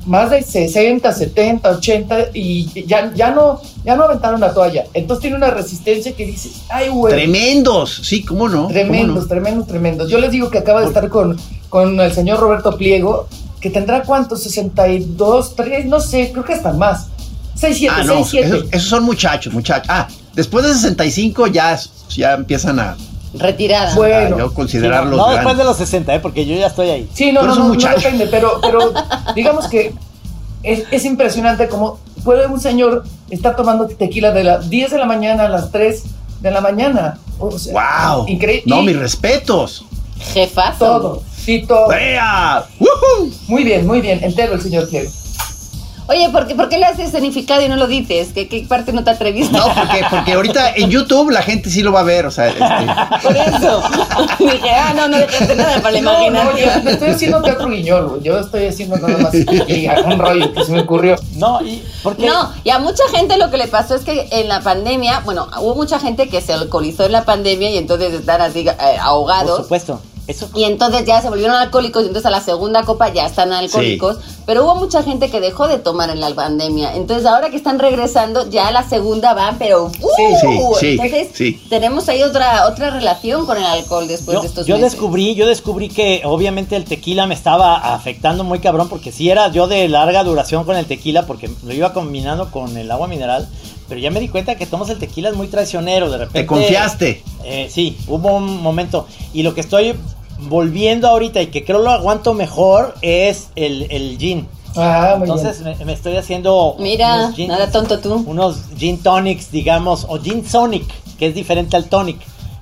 más 0.07 0.31
de 0.31 0.43
60, 0.43 1.13
70, 1.13 1.69
80 1.71 2.19
y 2.33 2.85
ya, 2.87 3.13
ya, 3.15 3.31
no, 3.33 3.61
ya 3.85 3.97
no 3.97 4.05
aventaron 4.05 4.41
la 4.41 4.55
toalla. 4.55 4.85
Entonces 4.95 5.23
tiene 5.23 5.37
una 5.37 5.51
resistencia 5.51 6.13
que 6.15 6.25
dices, 6.27 6.63
ay, 6.69 6.89
güey. 6.89 7.13
Tremendos, 7.15 8.01
sí, 8.05 8.25
cómo 8.25 8.49
no. 8.49 8.63
¿Cómo 8.63 8.69
Tremendos, 8.69 9.23
no? 9.25 9.29
tremendos, 9.29 9.67
tremendos. 9.67 10.11
Yo 10.11 10.19
les 10.19 10.31
digo 10.31 10.49
que 10.51 10.59
acaba 10.59 10.81
de 10.81 10.87
estar 10.87 11.09
con, 11.09 11.37
con 11.69 12.01
el 12.01 12.13
señor 12.13 12.41
Roberto 12.41 12.77
Pliego, 12.77 13.29
que 13.61 13.71
tendrá 13.71 14.03
cuántos, 14.03 14.43
62, 14.45 15.57
3, 15.57 15.87
no 15.87 16.01
sé, 16.01 16.31
creo 16.33 16.45
que 16.45 16.55
hasta 16.55 16.73
más. 16.73 17.09
6, 17.57 17.77
7, 17.79 17.95
Ah, 17.97 18.05
6, 18.07 18.09
no, 18.19 18.25
7. 18.25 18.47
esos, 18.47 18.65
esos 18.71 18.89
son 18.89 19.05
muchachos, 19.05 19.53
muchachos. 19.53 19.87
Ah, 19.91 20.07
después 20.35 20.65
de 20.67 20.73
65 20.75 21.47
ya, 21.49 21.79
ya 22.11 22.35
empiezan 22.35 22.79
a, 22.79 22.97
Retirada. 23.39 23.95
Bueno, 23.95 24.39
yo 24.39 24.55
considerarlos 24.55 25.17
no 25.17 25.31
después 25.31 25.57
de 25.57 25.65
los 25.65 25.77
60, 25.77 26.15
¿eh? 26.15 26.21
porque 26.21 26.47
yo 26.47 26.57
ya 26.57 26.67
estoy 26.67 26.91
ahí. 26.91 27.09
Sí, 27.13 27.33
no, 27.33 27.41
Pero 27.41 27.55
no, 27.55 27.69
no, 27.69 27.75
no 27.75 27.89
depende, 27.89 28.27
pero, 28.27 28.61
pero 28.61 28.93
digamos 29.35 29.69
que 29.69 29.95
es, 30.63 30.85
es 30.91 31.05
impresionante 31.05 31.69
como 31.69 31.99
puede 32.25 32.47
un 32.47 32.61
señor 32.61 33.05
estar 33.31 33.55
tomando 33.57 33.87
tequila 33.87 34.33
de 34.33 34.45
las 34.45 34.69
10 34.69 34.91
de 34.91 34.99
la 34.99 35.07
mañana 35.07 35.47
a 35.47 35.49
las 35.49 35.71
3 35.71 36.03
de 36.41 36.51
la 36.51 36.61
mañana. 36.61 37.19
O 37.39 37.57
sea, 37.59 37.73
¡Wow! 37.73 38.27
Increíble. 38.29 38.65
No, 38.67 38.83
mis 38.83 38.97
respetos. 38.97 39.85
Jefazo. 40.19 40.79
todo, 40.79 41.23
sí, 41.37 41.65
todo. 41.67 41.89
¡Vea! 41.89 42.65
¡Woohoo! 42.81 43.31
Muy 43.49 43.65
bien, 43.65 43.87
muy 43.87 44.01
bien, 44.01 44.25
entero 44.25 44.55
el 44.55 44.61
señor 44.61 44.89
Pliego. 44.89 45.11
Oye, 46.09 46.29
¿por 46.31 46.47
qué, 46.47 46.55
¿por 46.55 46.69
qué 46.69 46.79
le 46.79 46.85
haces 46.87 47.09
escenificado 47.09 47.63
y 47.63 47.69
no 47.69 47.75
lo 47.77 47.87
dices? 47.89 48.29
¿Qué, 48.33 48.47
qué 48.49 48.65
parte 48.69 48.93
no 48.93 49.03
te 49.03 49.11
atreviste? 49.11 49.57
No, 49.57 49.65
porque, 49.65 50.05
porque 50.09 50.33
ahorita 50.35 50.75
en 50.77 50.89
YouTube 50.89 51.31
la 51.31 51.43
gente 51.43 51.69
sí 51.69 51.83
lo 51.83 51.91
va 51.93 52.01
a 52.01 52.05
ver, 52.05 52.27
o 52.27 52.31
sea, 52.31 52.47
este, 52.49 52.61
Por 53.23 53.37
eso. 53.37 53.83
Dije, 54.39 54.71
ah, 54.71 54.93
no, 54.95 55.09
no 55.09 55.19
dejaste 55.19 55.57
nada 55.57 55.81
para 55.81 55.91
la 55.93 56.01
No, 56.03 56.13
no, 56.13 56.27
imaginación. 56.27 56.75
yo 56.79 56.85
no 56.85 56.91
estoy 56.91 57.09
haciendo 57.11 57.43
teatro 57.43 57.69
guiñol. 57.69 58.23
Yo 58.23 58.39
estoy 58.39 58.67
haciendo 58.67 58.97
nada 58.99 59.19
más 59.19 59.35
y 59.35 59.89
un 60.05 60.19
rollo 60.19 60.53
que 60.53 60.65
se 60.65 60.73
me 60.73 60.81
ocurrió. 60.81 61.17
No, 61.35 61.61
y 61.63 61.83
porque 62.05 62.25
No, 62.27 62.53
y 62.63 62.71
a 62.71 62.79
mucha 62.79 63.03
gente 63.13 63.37
lo 63.37 63.51
que 63.51 63.57
le 63.57 63.67
pasó 63.67 63.97
es 63.97 64.03
que 64.03 64.29
en 64.31 64.49
la 64.49 64.61
pandemia, 64.61 65.21
bueno, 65.25 65.49
hubo 65.61 65.75
mucha 65.75 65.99
gente 65.99 66.29
que 66.29 66.41
se 66.41 66.53
alcoholizó 66.53 67.05
en 67.05 67.13
la 67.13 67.25
pandemia 67.25 67.71
y 67.71 67.79
entonces 67.79 68.13
están 68.15 68.41
así 68.43 68.61
eh, 68.61 68.73
por 68.77 69.01
ahogados. 69.01 69.63
supuesto, 69.63 70.01
eso 70.27 70.51
Y 70.55 70.65
entonces 70.65 71.05
ya 71.05 71.23
se 71.23 71.29
volvieron 71.29 71.55
alcohólicos 71.55 72.03
y 72.03 72.07
entonces 72.07 72.27
a 72.27 72.31
la 72.31 72.41
segunda 72.41 72.83
copa 72.83 73.13
ya 73.13 73.27
están 73.27 73.53
alcohólicos. 73.53 74.19
Pero 74.45 74.65
hubo 74.65 74.77
mucha 74.77 75.03
gente 75.03 75.31
que 75.31 75.41
dejó 75.41 75.69
de 75.69 75.79
tomar 75.79 76.11
en 76.11 76.21
la 76.21 76.35
pandemia. 76.35 76.95
Entonces 76.97 77.27
ahora 77.27 77.51
que 77.51 77.57
están 77.57 77.79
regresando, 77.79 78.49
ya 78.49 78.71
la 78.71 78.89
segunda 78.89 79.35
va, 79.35 79.55
pero... 79.59 79.87
¡uh! 79.87 79.91
sí, 79.91 80.23
sí, 80.81 80.91
entonces 80.91 81.29
sí. 81.33 81.63
tenemos 81.69 82.09
ahí 82.09 82.23
otra, 82.23 82.67
otra 82.67 82.91
relación 82.91 83.47
con 83.47 83.57
el 83.57 83.65
alcohol 83.65 84.09
después 84.09 84.37
yo, 84.37 84.41
de 84.43 84.49
estos 84.49 84.67
yo 84.67 84.77
meses. 84.77 84.93
descubrí, 84.93 85.35
yo 85.35 85.47
descubrí 85.47 85.89
que 85.89 86.23
obviamente 86.25 86.77
el 86.77 86.85
tequila 86.85 87.27
me 87.27 87.35
estaba 87.35 87.95
afectando 87.95 88.45
muy 88.45 88.59
cabrón 88.59 88.89
porque 88.89 89.13
si 89.13 89.31
era 89.31 89.51
yo 89.53 89.67
de 89.69 89.89
larga 89.89 90.25
duración 90.25 90.65
con 90.65 90.77
el 90.77 90.87
tequila 90.87 91.27
porque 91.27 91.51
lo 91.65 91.73
iba 91.73 91.93
combinando 91.93 92.51
con 92.51 92.77
el 92.77 92.91
agua 92.91 93.09
mineral, 93.09 93.49
pero 93.89 94.01
ya 94.01 94.11
me 94.11 94.21
di 94.21 94.29
cuenta 94.29 94.57
que 94.57 94.67
tomas 94.67 94.89
el 94.91 94.99
tequila 94.99 95.29
es 95.29 95.37
muy 95.37 95.49
traicionero 95.49 96.11
de 96.11 96.19
repente. 96.19 96.41
te 96.41 96.47
confiaste. 96.47 97.23
Eh, 97.45 97.69
sí, 97.71 97.97
hubo 98.09 98.37
un 98.37 98.61
momento 98.61 99.07
y 99.33 99.43
lo 99.45 99.55
que 99.55 99.61
estoy 99.61 99.95
volviendo 100.39 101.09
ahorita 101.09 101.41
y 101.43 101.47
que 101.49 101.65
creo 101.65 101.79
lo 101.81 101.91
aguanto 101.91 102.35
mejor 102.35 102.95
es 103.03 103.49
el, 103.57 103.87
el 103.91 104.19
gin. 104.19 104.49
Ah, 104.77 105.15
muy 105.19 105.29
Entonces 105.29 105.61
me, 105.63 105.75
me 105.87 105.93
estoy 105.95 106.17
haciendo 106.17 106.77
Mira, 106.79 107.17
unos 107.27 107.35
gin- 107.37 107.49
nada 107.49 107.71
tonto 107.71 107.99
tú. 107.99 108.23
unos 108.27 108.59
gin 108.77 109.03
tonics, 109.03 109.51
digamos, 109.51 110.05
o 110.09 110.19
gin 110.21 110.47
sonic, 110.47 110.85
que 111.19 111.29
es 111.29 111.35
diferente 111.35 111.77
al 111.77 111.87
tonic, 111.87 112.19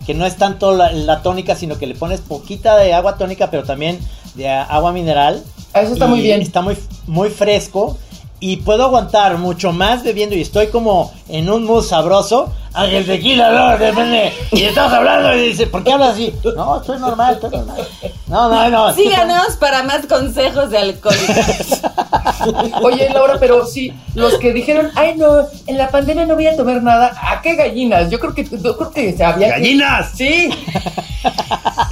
que 0.07 0.15
no 0.15 0.25
es 0.25 0.37
tanto 0.37 0.75
la, 0.75 0.93
la 0.93 1.23
tónica, 1.23 1.57
sino 1.57 1.77
que 1.77 1.87
le 1.89 1.95
pones 1.97 2.21
poquita 2.21 2.77
de 2.77 2.95
agua 2.95 3.17
tónica, 3.17 3.51
pero 3.51 3.65
también 3.65 3.99
de 4.37 4.49
agua 4.49 4.93
mineral. 4.93 5.43
Ah, 5.73 5.81
eso 5.83 5.95
está 5.95 6.07
Y 6.07 6.09
muy 6.11 6.21
bien. 6.21 6.41
Está 6.41 6.63
muy, 6.63 6.77
muy 7.09 7.31
fresco 7.31 7.97
y 8.39 8.59
puedo 8.59 8.85
aguantar 8.85 9.39
mucho 9.39 9.73
más 9.73 10.05
bebiendo 10.05 10.37
y 10.37 10.41
estoy 10.43 10.69
como 10.69 11.11
en 11.29 11.51
un 11.51 11.65
mood 11.65 11.83
sabroso. 11.83 12.53
A 12.77 12.87
que 12.87 12.99
el 12.99 13.07
tequila, 13.07 13.53
no, 13.53 13.79
depende. 13.79 14.33
Y 14.51 14.65
estamos 14.65 14.93
hablando 14.93 15.33
y 15.37 15.49
dice, 15.51 15.67
¿por 15.69 15.85
qué 15.85 15.93
hablas 15.93 16.11
así? 16.15 16.35
No, 16.57 16.81
estoy 16.81 16.99
normal, 16.99 17.35
estoy 17.35 17.51
normal. 17.51 17.87
No, 18.27 18.49
no, 18.49 18.69
no. 18.71 18.93
Síganos 18.95 19.57
para 19.61 19.85
más 19.85 20.07
consejos 20.07 20.71
de 20.71 20.79
alcohólicos. 20.79 21.81
Oye, 22.83 23.09
Laura, 23.11 23.37
pero 23.39 23.65
sí, 23.65 23.93
los 24.15 24.39
que 24.39 24.53
dijeron, 24.53 24.91
ay, 24.97 25.15
no, 25.17 25.47
en 25.67 25.79
la 25.79 25.89
pandemia 25.89 26.27
no 26.27 26.35
voy 26.35 26.49
a 26.49 26.57
tomar 26.57 26.83
nada, 26.83 27.13
¿a 27.23 27.41
qué 27.43 27.55
gallinas? 27.55 28.11
Yo 28.11 28.19
creo 28.19 28.35
que, 28.35 28.45
yo 28.45 28.77
creo 28.77 28.91
que 28.91 29.11
había. 29.25 29.47
que- 29.47 29.53
¡Gallinas! 29.53 30.11
Sí. 30.17 30.51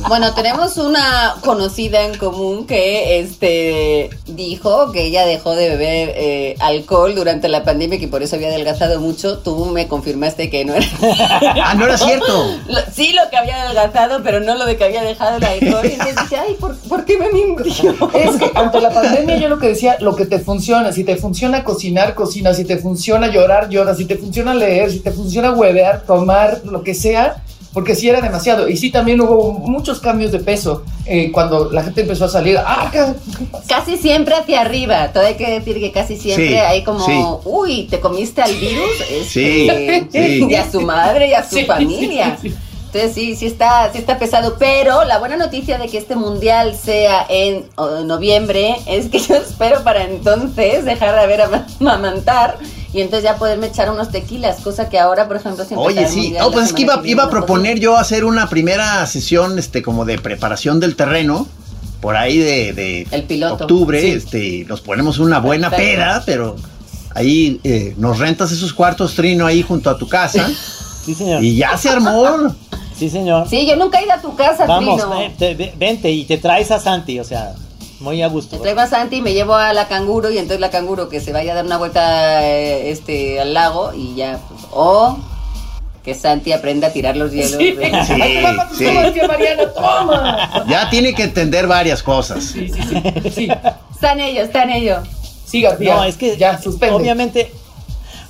Bueno, 0.08 0.34
tenemos 0.34 0.76
una 0.76 1.36
conocida 1.42 2.02
en 2.04 2.18
común 2.18 2.66
que 2.66 3.20
este 3.20 4.10
dijo 4.26 4.92
que 4.92 5.04
ella 5.06 5.24
dejó 5.24 5.54
de 5.54 5.70
beber 5.70 6.12
eh, 6.16 6.56
alcohol 6.60 7.14
durante 7.14 7.48
la 7.48 7.64
pandemia 7.64 7.96
y 7.96 8.00
que 8.00 8.08
por 8.08 8.22
eso 8.22 8.36
había 8.36 8.48
adelgazado 8.48 9.00
mucho. 9.00 9.38
Tú 9.38 9.64
me 9.66 9.88
confirmaste 9.88 10.50
que 10.50 10.66
no 10.66 10.71
era. 10.74 10.86
Ah, 11.64 11.74
no 11.74 11.84
era 11.86 11.96
cierto. 11.96 12.56
Lo- 12.68 12.80
sí, 12.94 13.12
lo 13.12 13.28
que 13.30 13.36
había 13.36 13.62
adelgazado, 13.62 14.22
pero 14.22 14.40
no 14.40 14.54
lo 14.56 14.66
de 14.66 14.76
que 14.76 14.84
había 14.84 15.02
dejado 15.02 15.36
el 15.36 15.44
alcohol. 15.44 15.84
Y 15.86 15.92
entonces 15.92 16.16
dice, 16.22 16.36
ay, 16.36 16.54
¿por, 16.58 16.76
por 16.76 17.04
qué 17.04 17.18
me 17.18 17.30
mintió? 17.32 17.92
Es 18.14 18.36
que 18.36 18.50
ante 18.54 18.80
la 18.80 18.90
pandemia 18.90 19.36
yo 19.36 19.48
lo 19.48 19.58
que 19.58 19.68
decía, 19.68 19.96
lo 20.00 20.16
que 20.16 20.26
te 20.26 20.38
funciona, 20.38 20.92
si 20.92 21.04
te 21.04 21.16
funciona 21.16 21.62
cocinar, 21.64 22.14
cocina, 22.14 22.52
si 22.54 22.64
te 22.64 22.76
funciona 22.78 23.28
llorar, 23.28 23.68
llora, 23.68 23.94
si 23.94 24.04
te 24.04 24.16
funciona 24.16 24.54
leer, 24.54 24.90
si 24.90 25.00
te 25.00 25.12
funciona 25.12 25.52
huevear, 25.52 26.02
tomar, 26.02 26.60
lo 26.64 26.82
que 26.82 26.94
sea, 26.94 27.36
porque 27.72 27.94
sí 27.94 28.08
era 28.08 28.20
demasiado. 28.20 28.68
Y 28.68 28.76
sí 28.76 28.90
también 28.90 29.20
hubo 29.20 29.52
muchos 29.52 30.00
cambios 30.00 30.30
de 30.32 30.38
peso 30.40 30.84
eh, 31.06 31.30
cuando 31.32 31.70
la 31.72 31.82
gente 31.82 32.02
empezó 32.02 32.26
a 32.26 32.28
salir. 32.28 32.58
¡Ah, 32.58 32.90
ca- 32.92 33.14
Casi 33.66 33.96
siempre 33.96 34.34
hacia 34.34 34.60
arriba. 34.60 35.12
Todo 35.12 35.24
hay 35.24 35.34
que 35.34 35.50
decir 35.50 35.80
que 35.80 35.90
casi 35.92 36.16
siempre 36.16 36.48
Sí, 36.48 36.54
hay 36.54 36.84
como, 36.84 37.04
sí. 37.06 37.12
uy, 37.44 37.84
te 37.90 38.00
comiste 38.00 38.42
al 38.42 38.54
virus. 38.54 38.90
Sí, 39.28 39.68
Este, 39.68 40.08
sí. 40.38 40.46
Y 40.48 40.54
a 40.54 40.70
su 40.70 40.80
madre 40.82 41.28
y 41.28 41.34
a 41.34 41.42
su 41.48 41.56
Sí, 41.56 41.64
familia. 41.64 42.36
sí, 42.40 42.50
sí. 42.50 42.56
Entonces 42.94 43.14
sí, 43.14 43.36
sí 43.36 43.46
está, 43.46 43.90
sí 43.90 43.96
está 43.96 44.18
pesado. 44.18 44.56
Pero 44.58 45.04
la 45.04 45.18
buena 45.18 45.38
noticia 45.38 45.78
de 45.78 45.88
que 45.88 45.96
este 45.96 46.14
mundial 46.14 46.74
sea 46.76 47.24
en 47.30 47.64
noviembre 48.06 48.76
es 48.86 49.06
que 49.08 49.18
yo 49.28 49.36
espero 49.36 49.82
para 49.82 50.04
entonces 50.04 50.84
dejar 50.84 51.18
de 51.18 51.26
ver 51.26 51.40
a 51.40 51.66
mamantar 51.80 52.58
y 52.92 53.00
entonces 53.00 53.24
ya 53.24 53.36
poderme 53.36 53.68
echar 53.68 53.90
unos 53.90 54.10
tequilas, 54.10 54.60
cosa 54.60 54.88
que 54.88 54.98
ahora, 54.98 55.26
por 55.28 55.36
ejemplo, 55.36 55.64
siempre 55.64 55.86
Oye, 55.86 56.08
sí, 56.08 56.34
no, 56.38 56.50
pues 56.50 56.66
es 56.66 56.72
que 56.72 56.82
iba, 56.82 57.00
iba 57.04 57.24
a 57.24 57.30
proponer 57.30 57.78
yo 57.80 57.96
hacer 57.96 58.24
una 58.24 58.48
primera 58.48 59.06
sesión, 59.06 59.58
este, 59.58 59.82
como 59.82 60.04
de 60.04 60.18
preparación 60.18 60.78
del 60.80 60.94
terreno, 60.96 61.46
por 62.00 62.16
ahí 62.16 62.36
de, 62.38 62.72
de 62.72 63.06
El 63.10 63.22
piloto. 63.24 63.64
octubre, 63.64 64.00
Sí. 64.00 64.10
este, 64.10 64.64
nos 64.68 64.80
ponemos 64.80 65.18
una 65.18 65.38
buena 65.38 65.70
Perfecto. 65.70 65.92
peda, 65.94 66.22
pero 66.26 66.56
ahí 67.14 67.60
eh, 67.64 67.94
nos 67.96 68.18
rentas 68.18 68.50
esos 68.52 68.72
cuartos 68.72 69.14
trino 69.14 69.46
ahí 69.46 69.62
junto 69.62 69.88
a 69.90 69.96
tu 69.98 70.08
casa 70.08 70.50
Sí, 71.04 71.14
señor. 71.14 71.42
y 71.42 71.56
ya 71.56 71.76
se 71.76 71.88
armó. 71.90 72.54
Sí, 72.96 73.08
señor. 73.10 73.48
Sí, 73.48 73.66
yo 73.66 73.74
nunca 73.76 73.98
he 74.00 74.04
ido 74.04 74.12
a 74.12 74.20
tu 74.20 74.34
casa, 74.36 74.64
Vamos, 74.66 75.00
Trino. 75.00 75.56
ve- 75.56 75.72
vente 75.76 76.10
y 76.10 76.24
te 76.24 76.38
traes 76.38 76.70
a 76.70 76.78
Santi, 76.78 77.18
o 77.18 77.24
sea, 77.24 77.52
muy 78.02 78.22
a 78.22 78.26
gusto. 78.28 78.56
Me 78.56 78.62
traigo 78.62 78.80
a 78.80 78.86
Santi 78.86 79.16
y 79.16 79.22
me 79.22 79.32
llevo 79.32 79.54
a 79.54 79.72
la 79.72 79.88
canguro 79.88 80.30
y 80.30 80.38
entonces 80.38 80.60
la 80.60 80.70
canguro 80.70 81.08
que 81.08 81.20
se 81.20 81.32
vaya 81.32 81.52
a 81.52 81.54
dar 81.56 81.64
una 81.64 81.78
vuelta 81.78 82.46
eh, 82.46 82.90
este, 82.90 83.40
al 83.40 83.54
lago 83.54 83.92
y 83.94 84.14
ya, 84.14 84.38
pues, 84.48 84.60
o 84.72 85.18
que 86.04 86.14
Santi 86.14 86.52
aprenda 86.52 86.88
a 86.88 86.92
tirar 86.92 87.16
los 87.16 87.30
hielos. 87.32 87.52
Sí. 87.58 87.72
de- 87.72 88.04
Sí, 88.76 88.84
sí. 89.20 89.20
Mariana, 89.26 89.72
toma. 89.72 90.64
Ya 90.68 90.90
tiene 90.90 91.14
que 91.14 91.22
entender 91.22 91.66
varias 91.68 92.02
cosas. 92.02 92.42
Sí, 92.44 92.68
sí, 92.68 92.82
sí. 92.82 93.30
Sí, 93.30 93.48
Está 93.94 94.12
en 94.12 94.20
ello, 94.20 94.42
está 94.42 94.64
en 94.64 94.70
ello. 94.70 94.96
sí 95.46 95.62
García. 95.62 95.94
No, 95.94 96.04
es 96.04 96.16
que 96.16 96.36
Ya, 96.36 96.60
suspende. 96.60 96.96
obviamente, 96.96 97.52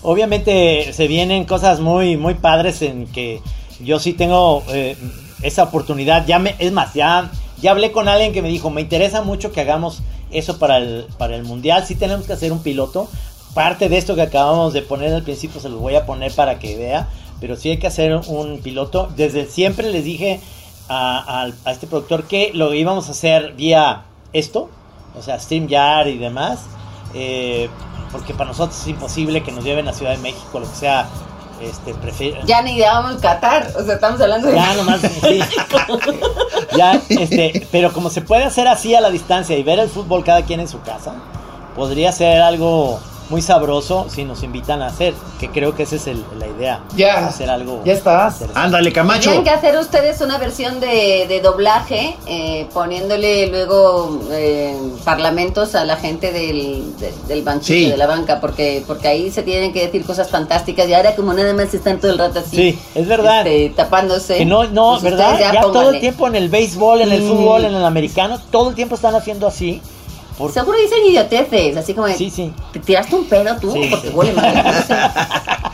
obviamente 0.02 0.92
se 0.92 1.06
vienen 1.06 1.44
cosas 1.44 1.80
muy, 1.80 2.16
muy 2.16 2.34
padres 2.34 2.82
en 2.82 3.06
que 3.06 3.40
yo 3.80 3.98
sí 3.98 4.12
tengo 4.12 4.62
eh, 4.68 4.96
esa 5.42 5.62
oportunidad. 5.64 6.26
Ya 6.26 6.38
me, 6.38 6.54
es 6.58 6.72
más, 6.72 6.92
ya, 6.94 7.30
ya 7.62 7.70
hablé 7.70 7.92
con 7.92 8.08
alguien 8.08 8.32
que 8.32 8.42
me 8.42 8.48
dijo, 8.48 8.68
me 8.70 8.80
interesa 8.80 9.22
mucho 9.22 9.52
que 9.52 9.60
hagamos 9.60 10.02
eso 10.30 10.58
para 10.58 10.78
el, 10.78 11.06
para 11.16 11.36
el 11.36 11.44
mundial. 11.44 11.86
Sí 11.86 11.94
tenemos 11.94 12.26
que 12.26 12.34
hacer 12.34 12.52
un 12.52 12.62
piloto. 12.62 13.08
Parte 13.54 13.88
de 13.88 13.98
esto 13.98 14.14
que 14.14 14.22
acabamos 14.22 14.72
de 14.72 14.82
poner 14.82 15.14
al 15.14 15.22
principio 15.22 15.60
se 15.60 15.68
los 15.68 15.80
voy 15.80 15.94
a 15.94 16.04
poner 16.04 16.34
para 16.34 16.58
que 16.58 16.76
vea. 16.76 17.08
Pero 17.40 17.56
sí 17.56 17.70
hay 17.70 17.78
que 17.78 17.86
hacer 17.86 18.14
un 18.14 18.58
piloto. 18.58 19.10
Desde 19.16 19.46
siempre 19.46 19.90
les 19.90 20.04
dije 20.04 20.40
a, 20.88 21.46
a 21.64 21.72
este 21.72 21.86
productor 21.86 22.24
que 22.24 22.50
lo 22.52 22.74
íbamos 22.74 23.08
a 23.08 23.12
hacer 23.12 23.52
vía 23.54 24.04
esto, 24.32 24.70
o 25.16 25.22
sea, 25.22 25.38
StreamYard 25.38 26.08
y 26.08 26.18
demás, 26.18 26.60
eh, 27.14 27.68
porque 28.10 28.34
para 28.34 28.50
nosotros 28.50 28.80
es 28.80 28.88
imposible 28.88 29.42
que 29.42 29.52
nos 29.52 29.64
lleven 29.64 29.88
a 29.88 29.92
Ciudad 29.92 30.12
de 30.12 30.18
México, 30.18 30.58
lo 30.58 30.68
que 30.68 30.74
sea, 30.74 31.08
este, 31.62 31.94
prefiero... 31.94 32.44
Ya 32.44 32.62
ni 32.62 32.80
vamos 32.80 33.20
Qatar, 33.20 33.68
o 33.76 33.84
sea, 33.84 33.94
estamos 33.94 34.20
hablando 34.20 34.48
de... 34.48 34.54
Ya 34.54 34.74
nomás, 34.74 35.00
sí. 35.00 35.40
Ya, 36.76 37.00
este, 37.08 37.66
pero 37.70 37.92
como 37.92 38.10
se 38.10 38.22
puede 38.22 38.44
hacer 38.44 38.68
así 38.68 38.94
a 38.94 39.00
la 39.00 39.10
distancia 39.10 39.56
y 39.56 39.62
ver 39.62 39.78
el 39.78 39.88
fútbol 39.88 40.24
cada 40.24 40.42
quien 40.42 40.60
en 40.60 40.68
su 40.68 40.80
casa, 40.80 41.14
podría 41.74 42.12
ser 42.12 42.40
algo 42.40 43.00
muy 43.32 43.40
sabroso 43.40 44.06
si 44.10 44.24
nos 44.24 44.42
invitan 44.42 44.82
a 44.82 44.88
hacer, 44.88 45.14
que 45.40 45.48
creo 45.48 45.74
que 45.74 45.84
esa 45.84 45.96
es 45.96 46.06
el- 46.06 46.22
la 46.38 46.46
idea. 46.46 46.80
Ya. 46.94 47.26
Hacer 47.28 47.48
algo. 47.48 47.80
Ya 47.82 47.94
estás. 47.94 48.44
Ándale, 48.54 48.92
Camacho. 48.92 49.30
Tienen 49.30 49.42
que 49.42 49.48
hacer 49.50 49.78
ustedes 49.78 50.20
una 50.20 50.36
versión 50.36 50.80
de, 50.80 51.24
de 51.26 51.40
doblaje, 51.40 52.14
eh, 52.26 52.66
poniéndole 52.74 53.46
luego 53.46 54.20
eh, 54.30 54.76
parlamentos 55.02 55.74
a 55.74 55.86
la 55.86 55.96
gente 55.96 56.30
del, 56.30 56.94
de- 56.98 57.14
del 57.26 57.42
banquillo, 57.42 57.86
Sí. 57.86 57.90
de 57.90 57.96
la 57.96 58.06
banca, 58.06 58.38
porque 58.38 58.84
porque 58.86 59.08
ahí 59.08 59.30
se 59.30 59.42
tienen 59.42 59.72
que 59.72 59.80
decir 59.86 60.04
cosas 60.04 60.28
fantásticas 60.28 60.86
y 60.86 60.92
ahora 60.92 61.16
como 61.16 61.32
nada 61.32 61.54
más 61.54 61.72
están 61.72 61.98
todo 62.00 62.12
el 62.12 62.18
rato 62.18 62.40
así. 62.40 62.56
Sí, 62.56 62.78
es 62.94 63.08
verdad. 63.08 63.46
este, 63.46 63.70
tapándose. 63.74 64.36
Que 64.36 64.44
no, 64.44 64.64
no, 64.64 64.98
Pues 65.00 65.04
¿verdad? 65.04 65.38
Ya, 65.40 65.60
todo 65.62 65.88
el 65.90 66.00
tiempo 66.00 66.26
en 66.26 66.36
el 66.36 66.50
béisbol, 66.50 67.00
en 67.00 67.12
el 67.12 67.22
Mm. 67.22 67.28
fútbol, 67.28 67.64
en 67.64 67.74
el 67.74 67.84
americano, 67.86 68.38
todo 68.50 68.68
el 68.68 68.74
tiempo 68.74 68.94
están 68.94 69.14
haciendo 69.14 69.46
así. 69.46 69.80
Por- 70.38 70.52
Seguro 70.52 70.78
dicen 70.78 70.98
idioteces, 71.06 71.76
así 71.76 71.94
como 71.94 72.06
de, 72.06 72.14
Sí, 72.16 72.30
sí. 72.30 72.52
¿te 72.72 72.80
tiraste 72.80 73.14
un 73.14 73.24
pedo 73.26 73.56
tú? 73.60 73.72
Sí, 73.72 73.88
porque 73.90 74.08
sí. 74.08 74.14
huele 74.14 74.32
mal. 74.32 74.54
No 74.64 74.72
sé. 74.86 74.94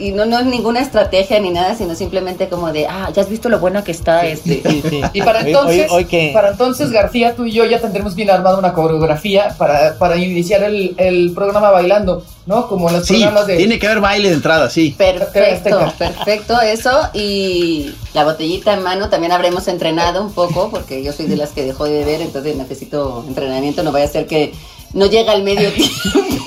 y 0.00 0.12
no, 0.12 0.24
no 0.26 0.38
es 0.38 0.46
ninguna 0.46 0.80
estrategia 0.80 1.38
ni 1.40 1.50
nada, 1.50 1.74
sino 1.74 1.94
simplemente 1.94 2.48
como 2.48 2.72
de, 2.72 2.86
ah, 2.86 3.10
ya 3.14 3.22
has 3.22 3.28
visto 3.28 3.48
lo 3.48 3.58
bueno 3.60 3.84
que 3.84 3.92
está 3.92 4.26
este. 4.26 4.62
Sí, 4.68 4.82
sí. 4.88 5.00
Y 5.12 5.22
para 5.22 5.40
entonces, 5.40 5.90
hoy- 5.90 5.98
hoy 5.98 6.04
que- 6.06 6.30
para 6.32 6.50
entonces 6.50 6.90
García, 6.90 7.34
tú 7.36 7.44
y 7.44 7.52
yo 7.52 7.64
ya 7.66 7.80
tendremos 7.80 8.14
bien 8.14 8.30
armada 8.30 8.58
una 8.58 8.72
coreografía 8.72 9.54
para, 9.58 9.94
para 9.98 10.16
iniciar 10.16 10.62
el, 10.62 10.94
el 10.96 11.32
programa 11.34 11.70
bailando, 11.70 12.24
¿no? 12.46 12.66
Como 12.68 12.88
en 12.88 12.96
los 12.96 13.06
Sí, 13.06 13.14
programas 13.14 13.46
de... 13.46 13.56
tiene 13.56 13.78
que 13.78 13.86
haber 13.86 14.00
baile 14.00 14.28
de 14.28 14.34
entrada, 14.34 14.70
sí. 14.70 14.94
Perfecto, 14.96 15.92
perfecto 15.98 16.60
eso. 16.60 16.90
Y 17.12 17.92
la 18.14 18.24
botellita 18.24 18.72
en 18.74 18.82
mano 18.82 19.08
también 19.10 19.32
habremos 19.32 19.68
entrenado 19.68 20.22
un 20.22 20.32
poco, 20.32 20.70
porque 20.70 21.02
yo 21.02 21.12
soy 21.12 21.26
de 21.26 21.36
las 21.36 21.50
que 21.50 21.62
dejó 21.64 21.84
de 21.84 21.98
beber, 21.98 22.20
entonces 22.22 22.56
necesito 22.56 23.24
entrenamiento, 23.28 23.82
no 23.82 23.92
vaya 23.92 24.06
a 24.06 24.08
ser 24.08 24.26
que 24.26 24.52
no 24.92 25.06
llega 25.06 25.32
al 25.32 25.42
medio 25.42 25.70
tiempo. 25.72 25.94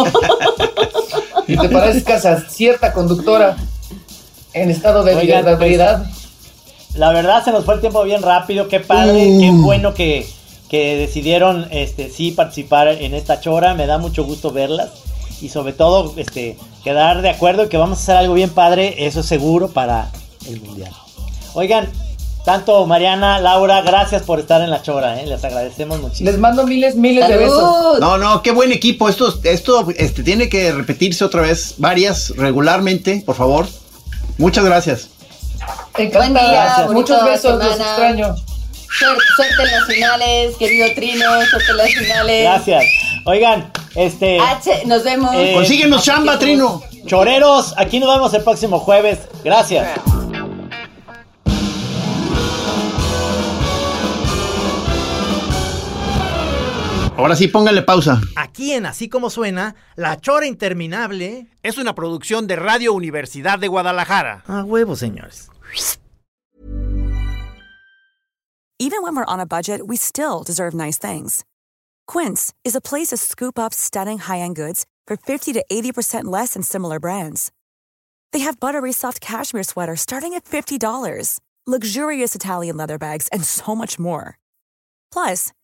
Y 1.53 1.57
te 1.57 1.69
parezcas 1.69 2.25
a 2.25 2.49
cierta 2.49 2.93
conductora 2.93 3.57
en 4.53 4.69
estado 4.71 5.03
de 5.03 5.15
Oigan, 5.15 5.43
pues, 5.43 5.55
ebriedad. 5.55 6.05
La 6.95 7.11
verdad 7.11 7.43
se 7.43 7.51
nos 7.51 7.65
fue 7.65 7.75
el 7.75 7.79
tiempo 7.81 8.03
bien 8.03 8.21
rápido, 8.21 8.67
qué 8.67 8.79
padre, 8.79 9.25
Mm. 9.25 9.39
qué 9.39 9.51
bueno 9.51 9.93
que, 9.93 10.27
que 10.69 10.95
decidieron 10.97 11.67
este 11.71 12.09
sí 12.09 12.31
participar 12.31 12.87
en 12.87 13.13
esta 13.13 13.39
chora, 13.39 13.73
me 13.73 13.87
da 13.87 13.97
mucho 13.97 14.23
gusto 14.23 14.51
verlas 14.51 14.89
y 15.41 15.49
sobre 15.49 15.73
todo 15.73 16.13
este 16.17 16.57
quedar 16.83 17.21
de 17.21 17.29
acuerdo 17.29 17.65
y 17.65 17.69
que 17.69 17.77
vamos 17.77 17.99
a 17.99 18.01
hacer 18.01 18.15
algo 18.17 18.33
bien 18.33 18.49
padre, 18.49 19.05
eso 19.07 19.21
es 19.21 19.25
seguro 19.25 19.69
para 19.69 20.11
el 20.47 20.61
mundial. 20.61 20.91
Oigan, 21.53 21.89
tanto 22.43 22.85
Mariana, 22.85 23.39
Laura, 23.39 23.81
gracias 23.81 24.23
por 24.23 24.39
estar 24.39 24.61
en 24.61 24.69
la 24.69 24.81
chora, 24.81 25.19
¿eh? 25.19 25.25
les 25.25 25.43
agradecemos 25.43 26.01
muchísimo. 26.01 26.29
Les 26.29 26.39
mando 26.39 26.65
miles, 26.65 26.95
miles 26.95 27.27
de 27.27 27.37
besos. 27.37 27.99
No, 27.99 28.17
no, 28.17 28.41
qué 28.41 28.51
buen 28.51 28.71
equipo. 28.71 29.07
Esto, 29.09 29.33
esto 29.43 29.87
este, 29.95 30.23
tiene 30.23 30.49
que 30.49 30.71
repetirse 30.71 31.23
otra 31.23 31.41
vez, 31.41 31.75
varias, 31.77 32.33
regularmente, 32.35 33.23
por 33.25 33.35
favor. 33.35 33.67
Muchas 34.37 34.65
gracias. 34.65 35.09
Buen 35.93 36.09
día, 36.09 36.19
Encantadas. 36.19 36.87
bonito 36.87 37.13
Muchos 37.13 37.25
besos, 37.25 37.63
los 37.63 37.79
extraño. 37.79 38.35
Suerte, 38.99 39.23
suerte 39.35 39.63
en 39.63 39.71
las 39.71 39.85
finales, 39.87 40.55
querido 40.57 40.87
Trino, 40.93 41.25
suerte 41.49 41.71
en 41.71 41.77
las 41.77 41.89
finales. 41.89 42.43
Gracias. 42.43 42.83
Oigan, 43.25 43.71
este 43.95 44.39
H, 44.39 44.83
nos 44.85 45.03
vemos. 45.03 45.33
Eh, 45.33 45.53
Consíguenos 45.53 46.03
chamba, 46.03 46.37
Trino. 46.37 46.83
choreros, 47.05 47.73
aquí 47.77 47.99
nos 47.99 48.13
vemos 48.13 48.33
el 48.33 48.43
próximo 48.43 48.79
jueves. 48.79 49.19
Gracias. 49.43 49.87
Ahora 57.23 57.37
sí, 57.37 57.47
póngale 57.47 57.83
pausa. 57.83 58.19
Aquí 58.35 58.73
en 58.73 58.85
Así 58.85 59.07
como 59.07 59.29
suena, 59.29 59.75
La 59.95 60.19
Chora 60.19 60.45
Interminable 60.45 61.47
Es 61.63 61.77
una 61.77 61.95
producción 61.95 62.47
de 62.47 62.57
Radio 62.57 62.91
Universidad 62.91 63.57
de 63.59 63.69
Guadalajara. 63.69 64.43
A 64.45 64.65
huevo, 64.65 64.97
señores. 64.97 65.49
Even 68.77 69.03
when 69.03 69.15
we're 69.15 69.23
on 69.25 69.39
a 69.39 69.45
budget, 69.45 69.87
we 69.87 69.95
still 69.95 70.43
deserve 70.45 70.73
nice 70.73 70.97
things. 70.97 71.45
Quince 72.07 72.53
is 72.65 72.75
a 72.75 72.81
place 72.81 73.07
to 73.07 73.15
scoop 73.15 73.57
up 73.57 73.73
stunning 73.73 74.17
high-end 74.19 74.57
goods 74.57 74.85
for 75.07 75.15
50 75.15 75.53
to 75.53 75.63
80% 75.71 76.25
less 76.25 76.55
than 76.55 76.61
similar 76.61 76.99
brands. 76.99 77.53
They 78.33 78.39
have 78.39 78.59
buttery 78.59 78.91
soft 78.91 79.21
cashmere 79.21 79.63
sweaters 79.63 80.01
starting 80.01 80.33
at 80.33 80.43
$50, 80.43 81.39
luxurious 81.65 82.35
Italian 82.35 82.75
leather 82.75 82.97
bags, 82.97 83.29
and 83.31 83.45
so 83.45 83.73
much 83.73 83.97
more. 83.97 84.39
Plus, 85.09 85.53